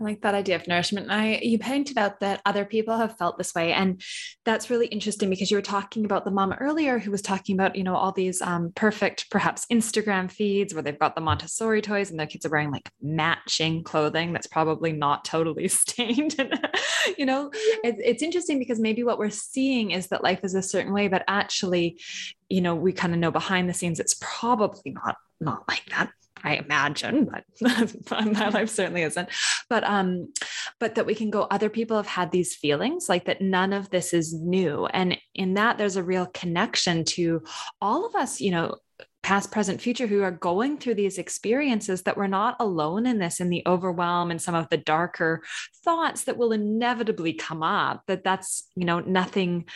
I 0.00 0.04
like 0.04 0.20
that 0.22 0.34
idea 0.34 0.54
of 0.54 0.68
nourishment. 0.68 1.10
I 1.10 1.40
you 1.42 1.58
pointed 1.58 1.98
out 1.98 2.20
that 2.20 2.40
other 2.46 2.64
people 2.64 2.96
have 2.96 3.18
felt 3.18 3.36
this 3.36 3.54
way, 3.54 3.72
and 3.72 4.00
that's 4.44 4.70
really 4.70 4.86
interesting 4.86 5.28
because 5.28 5.50
you 5.50 5.56
were 5.56 5.62
talking 5.62 6.04
about 6.04 6.24
the 6.24 6.30
mom 6.30 6.52
earlier 6.52 7.00
who 7.00 7.10
was 7.10 7.22
talking 7.22 7.56
about 7.56 7.74
you 7.74 7.82
know 7.82 7.96
all 7.96 8.12
these 8.12 8.40
um, 8.40 8.72
perfect 8.76 9.28
perhaps 9.30 9.66
Instagram 9.72 10.30
feeds 10.30 10.72
where 10.72 10.82
they've 10.82 10.98
got 10.98 11.16
the 11.16 11.20
Montessori 11.20 11.82
toys 11.82 12.10
and 12.10 12.18
their 12.18 12.28
kids 12.28 12.46
are 12.46 12.50
wearing 12.50 12.70
like 12.70 12.88
matching 13.02 13.82
clothing 13.82 14.32
that's 14.32 14.46
probably 14.46 14.92
not 14.92 15.24
totally 15.24 15.66
stained. 15.68 16.36
and 16.38 16.68
you 17.16 17.26
know, 17.26 17.50
it's 17.82 18.00
it's 18.04 18.22
interesting 18.22 18.60
because 18.60 18.78
maybe 18.78 19.02
what 19.02 19.18
we're 19.18 19.30
seeing 19.30 19.90
is 19.90 20.08
that 20.08 20.22
life 20.22 20.40
is 20.44 20.54
a 20.54 20.62
certain 20.62 20.92
way, 20.92 21.08
but 21.08 21.24
actually, 21.26 22.00
you 22.48 22.60
know, 22.60 22.76
we 22.76 22.92
kind 22.92 23.12
of 23.14 23.18
know 23.18 23.32
behind 23.32 23.68
the 23.68 23.74
scenes 23.74 23.98
it's 23.98 24.16
probably 24.20 24.92
not 24.92 25.16
not 25.40 25.64
like 25.68 25.84
that 25.86 26.10
I 26.44 26.56
imagine, 26.56 27.26
but 27.30 27.44
my 28.10 28.48
life 28.48 28.70
certainly 28.70 29.02
isn't. 29.02 29.28
But 29.68 29.84
um, 29.84 30.32
but 30.80 30.94
that 30.94 31.06
we 31.06 31.14
can 31.14 31.30
go, 31.30 31.42
other 31.42 31.68
people 31.68 31.96
have 31.96 32.06
had 32.06 32.30
these 32.30 32.54
feelings, 32.54 33.08
like 33.08 33.24
that 33.24 33.40
none 33.40 33.72
of 33.72 33.90
this 33.90 34.12
is 34.12 34.32
new. 34.34 34.86
And 34.86 35.18
in 35.34 35.54
that, 35.54 35.78
there's 35.78 35.96
a 35.96 36.02
real 36.02 36.26
connection 36.26 37.04
to 37.04 37.42
all 37.80 38.06
of 38.06 38.14
us, 38.14 38.40
you 38.40 38.50
know, 38.50 38.76
past, 39.22 39.50
present, 39.50 39.80
future, 39.80 40.06
who 40.06 40.22
are 40.22 40.30
going 40.30 40.78
through 40.78 40.94
these 40.94 41.18
experiences 41.18 42.02
that 42.02 42.16
we're 42.16 42.26
not 42.26 42.56
alone 42.60 43.06
in 43.06 43.18
this, 43.18 43.40
in 43.40 43.50
the 43.50 43.62
overwhelm 43.66 44.30
and 44.30 44.40
some 44.40 44.54
of 44.54 44.68
the 44.70 44.76
darker 44.76 45.42
thoughts 45.84 46.24
that 46.24 46.38
will 46.38 46.52
inevitably 46.52 47.32
come 47.32 47.62
up, 47.62 48.02
that 48.06 48.24
that's, 48.24 48.70
you 48.76 48.84
know, 48.84 49.00
nothing, 49.00 49.66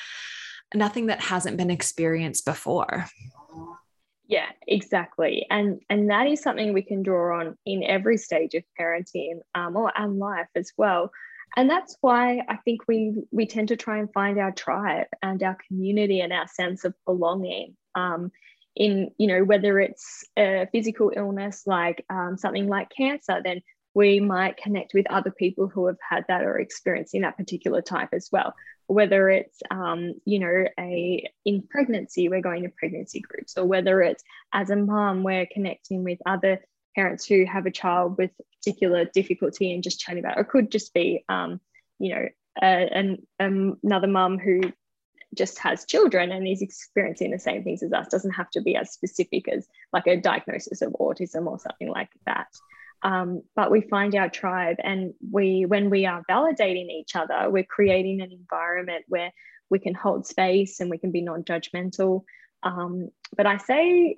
nothing 0.75 1.07
that 1.07 1.21
hasn't 1.21 1.57
been 1.57 1.71
experienced 1.71 2.45
before. 2.45 3.07
Yeah, 4.27 4.49
exactly. 4.67 5.47
And 5.51 5.81
and 5.91 6.11
that 6.11 6.27
is 6.27 6.41
something 6.43 6.73
we 6.73 6.83
can 6.83 7.03
draw 7.03 7.41
on 7.41 7.57
in 7.67 7.83
every 7.83 8.17
stage 8.17 8.55
of 8.55 8.63
parenting 8.79 9.41
um, 9.55 9.77
or 9.77 9.93
and 9.97 10.19
life 10.19 10.49
as 10.55 10.73
well. 10.77 11.11
And 11.57 11.69
that's 11.69 11.99
why 12.01 12.41
I 12.49 12.57
think 12.65 12.83
we 12.89 13.15
we 13.31 13.47
tend 13.47 13.69
to 13.69 13.77
try 13.77 13.99
and 13.99 14.13
find 14.13 14.39
our 14.39 14.53
tribe 14.53 15.09
and 15.23 15.43
our 15.43 15.57
community 15.69 16.21
and 16.21 16.33
our 16.33 16.49
sense 16.49 16.85
of 16.85 16.95
belonging. 17.05 17.77
Um, 17.95 18.31
in 18.75 19.11
you 19.19 19.27
know 19.27 19.45
whether 19.45 19.79
it's 19.81 20.25
a 20.39 20.67
physical 20.73 21.13
illness 21.15 21.65
like 21.67 22.05
um, 22.09 22.37
something 22.39 22.69
like 22.69 22.89
cancer, 22.97 23.41
then 23.45 23.61
we 23.95 24.21
might 24.21 24.57
connect 24.57 24.95
with 24.95 25.11
other 25.11 25.31
people 25.31 25.69
who 25.69 25.87
have 25.87 25.99
had 26.09 26.25
that 26.29 26.43
or 26.43 26.59
experiencing 26.59 27.23
that 27.23 27.37
particular 27.37 27.83
type 27.83 28.11
as 28.13 28.29
well 28.33 28.55
whether 28.87 29.29
it's 29.29 29.61
um, 29.71 30.15
you 30.25 30.39
know 30.39 30.65
a 30.79 31.29
in 31.45 31.63
pregnancy 31.63 32.29
we're 32.29 32.41
going 32.41 32.63
to 32.63 32.69
pregnancy 32.69 33.21
groups 33.21 33.57
or 33.57 33.65
whether 33.65 34.03
it's 34.03 34.23
as 34.53 34.71
a 34.71 34.77
mom 34.77 35.23
we're 35.23 35.47
connecting 35.47 36.05
with 36.05 36.19
other 36.27 36.61
parents 36.95 37.25
who 37.25 37.45
have 37.47 37.67
a 37.67 37.71
child 37.71 38.19
with 38.19 38.31
particular 38.59 39.05
difficulty 39.07 39.73
and 39.73 39.83
just 39.83 39.99
chatting 39.99 40.23
about 40.23 40.37
it. 40.37 40.41
or 40.41 40.43
it 40.43 40.49
could 40.49 40.71
just 40.71 40.93
be 40.93 41.25
um, 41.29 41.61
you 41.99 42.15
know 42.15 42.29
an, 42.61 43.27
um, 43.41 43.79
another 43.83 44.07
mom 44.07 44.39
who 44.39 44.61
just 45.35 45.59
has 45.59 45.87
children 45.87 46.31
and 46.31 46.47
is 46.47 46.61
experiencing 46.61 47.31
the 47.31 47.39
same 47.39 47.65
things 47.65 47.83
as 47.83 47.93
us 47.95 48.09
doesn't 48.09 48.33
have 48.33 48.51
to 48.51 48.61
be 48.61 48.77
as 48.77 48.93
specific 48.93 49.49
as 49.49 49.67
like 49.91 50.07
a 50.07 50.21
diagnosis 50.21 50.83
of 50.83 50.93
autism 51.01 51.47
or 51.47 51.59
something 51.59 51.89
like 51.89 52.11
that 52.27 52.49
um, 53.03 53.43
but 53.57 53.71
we 53.71 53.81
find 53.83 54.15
our 54.15 54.29
tribe 54.29 54.77
and 54.83 55.13
we 55.31 55.65
when 55.67 55.91
we 55.91 56.07
are 56.07 56.23
validating 56.31 56.89
each 56.89 57.17
other 57.17 57.51
we're 57.51 57.65
creating 57.65 58.21
an 58.21 58.31
environment 58.33 59.05
where 59.09 59.33
we 59.71 59.79
can 59.79 59.95
hold 59.95 60.27
space 60.27 60.81
and 60.81 60.91
we 60.91 60.99
can 60.99 61.11
be 61.11 61.23
non-judgmental. 61.23 62.23
Um, 62.63 63.09
but 63.37 63.47
i 63.47 63.57
say 63.57 64.17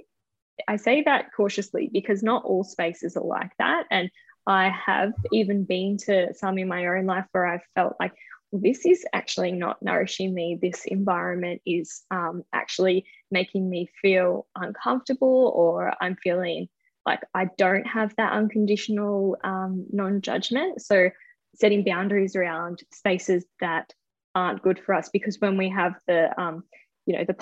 i 0.68 0.76
say 0.76 1.02
that 1.02 1.30
cautiously 1.34 1.88
because 1.92 2.22
not 2.22 2.44
all 2.44 2.64
spaces 2.64 3.16
are 3.16 3.24
like 3.24 3.52
that. 3.58 3.84
And 3.90 4.10
i 4.46 4.68
have 4.68 5.12
even 5.32 5.64
been 5.64 5.96
to 6.06 6.34
some 6.34 6.58
in 6.58 6.68
my 6.68 6.86
own 6.86 7.06
life 7.06 7.26
where 7.32 7.46
i've 7.46 7.66
felt 7.74 7.94
like 7.98 8.12
this 8.52 8.86
is 8.86 9.04
actually 9.12 9.50
not 9.50 9.82
nourishing 9.82 10.32
me. 10.32 10.56
This 10.62 10.84
environment 10.84 11.60
is 11.66 12.02
um, 12.12 12.44
actually 12.52 13.04
making 13.32 13.68
me 13.68 13.90
feel 14.00 14.46
uncomfortable 14.54 15.52
or 15.56 15.92
i'm 16.00 16.16
feeling 16.16 16.68
like 17.06 17.20
I 17.34 17.48
don't 17.58 17.86
have 17.86 18.14
that 18.16 18.32
unconditional 18.32 19.36
um, 19.44 19.86
non 19.92 20.20
judgment. 20.20 20.80
So 20.80 21.10
setting 21.54 21.84
boundaries 21.84 22.36
around 22.36 22.82
spaces 22.92 23.44
that 23.60 23.92
aren't 24.34 24.62
good 24.62 24.78
for 24.78 24.94
us 24.94 25.08
because 25.10 25.40
when 25.40 25.56
we 25.56 25.68
have 25.68 25.94
the 26.06 26.40
um, 26.40 26.64
you 27.06 27.16
know 27.16 27.24
the 27.24 27.34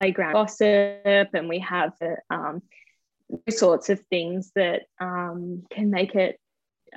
playground 0.00 0.32
gossip 0.32 1.30
and 1.34 1.48
we 1.48 1.58
have 1.60 1.92
the 2.00 2.16
um, 2.30 2.62
sorts 3.50 3.88
of 3.90 4.00
things 4.10 4.52
that 4.54 4.82
um, 5.00 5.64
can 5.70 5.90
make 5.90 6.14
it 6.14 6.38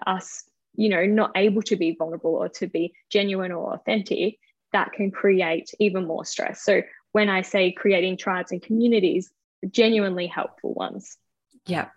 us 0.06 0.44
you 0.76 0.90
know 0.90 1.06
not 1.06 1.32
able 1.36 1.62
to 1.62 1.76
be 1.76 1.96
vulnerable 1.98 2.36
or 2.36 2.50
to 2.50 2.68
be 2.68 2.94
genuine 3.10 3.52
or 3.52 3.74
authentic 3.74 4.38
that 4.72 4.94
can 4.94 5.12
create 5.12 5.70
even 5.80 6.08
more 6.08 6.24
stress 6.24 6.64
so 6.64 6.82
when 7.12 7.30
i 7.30 7.42
say 7.42 7.74
creating 7.74 8.16
tribes 8.16 8.54
and 8.54 8.62
communities 8.62 9.30
genuinely 9.70 10.28
helpful 10.28 10.74
ones 10.74 11.18
yeah. 11.66 11.90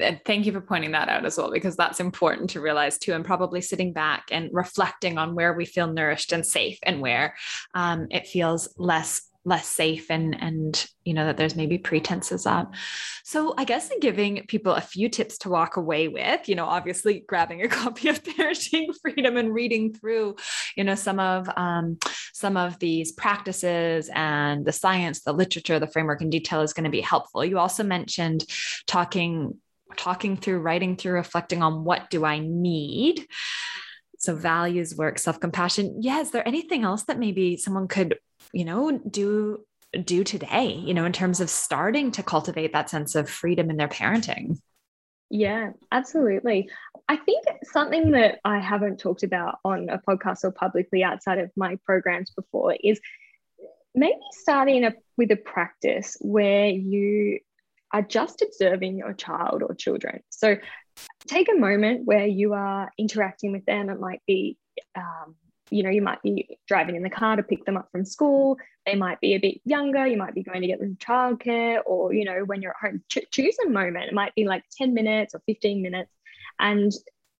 And 0.00 0.20
Thank 0.24 0.46
you 0.46 0.52
for 0.52 0.60
pointing 0.60 0.92
that 0.92 1.08
out 1.08 1.26
as 1.26 1.36
well, 1.36 1.50
because 1.50 1.76
that's 1.76 2.00
important 2.00 2.50
to 2.50 2.60
realize 2.60 2.98
too. 2.98 3.12
And 3.12 3.24
probably 3.24 3.60
sitting 3.60 3.92
back 3.92 4.24
and 4.30 4.48
reflecting 4.52 5.18
on 5.18 5.34
where 5.34 5.52
we 5.52 5.66
feel 5.66 5.92
nourished 5.92 6.32
and 6.32 6.46
safe 6.46 6.78
and 6.82 7.00
where 7.00 7.34
um, 7.74 8.06
it 8.10 8.26
feels 8.26 8.72
less 8.78 9.22
less 9.44 9.66
safe 9.66 10.10
and 10.10 10.40
and 10.40 10.86
you 11.04 11.14
know 11.14 11.26
that 11.26 11.36
there's 11.36 11.56
maybe 11.56 11.78
pretenses 11.78 12.46
up. 12.46 12.72
So 13.24 13.54
i 13.58 13.64
guess 13.64 13.90
in 13.90 14.00
giving 14.00 14.44
people 14.46 14.72
a 14.72 14.80
few 14.80 15.08
tips 15.08 15.38
to 15.38 15.48
walk 15.48 15.76
away 15.76 16.08
with 16.08 16.48
you 16.48 16.54
know 16.54 16.66
obviously 16.66 17.24
grabbing 17.26 17.62
a 17.62 17.68
copy 17.80 18.08
of 18.08 18.22
parenting 18.22 18.94
freedom 19.02 19.36
and 19.36 19.52
reading 19.52 19.94
through 19.94 20.36
you 20.76 20.84
know 20.84 20.94
some 20.94 21.18
of 21.18 21.48
um, 21.56 21.98
some 22.32 22.56
of 22.56 22.78
these 22.78 23.12
practices 23.12 24.10
and 24.14 24.64
the 24.64 24.72
science 24.72 25.22
the 25.22 25.32
literature 25.32 25.78
the 25.78 25.86
framework 25.86 26.22
in 26.22 26.30
detail 26.30 26.62
is 26.62 26.72
going 26.72 26.84
to 26.84 26.90
be 26.90 27.00
helpful. 27.00 27.44
You 27.44 27.58
also 27.58 27.82
mentioned 27.82 28.44
talking 28.86 29.58
talking 29.96 30.36
through 30.36 30.60
writing 30.60 30.96
through 30.96 31.12
reflecting 31.12 31.62
on 31.62 31.84
what 31.84 32.08
do 32.10 32.24
i 32.24 32.38
need? 32.38 33.26
So 34.18 34.36
values 34.36 34.96
work 34.96 35.18
self-compassion. 35.18 35.98
Yeah 36.00 36.20
is 36.20 36.30
there 36.30 36.46
anything 36.46 36.84
else 36.84 37.04
that 37.04 37.18
maybe 37.18 37.56
someone 37.56 37.88
could 37.88 38.16
you 38.52 38.64
know, 38.64 38.98
do 38.98 39.64
do 40.04 40.24
today, 40.24 40.72
you 40.72 40.94
know, 40.94 41.04
in 41.04 41.12
terms 41.12 41.40
of 41.40 41.50
starting 41.50 42.10
to 42.12 42.22
cultivate 42.22 42.72
that 42.72 42.88
sense 42.88 43.14
of 43.14 43.28
freedom 43.28 43.70
in 43.70 43.76
their 43.76 43.88
parenting? 43.88 44.58
Yeah, 45.28 45.70
absolutely. 45.90 46.70
I 47.08 47.16
think 47.16 47.44
something 47.64 48.10
that 48.12 48.40
I 48.44 48.58
haven't 48.58 49.00
talked 49.00 49.22
about 49.22 49.58
on 49.64 49.88
a 49.88 49.98
podcast 49.98 50.44
or 50.44 50.50
publicly 50.50 51.02
outside 51.02 51.38
of 51.38 51.50
my 51.56 51.78
programs 51.84 52.30
before 52.30 52.76
is 52.82 53.00
maybe 53.94 54.20
starting 54.32 54.84
a, 54.84 54.92
with 55.16 55.30
a 55.30 55.36
practice 55.36 56.16
where 56.20 56.66
you 56.66 57.38
are 57.92 58.02
just 58.02 58.42
observing 58.42 58.98
your 58.98 59.12
child 59.12 59.62
or 59.62 59.74
children. 59.74 60.20
So 60.30 60.56
take 61.26 61.48
a 61.50 61.58
moment 61.58 62.06
where 62.06 62.26
you 62.26 62.54
are 62.54 62.90
interacting 62.98 63.52
with 63.52 63.64
them. 63.64 63.90
It 63.90 64.00
might 64.00 64.22
be 64.26 64.58
um, 64.94 65.34
you 65.72 65.82
know, 65.82 65.90
you 65.90 66.02
might 66.02 66.22
be 66.22 66.58
driving 66.68 66.96
in 66.96 67.02
the 67.02 67.10
car 67.10 67.36
to 67.36 67.42
pick 67.42 67.64
them 67.64 67.76
up 67.76 67.88
from 67.90 68.04
school. 68.04 68.58
They 68.86 68.94
might 68.94 69.20
be 69.20 69.34
a 69.34 69.38
bit 69.38 69.60
younger. 69.64 70.06
You 70.06 70.16
might 70.16 70.34
be 70.34 70.42
going 70.42 70.60
to 70.60 70.66
get 70.66 70.80
them 70.80 70.96
childcare, 71.00 71.80
or, 71.86 72.12
you 72.12 72.24
know, 72.24 72.44
when 72.44 72.62
you're 72.62 72.72
at 72.72 72.90
home, 72.90 73.02
ch- 73.08 73.30
choose 73.30 73.56
a 73.64 73.68
moment. 73.68 74.04
It 74.04 74.14
might 74.14 74.34
be 74.34 74.44
like 74.44 74.64
10 74.78 74.94
minutes 74.94 75.34
or 75.34 75.42
15 75.46 75.82
minutes. 75.82 76.10
And 76.58 76.92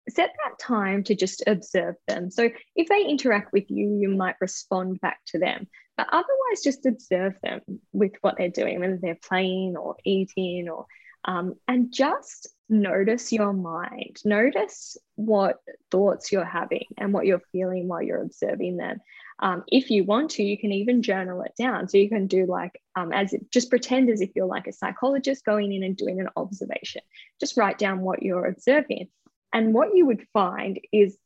set 0.08 0.30
that 0.44 0.58
time 0.58 1.04
to 1.04 1.14
just 1.14 1.44
observe 1.46 1.94
them. 2.08 2.30
So 2.30 2.50
if 2.74 2.88
they 2.88 3.04
interact 3.04 3.52
with 3.52 3.70
you, 3.70 3.98
you 4.00 4.08
might 4.08 4.36
respond 4.40 5.00
back 5.00 5.20
to 5.28 5.38
them. 5.38 5.68
But 5.96 6.08
otherwise, 6.10 6.62
just 6.64 6.86
observe 6.86 7.34
them 7.42 7.60
with 7.92 8.12
what 8.20 8.36
they're 8.36 8.48
doing, 8.48 8.80
whether 8.80 8.98
they're 9.00 9.18
playing 9.22 9.76
or 9.76 9.96
eating 10.04 10.68
or 10.68 10.86
um, 11.24 11.54
and 11.68 11.92
just 11.92 12.48
notice 12.68 13.32
your 13.32 13.52
mind. 13.52 14.18
Notice 14.24 14.96
what 15.14 15.58
thoughts 15.90 16.32
you're 16.32 16.44
having 16.44 16.86
and 16.98 17.12
what 17.12 17.26
you're 17.26 17.42
feeling 17.52 17.88
while 17.88 18.02
you're 18.02 18.22
observing 18.22 18.76
them. 18.76 19.00
Um, 19.38 19.64
if 19.68 19.90
you 19.90 20.04
want 20.04 20.30
to, 20.32 20.42
you 20.42 20.56
can 20.56 20.72
even 20.72 21.02
journal 21.02 21.42
it 21.42 21.52
down. 21.58 21.88
So 21.88 21.98
you 21.98 22.08
can 22.08 22.26
do 22.26 22.46
like 22.46 22.80
um, 22.94 23.12
as 23.12 23.32
it, 23.32 23.50
just 23.50 23.70
pretend 23.70 24.08
as 24.08 24.20
if 24.20 24.30
you're 24.34 24.46
like 24.46 24.66
a 24.66 24.72
psychologist 24.72 25.44
going 25.44 25.72
in 25.72 25.82
and 25.82 25.96
doing 25.96 26.20
an 26.20 26.28
observation. 26.36 27.02
Just 27.40 27.56
write 27.56 27.78
down 27.78 28.00
what 28.00 28.22
you're 28.22 28.46
observing. 28.46 29.08
And 29.52 29.74
what 29.74 29.94
you 29.94 30.06
would 30.06 30.26
find 30.32 30.80
is 30.92 31.18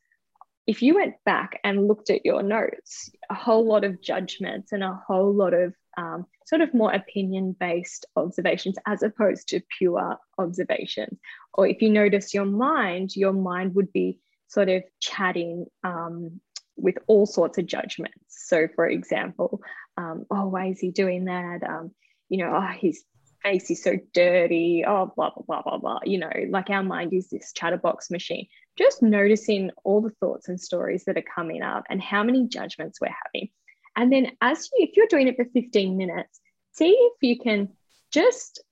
if 0.65 0.81
you 0.81 0.95
went 0.95 1.15
back 1.25 1.59
and 1.63 1.87
looked 1.87 2.09
at 2.09 2.25
your 2.25 2.43
notes, 2.43 3.09
a 3.29 3.33
whole 3.33 3.65
lot 3.65 3.85
of 3.85 4.01
judgments 4.01 4.73
and 4.73 4.83
a 4.83 4.99
whole 5.07 5.33
lot 5.33 5.53
of 5.53 5.73
um, 5.97 6.25
sort 6.45 6.61
of 6.61 6.73
more 6.73 6.93
opinion 6.93 7.55
based 7.59 8.05
observations 8.15 8.77
as 8.85 9.03
opposed 9.03 9.49
to 9.49 9.61
pure 9.77 10.17
observations. 10.37 11.19
Or 11.53 11.67
if 11.67 11.81
you 11.81 11.89
notice 11.89 12.33
your 12.33 12.45
mind, 12.45 13.15
your 13.15 13.33
mind 13.33 13.75
would 13.75 13.91
be 13.91 14.19
sort 14.47 14.69
of 14.69 14.83
chatting 14.99 15.65
um, 15.83 16.39
with 16.77 16.97
all 17.07 17.25
sorts 17.25 17.57
of 17.57 17.65
judgments. 17.65 18.15
So, 18.29 18.67
for 18.75 18.87
example, 18.87 19.61
um, 19.97 20.25
oh, 20.29 20.47
why 20.47 20.67
is 20.67 20.79
he 20.79 20.91
doing 20.91 21.25
that? 21.25 21.63
Um, 21.67 21.91
you 22.29 22.37
know, 22.37 22.55
oh, 22.55 22.77
his 22.79 23.03
face 23.43 23.69
is 23.71 23.83
so 23.83 23.97
dirty. 24.13 24.83
Oh, 24.87 25.11
blah, 25.15 25.31
blah, 25.31 25.43
blah, 25.47 25.61
blah, 25.63 25.77
blah. 25.77 25.99
You 26.05 26.19
know, 26.19 26.31
like 26.49 26.69
our 26.69 26.83
mind 26.83 27.13
is 27.13 27.29
this 27.29 27.51
chatterbox 27.53 28.11
machine. 28.11 28.47
Just 28.77 29.01
noticing 29.01 29.71
all 29.83 30.01
the 30.01 30.11
thoughts 30.19 30.49
and 30.49 30.59
stories 30.59 31.05
that 31.05 31.17
are 31.17 31.23
coming 31.35 31.63
up 31.63 31.83
and 31.89 32.01
how 32.01 32.23
many 32.23 32.47
judgments 32.47 33.01
we're 33.01 33.15
having. 33.25 33.49
And 33.97 34.11
then, 34.11 34.31
as 34.39 34.69
you, 34.73 34.87
if 34.87 34.95
you're 34.95 35.07
doing 35.07 35.27
it 35.27 35.35
for 35.35 35.45
15 35.45 35.97
minutes, 35.97 36.39
see 36.73 36.91
if 36.91 37.13
you 37.21 37.39
can 37.39 37.69
just 38.11 38.63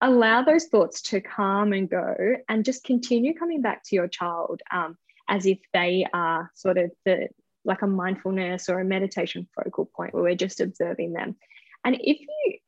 allow 0.00 0.42
those 0.42 0.66
thoughts 0.66 1.00
to 1.00 1.20
calm 1.22 1.72
and 1.72 1.88
go 1.88 2.36
and 2.48 2.64
just 2.64 2.84
continue 2.84 3.34
coming 3.34 3.62
back 3.62 3.82
to 3.84 3.96
your 3.96 4.06
child 4.06 4.60
um, 4.70 4.98
as 5.28 5.46
if 5.46 5.58
they 5.72 6.06
are 6.12 6.50
sort 6.54 6.76
of 6.76 6.92
the 7.06 7.28
like 7.64 7.80
a 7.80 7.86
mindfulness 7.86 8.68
or 8.68 8.78
a 8.78 8.84
meditation 8.84 9.48
focal 9.54 9.86
point 9.86 10.12
where 10.12 10.22
we're 10.22 10.34
just 10.34 10.60
observing 10.60 11.14
them. 11.14 11.34
And 11.82 11.96
if 11.98 12.20
you 12.20 12.58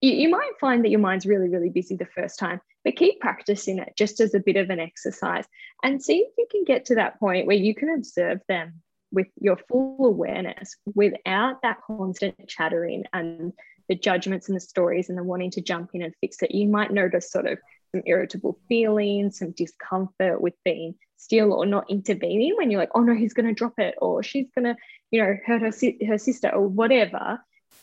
you, 0.00 0.12
you 0.12 0.28
might 0.28 0.52
find 0.60 0.84
that 0.84 0.90
your 0.90 1.00
mind's 1.00 1.26
really, 1.26 1.48
really 1.48 1.70
busy 1.70 1.96
the 1.96 2.06
first 2.06 2.38
time, 2.38 2.60
but 2.84 2.94
keep 2.94 3.20
practicing 3.20 3.78
it 3.78 3.94
just 3.96 4.20
as 4.20 4.34
a 4.34 4.38
bit 4.38 4.56
of 4.56 4.70
an 4.70 4.78
exercise 4.78 5.46
and 5.82 6.02
see 6.02 6.18
if 6.18 6.32
you 6.38 6.46
can 6.50 6.62
get 6.64 6.84
to 6.84 6.96
that 6.96 7.18
point 7.18 7.46
where 7.46 7.56
you 7.56 7.74
can 7.74 7.88
observe 7.88 8.40
them 8.48 8.82
with 9.14 9.28
your 9.40 9.56
full 9.68 10.06
awareness 10.06 10.76
without 10.94 11.62
that 11.62 11.78
constant 11.86 12.36
chattering 12.48 13.04
and 13.12 13.52
the 13.88 13.94
judgments 13.94 14.48
and 14.48 14.56
the 14.56 14.60
stories 14.60 15.08
and 15.08 15.18
the 15.18 15.22
wanting 15.22 15.50
to 15.52 15.60
jump 15.60 15.90
in 15.94 16.02
and 16.02 16.14
fix 16.20 16.42
it. 16.42 16.54
You 16.54 16.68
might 16.68 16.92
notice 16.92 17.30
sort 17.30 17.46
of 17.46 17.58
some 17.92 18.02
irritable 18.06 18.58
feelings, 18.68 19.38
some 19.38 19.52
discomfort 19.52 20.40
with 20.40 20.54
being 20.64 20.94
still 21.16 21.52
or 21.52 21.64
not 21.64 21.90
intervening 21.90 22.54
when 22.56 22.70
you're 22.70 22.80
like, 22.80 22.90
oh 22.94 23.00
no, 23.00 23.14
he's 23.14 23.34
going 23.34 23.46
to 23.46 23.54
drop 23.54 23.78
it 23.78 23.94
or 23.98 24.22
she's 24.22 24.48
going 24.54 24.64
to, 24.64 24.76
you 25.10 25.22
know, 25.22 25.36
hurt 25.46 25.62
her, 25.62 25.72
her 26.06 26.18
sister 26.18 26.50
or 26.50 26.66
whatever 26.66 27.38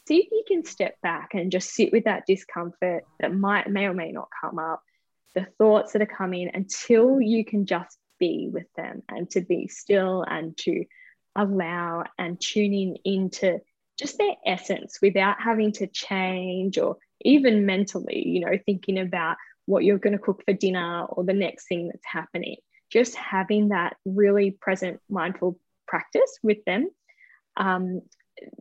see 0.07 0.17
if 0.17 0.31
you 0.31 0.43
can 0.47 0.65
step 0.65 0.99
back 1.01 1.29
and 1.33 1.51
just 1.51 1.73
sit 1.73 1.91
with 1.91 2.05
that 2.05 2.25
discomfort 2.27 3.05
that 3.19 3.33
might 3.33 3.69
may 3.69 3.85
or 3.85 3.93
may 3.93 4.11
not 4.11 4.29
come 4.41 4.59
up 4.59 4.81
the 5.33 5.45
thoughts 5.57 5.93
that 5.93 6.01
are 6.01 6.05
coming 6.05 6.49
until 6.53 7.21
you 7.21 7.45
can 7.45 7.65
just 7.65 7.97
be 8.19 8.49
with 8.51 8.67
them 8.75 9.01
and 9.09 9.29
to 9.29 9.41
be 9.41 9.67
still 9.67 10.23
and 10.27 10.57
to 10.57 10.83
allow 11.35 12.03
and 12.17 12.39
tuning 12.39 12.97
into 13.05 13.59
just 13.97 14.17
their 14.17 14.35
essence 14.45 14.99
without 15.01 15.41
having 15.41 15.71
to 15.71 15.87
change 15.87 16.77
or 16.77 16.97
even 17.23 17.65
mentally 17.65 18.27
you 18.27 18.39
know 18.39 18.57
thinking 18.65 18.99
about 18.99 19.37
what 19.65 19.83
you're 19.83 19.97
going 19.97 20.13
to 20.13 20.19
cook 20.19 20.43
for 20.45 20.53
dinner 20.53 21.05
or 21.05 21.23
the 21.23 21.33
next 21.33 21.67
thing 21.67 21.87
that's 21.87 22.05
happening. 22.05 22.57
Just 22.91 23.15
having 23.15 23.69
that 23.69 23.95
really 24.05 24.51
present 24.51 24.99
mindful 25.09 25.59
practice 25.87 26.37
with 26.43 26.57
them. 26.65 26.89
Um, 27.57 28.01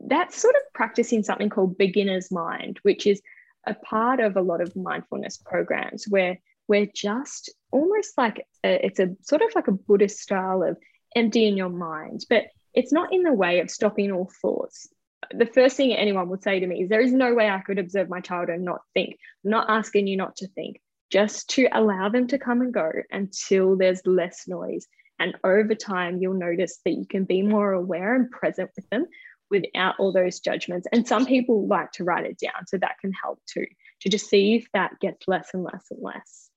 that's 0.07 0.41
sort 0.41 0.55
of 0.55 0.63
practicing 0.75 1.23
something 1.23 1.49
called 1.49 1.79
beginner's 1.79 2.31
mind, 2.31 2.79
which 2.83 3.07
is 3.07 3.21
a 3.67 3.75
part 3.75 4.21
of 4.21 4.37
a 4.37 4.43
lot 4.43 4.61
of 4.61 4.77
mindfulness 4.77 5.39
programs 5.39 6.07
where 6.09 6.39
we're 6.69 6.89
just 6.95 7.51
almost 7.73 8.17
like 8.17 8.47
a, 8.65 8.87
it's 8.87 9.01
a 9.01 9.17
sort 9.23 9.43
of 9.43 9.51
like 9.55 9.69
a 9.69 9.73
Buddhist 9.73 10.21
style 10.21 10.63
of 10.63 10.77
emptying 11.17 11.57
your 11.57 11.69
mind, 11.69 12.25
but 12.29 12.45
it's 12.75 12.93
not 12.93 13.13
in 13.13 13.23
the 13.23 13.33
way 13.33 13.61
of 13.61 13.71
stopping 13.71 14.13
all 14.13 14.31
thoughts. 14.41 14.89
The 15.33 15.47
first 15.47 15.77
thing 15.77 15.93
anyone 15.93 16.29
would 16.29 16.43
say 16.43 16.61
to 16.61 16.67
me 16.67 16.83
is, 16.83 16.89
There 16.89 17.01
is 17.01 17.13
no 17.13 17.35
way 17.35 17.49
I 17.49 17.61
could 17.61 17.79
observe 17.79 18.09
my 18.09 18.21
child 18.21 18.49
and 18.49 18.65
not 18.65 18.81
think. 18.95 19.17
I'm 19.45 19.51
not 19.51 19.69
asking 19.69 20.07
you 20.07 20.17
not 20.17 20.37
to 20.37 20.49
think, 20.49 20.81
just 21.11 21.51
to 21.51 21.69
allow 21.73 22.09
them 22.09 22.27
to 22.29 22.39
come 22.39 22.61
and 22.61 22.73
go 22.73 22.91
until 23.11 23.77
there's 23.77 24.07
less 24.07 24.49
noise. 24.49 24.87
And 25.19 25.37
over 25.45 25.75
time, 25.75 26.19
you'll 26.19 26.35
notice 26.35 26.81
that 26.85 26.93
you 26.93 27.07
can 27.07 27.25
be 27.25 27.43
more 27.43 27.73
aware 27.73 28.15
and 28.15 28.31
present 28.31 28.71
with 28.75 28.89
them 28.89 29.07
without 29.51 29.97
all 29.99 30.13
those 30.13 30.41
judgments. 30.41 30.87
And 30.91 31.07
some 31.07 31.27
people 31.27 31.67
like 31.67 31.93
to 31.93 32.05
write 32.05 32.25
it 32.25 32.39
down, 32.39 32.67
so 32.67 32.79
that 32.79 32.99
can 33.01 33.13
help 33.13 33.41
too, 33.47 33.67
to 34.01 34.09
just 34.09 34.31
see 34.31 34.55
if 34.55 34.67
that 34.73 34.99
gets 35.01 35.29
less 35.29 35.51
and 35.53 35.63
less 35.63 35.85
and 35.91 36.01
less. 36.03 36.49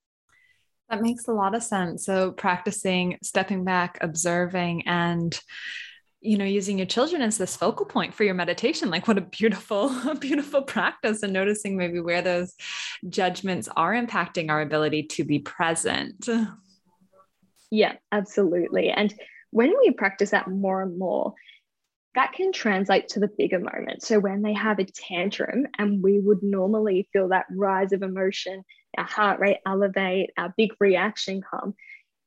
That 0.89 1.01
makes 1.01 1.27
a 1.27 1.33
lot 1.33 1.55
of 1.55 1.63
sense. 1.63 2.05
So, 2.05 2.31
practicing 2.31 3.17
stepping 3.23 3.63
back, 3.63 3.97
observing, 4.01 4.87
and 4.87 5.37
you 6.23 6.37
know 6.37 6.45
using 6.45 6.77
your 6.77 6.87
children 6.87 7.21
as 7.21 7.37
this 7.37 7.55
focal 7.55 7.85
point 7.85 8.13
for 8.13 8.23
your 8.23 8.33
meditation 8.33 8.89
like 8.89 9.07
what 9.07 9.17
a 9.17 9.21
beautiful 9.21 9.93
beautiful 10.19 10.61
practice 10.61 11.21
and 11.21 11.33
noticing 11.33 11.77
maybe 11.77 11.99
where 11.99 12.21
those 12.21 12.53
judgments 13.09 13.67
are 13.75 13.93
impacting 13.93 14.49
our 14.49 14.61
ability 14.61 15.03
to 15.03 15.23
be 15.23 15.39
present 15.39 16.27
yeah 17.69 17.93
absolutely 18.11 18.89
and 18.89 19.13
when 19.51 19.71
we 19.81 19.91
practice 19.91 20.31
that 20.31 20.47
more 20.47 20.81
and 20.81 20.97
more 20.97 21.33
that 22.15 22.33
can 22.33 22.51
translate 22.51 23.09
to 23.09 23.19
the 23.19 23.29
bigger 23.37 23.59
moments. 23.59 24.07
So 24.07 24.19
when 24.19 24.43
they 24.43 24.53
have 24.53 24.79
a 24.79 24.85
tantrum 24.85 25.65
and 25.77 26.03
we 26.03 26.19
would 26.19 26.43
normally 26.43 27.09
feel 27.11 27.29
that 27.29 27.47
rise 27.49 27.91
of 27.91 28.03
emotion, 28.03 28.63
our 28.97 29.03
heart 29.03 29.39
rate 29.39 29.57
elevate, 29.65 30.29
our 30.37 30.53
big 30.55 30.71
reaction 30.79 31.41
come. 31.41 31.73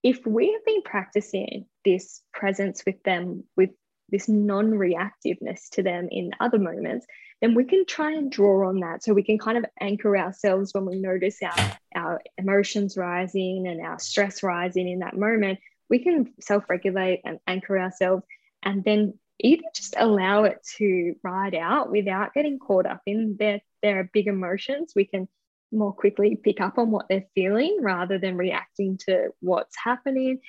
If 0.03 0.27
we 0.27 0.53
have 0.53 0.65
been 0.65 0.83
practicing 0.83 1.67
this 1.85 2.21
presence 2.33 2.83
with 2.85 3.03
them, 3.05 3.45
with 3.57 3.71
this 4.09 4.29
non 4.29 4.73
reactiveness 4.73 5.69
to 5.73 5.83
them 5.83 6.09
in 6.11 6.31
other 6.41 6.59
moments, 6.59 7.07
then 7.41 7.55
we 7.55 7.65
can 7.65 7.85
try 7.87 8.13
and 8.13 8.31
draw 8.31 8.69
on 8.69 8.81
that. 8.81 9.03
So 9.03 9.13
we 9.13 9.23
can 9.23 9.39
kind 9.39 9.59
of 9.59 9.67
anchor 9.81 10.17
ourselves 10.17 10.73
when 10.73 10.87
we 10.87 10.97
notice 10.97 11.39
our, 11.43 11.79
our 11.95 12.23
emotions 12.39 12.97
rising 12.97 13.67
and 13.67 13.81
our 13.81 13.99
stress 13.99 14.43
rising 14.43 14.89
in 14.89 15.01
that 15.01 15.17
moment. 15.17 15.59
We 15.91 15.99
can 16.01 16.33
self 16.41 16.69
regulate 16.69 17.21
and 17.25 17.39
anchor 17.47 17.79
ourselves 17.79 18.25
and 18.63 18.83
then 18.85 19.15
either 19.39 19.63
just 19.75 19.95
allow 19.99 20.45
it 20.45 20.67
to 20.79 21.15
ride 21.23 21.55
out 21.55 21.91
without 21.91 22.35
getting 22.35 22.59
caught 22.59 22.87
up 22.87 23.03
in 23.07 23.37
their 23.39 23.61
their 23.83 24.11
big 24.13 24.27
emotions 24.27 24.93
we 24.97 25.05
can 25.05 25.29
more 25.73 25.93
quickly 25.93 26.37
pick 26.37 26.61
up 26.61 26.79
on 26.79 26.91
what 26.91 27.07
they're 27.09 27.27
feeling 27.35 27.79
rather 27.83 28.19
than 28.19 28.37
reacting 28.37 28.97
to 28.97 29.29
what's 29.41 29.77
happening 29.77 30.41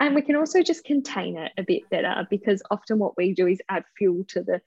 and 0.00 0.14
we 0.14 0.22
can 0.22 0.34
also 0.34 0.62
just 0.62 0.82
contain 0.84 1.36
it 1.36 1.52
a 1.58 1.62
bit 1.62 1.88
better 1.90 2.26
because 2.30 2.62
often 2.70 2.98
what 2.98 3.16
we 3.18 3.34
do 3.34 3.46
is 3.46 3.60
add 3.68 3.84
fuel 3.96 4.24
to 4.28 4.42
the 4.42 4.62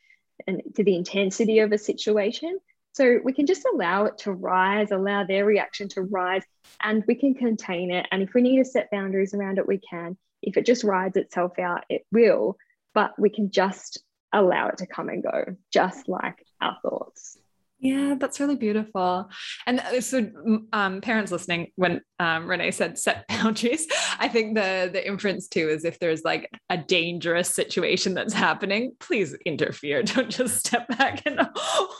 and 0.45 0.61
to 0.75 0.83
the 0.83 0.95
intensity 0.95 1.59
of 1.59 1.71
a 1.71 1.77
situation. 1.77 2.59
So 2.93 3.17
we 3.23 3.33
can 3.33 3.47
just 3.47 3.65
allow 3.73 4.05
it 4.05 4.19
to 4.19 4.31
rise 4.31 4.91
allow 4.91 5.23
their 5.23 5.45
reaction 5.45 5.89
to 5.89 6.03
rise 6.03 6.43
and 6.81 7.03
we 7.07 7.15
can 7.15 7.33
contain 7.33 7.91
it. 7.91 8.05
And 8.11 8.21
if 8.21 8.35
we 8.35 8.41
need 8.41 8.59
to 8.59 8.65
set 8.65 8.91
boundaries 8.91 9.33
around 9.33 9.57
it 9.57 9.67
we 9.67 9.79
can. 9.79 10.17
If 10.43 10.57
it 10.57 10.65
just 10.65 10.83
rides 10.83 11.17
itself 11.17 11.57
out 11.57 11.85
it 11.89 12.05
will. 12.11 12.57
But 12.93 13.17
we 13.17 13.29
can 13.29 13.49
just 13.49 14.03
allow 14.31 14.67
it 14.67 14.77
to 14.77 14.85
come 14.85 15.09
and 15.09 15.23
go, 15.23 15.55
just 15.71 16.07
like 16.07 16.45
our 16.61 16.77
thoughts. 16.83 17.37
Yeah, 17.83 18.15
that's 18.17 18.39
really 18.39 18.55
beautiful. 18.55 19.29
And 19.67 19.81
uh, 19.81 19.99
so, 19.99 20.25
um, 20.71 21.01
parents 21.01 21.33
listening, 21.33 21.73
when 21.75 21.99
um, 22.17 22.47
Renee 22.47 22.71
said 22.71 22.97
set 22.97 23.27
boundaries, 23.27 23.87
I 24.17 24.29
think 24.29 24.55
the 24.55 24.89
the 24.91 25.05
inference 25.05 25.49
too 25.49 25.67
is 25.67 25.83
if 25.83 25.99
there's 25.99 26.23
like 26.23 26.49
a 26.69 26.77
dangerous 26.77 27.49
situation 27.49 28.13
that's 28.13 28.33
happening, 28.33 28.93
please 29.01 29.35
interfere. 29.45 30.01
Don't 30.03 30.29
just 30.29 30.65
step 30.65 30.87
back 30.97 31.23
and 31.25 31.37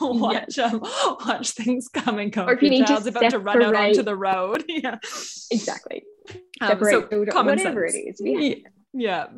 watch 0.01 0.57
yes. 0.57 0.73
um, 0.73 0.79
watch 1.25 1.51
things 1.51 1.89
come 1.89 2.17
and 2.17 2.31
go. 2.31 2.45
Or 2.45 2.53
if 2.53 2.61
you 2.61 2.69
need 2.69 2.87
to 2.87 2.95
about 2.95 3.31
to 3.31 3.39
run 3.39 3.61
out 3.61 3.75
onto 3.75 4.03
the 4.03 4.15
road, 4.15 4.63
yeah, 4.69 4.99
exactly. 5.51 6.05
Separate, 6.63 7.11
um, 7.13 7.25
so 7.27 7.43
whatever 7.43 7.89
sense. 7.89 8.21
it 8.21 8.21
is. 8.21 8.21
Yeah. 8.23 8.39
yeah 8.39 8.69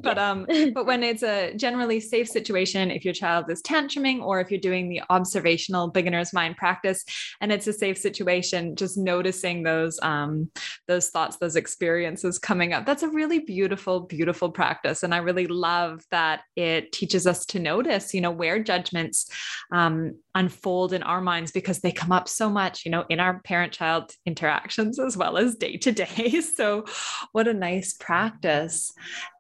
but 0.02 0.18
um 0.18 0.46
but 0.74 0.86
when 0.86 1.02
it's 1.02 1.24
a 1.24 1.54
generally 1.56 2.00
safe 2.00 2.28
situation 2.28 2.92
if 2.92 3.06
your 3.06 3.14
child 3.14 3.50
is 3.50 3.62
tantruming 3.62 4.22
or 4.22 4.42
if 4.42 4.52
you're 4.52 4.60
doing 4.60 4.90
the 4.90 5.02
observational 5.10 5.90
beginner's 5.90 6.34
mind 6.34 6.58
practice 6.58 7.06
and 7.40 7.52
it's 7.52 7.66
a 7.66 7.74
safe 7.74 7.98
situation 7.98 8.76
just 8.76 8.98
noticing 8.98 9.64
those 9.64 9.98
um 10.04 10.50
those 10.88 11.10
thoughts 11.10 11.38
those 11.38 11.56
experiences 11.56 12.38
coming 12.38 12.74
up 12.74 12.86
that's 12.86 13.04
a 13.04 13.10
really 13.10 13.40
beautiful 13.40 14.02
beautiful 14.02 14.52
practice. 14.52 15.04
And 15.04 15.14
i 15.14 15.18
really 15.18 15.48
love 15.48 16.04
that 16.12 16.42
it 16.56 16.92
teaches 16.92 17.26
us 17.26 17.46
to 17.48 17.60
notice 17.60 18.14
you 18.14 18.22
know 18.22 18.32
where 18.32 18.62
judgments 18.62 19.30
um 19.72 20.16
unfold 20.36 20.92
in 20.92 21.02
our 21.02 21.22
minds 21.22 21.52
because 21.52 21.80
they 21.80 21.94
come 21.94 22.12
up 22.12 22.28
so 22.28 22.50
much 22.50 22.84
you 22.84 22.92
know 22.92 23.06
in 23.10 23.22
our 23.22 23.40
parent 23.40 23.72
child 23.72 24.12
interactions 24.26 25.00
as 25.00 25.16
well 25.16 25.38
as 25.38 25.56
day 25.56 25.78
to 25.78 25.92
day. 25.92 26.42
So 26.56 26.86
what 27.32 27.48
a 27.48 27.54
nice 27.54 27.94
practice 27.94 28.94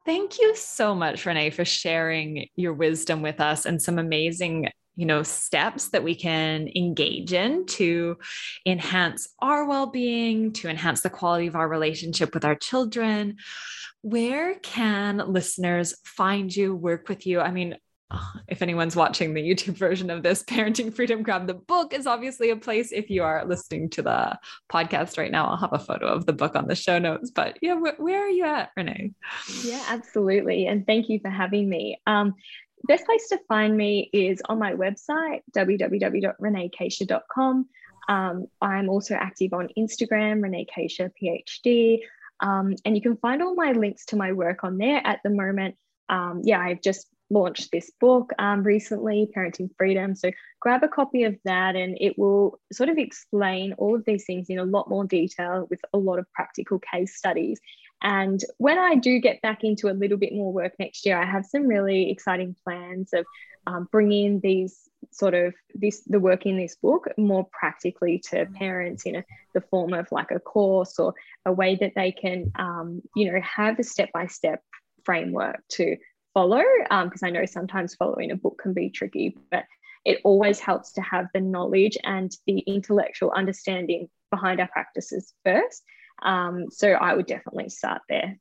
Thank 0.05 0.39
you 0.39 0.55
so 0.55 0.93
much, 0.93 1.25
Renee, 1.25 1.49
for 1.49 1.65
sharing 1.65 2.47
your 2.55 2.73
wisdom 2.73 3.23
with 3.23 3.41
us 3.41 3.65
and 3.65 3.81
some 3.81 3.97
amazing 3.97 4.69
you 4.97 5.05
know 5.05 5.23
steps 5.23 5.89
that 5.89 6.03
we 6.03 6.15
can 6.15 6.69
engage 6.73 7.33
in 7.33 7.65
to 7.65 8.17
enhance 8.65 9.27
our 9.39 9.65
well-being 9.65 10.53
to 10.53 10.69
enhance 10.69 11.01
the 11.01 11.09
quality 11.09 11.47
of 11.47 11.55
our 11.55 11.67
relationship 11.67 12.33
with 12.33 12.45
our 12.45 12.55
children. 12.55 13.35
Where 14.01 14.55
can 14.59 15.17
listeners 15.17 15.95
find 16.05 16.55
you 16.55 16.75
work 16.75 17.09
with 17.09 17.25
you? 17.25 17.41
I 17.41 17.51
mean 17.51 17.75
if 18.47 18.61
anyone's 18.61 18.95
watching 18.95 19.33
the 19.33 19.41
YouTube 19.41 19.77
version 19.77 20.09
of 20.09 20.23
this, 20.23 20.43
Parenting 20.43 20.93
Freedom 20.93 21.23
Grab 21.23 21.47
the 21.47 21.55
book 21.55 21.93
is 21.93 22.07
obviously 22.07 22.49
a 22.49 22.55
place. 22.55 22.91
If 22.91 23.09
you 23.09 23.23
are 23.23 23.45
listening 23.45 23.89
to 23.91 24.01
the 24.01 24.37
podcast 24.71 25.17
right 25.17 25.31
now, 25.31 25.47
I'll 25.47 25.57
have 25.57 25.73
a 25.73 25.79
photo 25.79 26.07
of 26.07 26.25
the 26.25 26.33
book 26.33 26.55
on 26.55 26.67
the 26.67 26.75
show 26.75 26.99
notes. 26.99 27.31
But 27.31 27.57
yeah, 27.61 27.75
wh- 27.75 27.99
where 27.99 28.25
are 28.25 28.29
you 28.29 28.45
at, 28.45 28.71
Renee? 28.77 29.11
Yeah, 29.63 29.83
absolutely. 29.87 30.67
And 30.67 30.85
thank 30.85 31.09
you 31.09 31.19
for 31.19 31.29
having 31.29 31.69
me. 31.69 31.99
Um, 32.05 32.35
best 32.87 33.05
place 33.05 33.27
to 33.29 33.39
find 33.47 33.75
me 33.75 34.09
is 34.13 34.41
on 34.47 34.59
my 34.59 34.73
website, 34.73 35.41
www.reneecachia.com. 35.55 37.65
Um, 38.07 38.45
I'm 38.61 38.89
also 38.89 39.15
active 39.15 39.53
on 39.53 39.69
Instagram, 39.77 40.43
Renee 40.43 40.67
Cachia 40.75 41.09
PhD. 41.21 41.99
Um, 42.41 42.75
and 42.83 42.95
you 42.95 43.01
can 43.01 43.17
find 43.17 43.41
all 43.41 43.55
my 43.55 43.71
links 43.71 44.05
to 44.07 44.15
my 44.15 44.33
work 44.33 44.63
on 44.63 44.77
there 44.77 45.01
at 45.03 45.21
the 45.23 45.31
moment. 45.31 45.75
Um, 46.09 46.41
yeah, 46.43 46.59
I've 46.59 46.81
just 46.81 47.07
launched 47.29 47.71
this 47.71 47.91
book 47.99 48.31
um, 48.39 48.63
recently, 48.63 49.29
Parenting 49.35 49.69
Freedom. 49.77 50.15
So 50.15 50.31
grab 50.59 50.83
a 50.83 50.87
copy 50.87 51.23
of 51.23 51.35
that 51.45 51.75
and 51.75 51.97
it 51.99 52.17
will 52.17 52.59
sort 52.71 52.89
of 52.89 52.97
explain 52.97 53.73
all 53.73 53.95
of 53.95 54.05
these 54.05 54.25
things 54.25 54.49
in 54.49 54.59
a 54.59 54.65
lot 54.65 54.89
more 54.89 55.05
detail 55.05 55.67
with 55.69 55.79
a 55.93 55.97
lot 55.97 56.19
of 56.19 56.31
practical 56.33 56.79
case 56.79 57.15
studies. 57.15 57.59
And 58.01 58.41
when 58.57 58.77
I 58.77 58.95
do 58.95 59.19
get 59.19 59.41
back 59.41 59.63
into 59.63 59.89
a 59.89 59.93
little 59.93 60.17
bit 60.17 60.33
more 60.33 60.53
work 60.53 60.73
next 60.77 61.05
year, 61.05 61.17
I 61.17 61.25
have 61.25 61.45
some 61.45 61.67
really 61.67 62.11
exciting 62.11 62.55
plans 62.63 63.11
of 63.13 63.25
um, 63.67 63.87
bringing 63.91 64.39
these 64.41 64.89
sort 65.11 65.33
of 65.33 65.53
this 65.73 66.01
the 66.07 66.19
work 66.19 66.45
in 66.45 66.57
this 66.57 66.75
book 66.75 67.07
more 67.17 67.47
practically 67.51 68.19
to 68.29 68.45
parents 68.47 69.03
in 69.05 69.17
a, 69.17 69.23
the 69.53 69.61
form 69.61 69.93
of 69.93 70.07
like 70.11 70.31
a 70.31 70.39
course 70.39 70.99
or 70.99 71.13
a 71.45 71.51
way 71.51 71.75
that 71.75 71.93
they 71.95 72.11
can 72.11 72.51
um, 72.55 73.01
you 73.15 73.31
know 73.31 73.39
have 73.41 73.79
a 73.79 73.83
step 73.83 74.11
by 74.13 74.27
step 74.27 74.61
framework 75.03 75.61
to 75.69 75.95
follow 76.35 76.61
because 76.83 77.23
um, 77.23 77.27
I 77.27 77.31
know 77.31 77.45
sometimes 77.45 77.95
following 77.95 78.29
a 78.29 78.35
book 78.35 78.59
can 78.61 78.73
be 78.73 78.91
tricky, 78.91 79.35
but 79.49 79.63
it 80.05 80.19
always 80.23 80.59
helps 80.59 80.91
to 80.93 81.01
have 81.01 81.27
the 81.33 81.41
knowledge 81.41 81.97
and 82.03 82.31
the 82.45 82.59
intellectual 82.59 83.31
understanding 83.31 84.07
behind 84.29 84.59
our 84.59 84.67
practices 84.67 85.33
first. 85.43 85.83
Um, 86.21 86.67
so 86.69 86.91
I 86.91 87.15
would 87.15 87.25
definitely 87.25 87.69
start 87.69 88.03
there. 88.07 88.37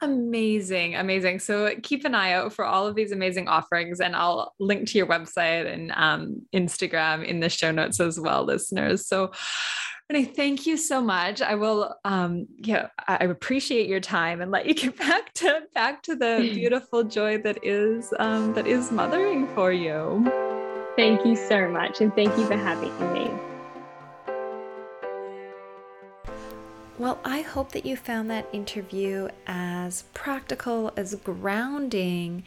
Amazing, 0.00 0.96
amazing. 0.96 1.38
So 1.38 1.74
keep 1.82 2.04
an 2.04 2.14
eye 2.14 2.32
out 2.32 2.52
for 2.52 2.64
all 2.64 2.86
of 2.86 2.96
these 2.96 3.12
amazing 3.12 3.48
offerings, 3.48 4.00
and 4.00 4.14
I'll 4.16 4.52
link 4.58 4.88
to 4.88 4.98
your 4.98 5.06
website 5.06 5.72
and 5.72 5.92
um, 5.92 6.42
Instagram 6.54 7.24
in 7.24 7.40
the 7.40 7.48
show 7.48 7.70
notes 7.70 8.00
as 8.00 8.18
well, 8.18 8.44
listeners. 8.44 9.06
So 9.06 9.32
Renee, 10.10 10.26
thank 10.26 10.66
you 10.66 10.76
so 10.76 11.00
much. 11.00 11.40
I 11.40 11.54
will, 11.54 11.96
um, 12.04 12.46
yeah, 12.58 12.88
I 13.08 13.24
appreciate 13.24 13.88
your 13.88 14.00
time 14.00 14.42
and 14.42 14.50
let 14.50 14.66
you 14.66 14.74
get 14.74 14.98
back 14.98 15.32
to 15.34 15.62
back 15.74 16.02
to 16.02 16.14
the 16.14 16.50
beautiful 16.54 17.04
joy 17.04 17.38
that 17.38 17.64
is 17.64 18.12
um, 18.18 18.52
that 18.52 18.66
is 18.66 18.92
mothering 18.92 19.46
for 19.54 19.72
you. 19.72 20.30
Thank 20.96 21.24
you 21.24 21.34
so 21.34 21.68
much, 21.68 22.02
and 22.02 22.14
thank 22.14 22.36
you 22.36 22.46
for 22.46 22.56
having 22.56 22.92
me. 23.14 23.30
Well, 26.96 27.18
I 27.24 27.40
hope 27.40 27.72
that 27.72 27.84
you 27.84 27.96
found 27.96 28.30
that 28.30 28.46
interview 28.52 29.28
as 29.48 30.02
practical, 30.14 30.92
as 30.96 31.16
grounding 31.16 32.44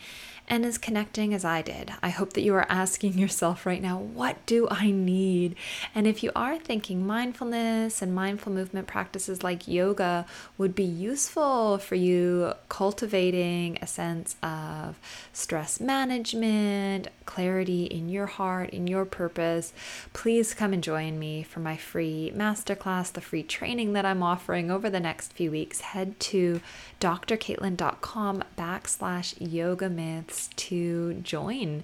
and 0.47 0.65
as 0.65 0.77
connecting 0.77 1.33
as 1.33 1.43
I 1.43 1.61
did. 1.61 1.91
I 2.01 2.09
hope 2.09 2.33
that 2.33 2.41
you 2.41 2.55
are 2.55 2.65
asking 2.69 3.13
yourself 3.17 3.65
right 3.65 3.81
now, 3.81 3.97
what 3.97 4.45
do 4.45 4.67
I 4.71 4.91
need? 4.91 5.55
And 5.93 6.07
if 6.07 6.23
you 6.23 6.31
are 6.35 6.57
thinking 6.57 7.05
mindfulness 7.05 8.01
and 8.01 8.15
mindful 8.15 8.53
movement 8.53 8.87
practices 8.87 9.43
like 9.43 9.67
yoga 9.67 10.25
would 10.57 10.73
be 10.73 10.83
useful 10.83 11.77
for 11.77 11.95
you 11.95 12.53
cultivating 12.69 13.77
a 13.81 13.87
sense 13.87 14.37
of 14.41 14.97
stress 15.33 15.79
management, 15.79 17.09
clarity 17.25 17.85
in 17.85 18.07
your 18.07 18.27
heart, 18.27 18.69
in 18.69 18.87
your 18.87 19.05
purpose, 19.05 19.73
please 20.13 20.53
come 20.53 20.71
and 20.71 20.83
join 20.83 21.19
me 21.19 21.43
for 21.43 21.59
my 21.59 21.75
free 21.75 22.31
masterclass, 22.35 23.11
the 23.11 23.21
free 23.21 23.43
training 23.43 23.93
that 23.93 24.05
I'm 24.05 24.23
offering 24.23 24.71
over 24.71 24.89
the 24.89 24.99
next 24.99 25.33
few 25.33 25.51
weeks. 25.51 25.81
Head 25.81 26.19
to 26.21 26.61
drcaitlin.com 27.01 28.43
backslash 28.57 29.35
yoga 29.39 29.89
myths 29.89 30.36
to 30.55 31.15
join. 31.15 31.83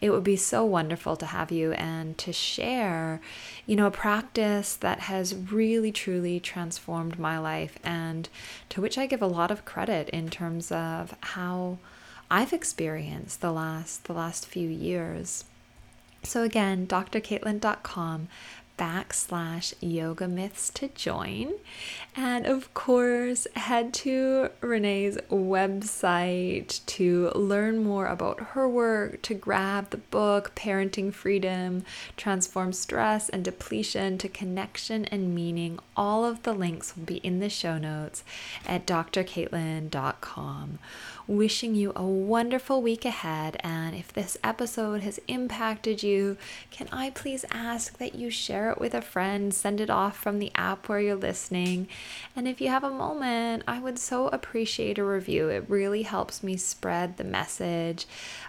It 0.00 0.10
would 0.10 0.24
be 0.24 0.36
so 0.36 0.64
wonderful 0.64 1.16
to 1.16 1.26
have 1.26 1.50
you 1.50 1.72
and 1.72 2.16
to 2.18 2.32
share, 2.32 3.20
you 3.66 3.76
know, 3.76 3.86
a 3.86 3.90
practice 3.90 4.76
that 4.76 5.00
has 5.00 5.34
really 5.34 5.92
truly 5.92 6.40
transformed 6.40 7.18
my 7.18 7.38
life 7.38 7.78
and 7.82 8.28
to 8.68 8.80
which 8.80 8.98
I 8.98 9.06
give 9.06 9.22
a 9.22 9.26
lot 9.26 9.50
of 9.50 9.64
credit 9.64 10.08
in 10.10 10.28
terms 10.28 10.70
of 10.70 11.14
how 11.20 11.78
I've 12.30 12.52
experienced 12.52 13.40
the 13.40 13.52
last 13.52 14.04
the 14.04 14.12
last 14.12 14.46
few 14.46 14.68
years. 14.68 15.44
So 16.22 16.42
again, 16.42 16.86
drcaitlin.com 16.86 18.28
backslash 18.78 19.74
yoga 19.80 20.28
myths 20.28 20.70
to 20.70 20.88
join. 20.88 21.54
And 22.16 22.46
of 22.46 22.72
course, 22.74 23.46
head 23.54 23.92
to 23.94 24.50
Renee's 24.60 25.16
website 25.30 26.84
to 26.86 27.30
learn 27.34 27.82
more 27.82 28.06
about 28.06 28.40
her 28.40 28.68
work, 28.68 29.22
to 29.22 29.34
grab 29.34 29.90
the 29.90 29.98
book, 29.98 30.54
Parenting 30.54 31.12
Freedom, 31.12 31.84
Transform 32.16 32.72
Stress 32.72 33.28
and 33.28 33.44
Depletion 33.44 34.18
to 34.18 34.28
Connection 34.28 35.04
and 35.06 35.34
Meaning. 35.34 35.78
All 35.96 36.24
of 36.24 36.42
the 36.42 36.52
links 36.52 36.96
will 36.96 37.04
be 37.04 37.16
in 37.18 37.40
the 37.40 37.50
show 37.50 37.78
notes 37.78 38.24
at 38.66 38.86
drcaitlin.com 38.86 40.78
wishing 41.26 41.74
you 41.74 41.92
a 41.96 42.04
wonderful 42.04 42.82
week 42.82 43.04
ahead. 43.04 43.56
And 43.60 43.94
if 43.94 44.12
this 44.12 44.36
episode 44.44 45.02
has 45.02 45.20
impacted 45.28 46.02
you, 46.02 46.36
can 46.70 46.88
I 46.92 47.10
please 47.10 47.44
ask 47.50 47.98
that 47.98 48.14
you 48.14 48.30
share 48.64 48.72
it 48.72 48.80
with 48.80 48.94
a 48.94 49.02
friend, 49.02 49.52
send 49.52 49.78
it 49.78 49.90
off 49.90 50.16
from 50.16 50.38
the 50.38 50.50
app 50.54 50.88
where 50.88 51.00
you're 51.00 51.14
listening. 51.14 51.86
And 52.34 52.48
if 52.48 52.62
you 52.62 52.68
have 52.68 52.84
a 52.84 52.90
moment, 52.90 53.62
I 53.68 53.78
would 53.78 53.98
so 53.98 54.28
appreciate 54.28 54.98
a 54.98 55.04
review. 55.04 55.48
It 55.48 55.66
really 55.68 56.02
helps 56.02 56.42
me 56.42 56.56
spread 56.56 57.16
the 57.16 57.24
message 57.24 58.06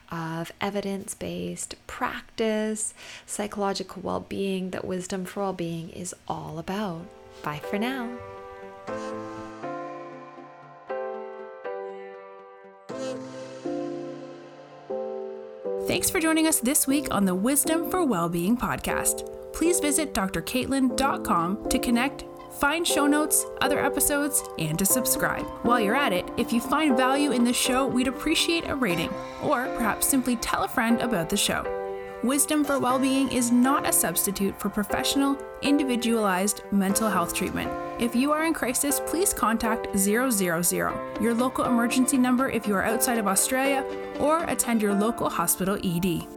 of 0.09 0.53
evidence 0.61 1.15
based 1.15 1.75
practice, 1.85 2.93
psychological 3.25 4.01
well 4.01 4.21
being 4.21 4.69
that 4.69 4.85
Wisdom 4.85 5.25
for 5.25 5.41
Well 5.41 5.53
Being 5.53 5.89
is 5.89 6.15
all 6.29 6.59
about. 6.59 7.07
Bye 7.43 7.61
for 7.69 7.77
now. 7.77 8.17
Thanks 15.87 16.09
for 16.09 16.19
joining 16.19 16.47
us 16.47 16.59
this 16.61 16.87
week 16.87 17.07
on 17.11 17.25
the 17.25 17.35
Wisdom 17.35 17.91
for 17.91 18.03
Wellbeing 18.03 18.57
podcast. 18.57 19.34
Please 19.55 19.79
visit 19.79 20.13
drcaitlin.com 20.13 21.69
to 21.69 21.79
connect, 21.79 22.25
find 22.59 22.85
show 22.85 23.07
notes, 23.07 23.45
other 23.61 23.79
episodes, 23.79 24.43
and 24.59 24.77
to 24.77 24.85
subscribe. 24.85 25.45
While 25.63 25.79
you're 25.79 25.95
at 25.95 26.11
it, 26.11 26.29
if 26.35 26.51
you 26.51 26.59
find 26.59 26.97
value 26.97 27.31
in 27.31 27.45
this 27.45 27.55
show, 27.55 27.87
we'd 27.87 28.09
appreciate 28.09 28.67
a 28.67 28.75
rating, 28.75 29.09
or 29.41 29.65
perhaps 29.77 30.07
simply 30.07 30.35
tell 30.35 30.65
a 30.65 30.67
friend 30.67 30.99
about 30.99 31.29
the 31.29 31.37
show. 31.37 31.63
Wisdom 32.21 32.65
for 32.65 32.79
Wellbeing 32.79 33.31
is 33.31 33.49
not 33.49 33.87
a 33.87 33.93
substitute 33.93 34.59
for 34.59 34.69
professional, 34.69 35.37
individualized 35.61 36.63
mental 36.71 37.09
health 37.09 37.33
treatment. 37.33 37.71
If 37.97 38.13
you 38.13 38.33
are 38.33 38.43
in 38.43 38.53
crisis, 38.53 38.99
please 39.05 39.33
contact 39.33 39.97
000, 39.97 40.31
your 41.21 41.33
local 41.33 41.63
emergency 41.63 42.17
number 42.17 42.49
if 42.49 42.67
you 42.67 42.75
are 42.75 42.83
outside 42.83 43.19
of 43.19 43.27
Australia, 43.27 43.85
or 44.19 44.43
attend 44.45 44.81
your 44.81 44.93
local 44.93 45.29
hospital 45.29 45.77
ED. 45.81 46.27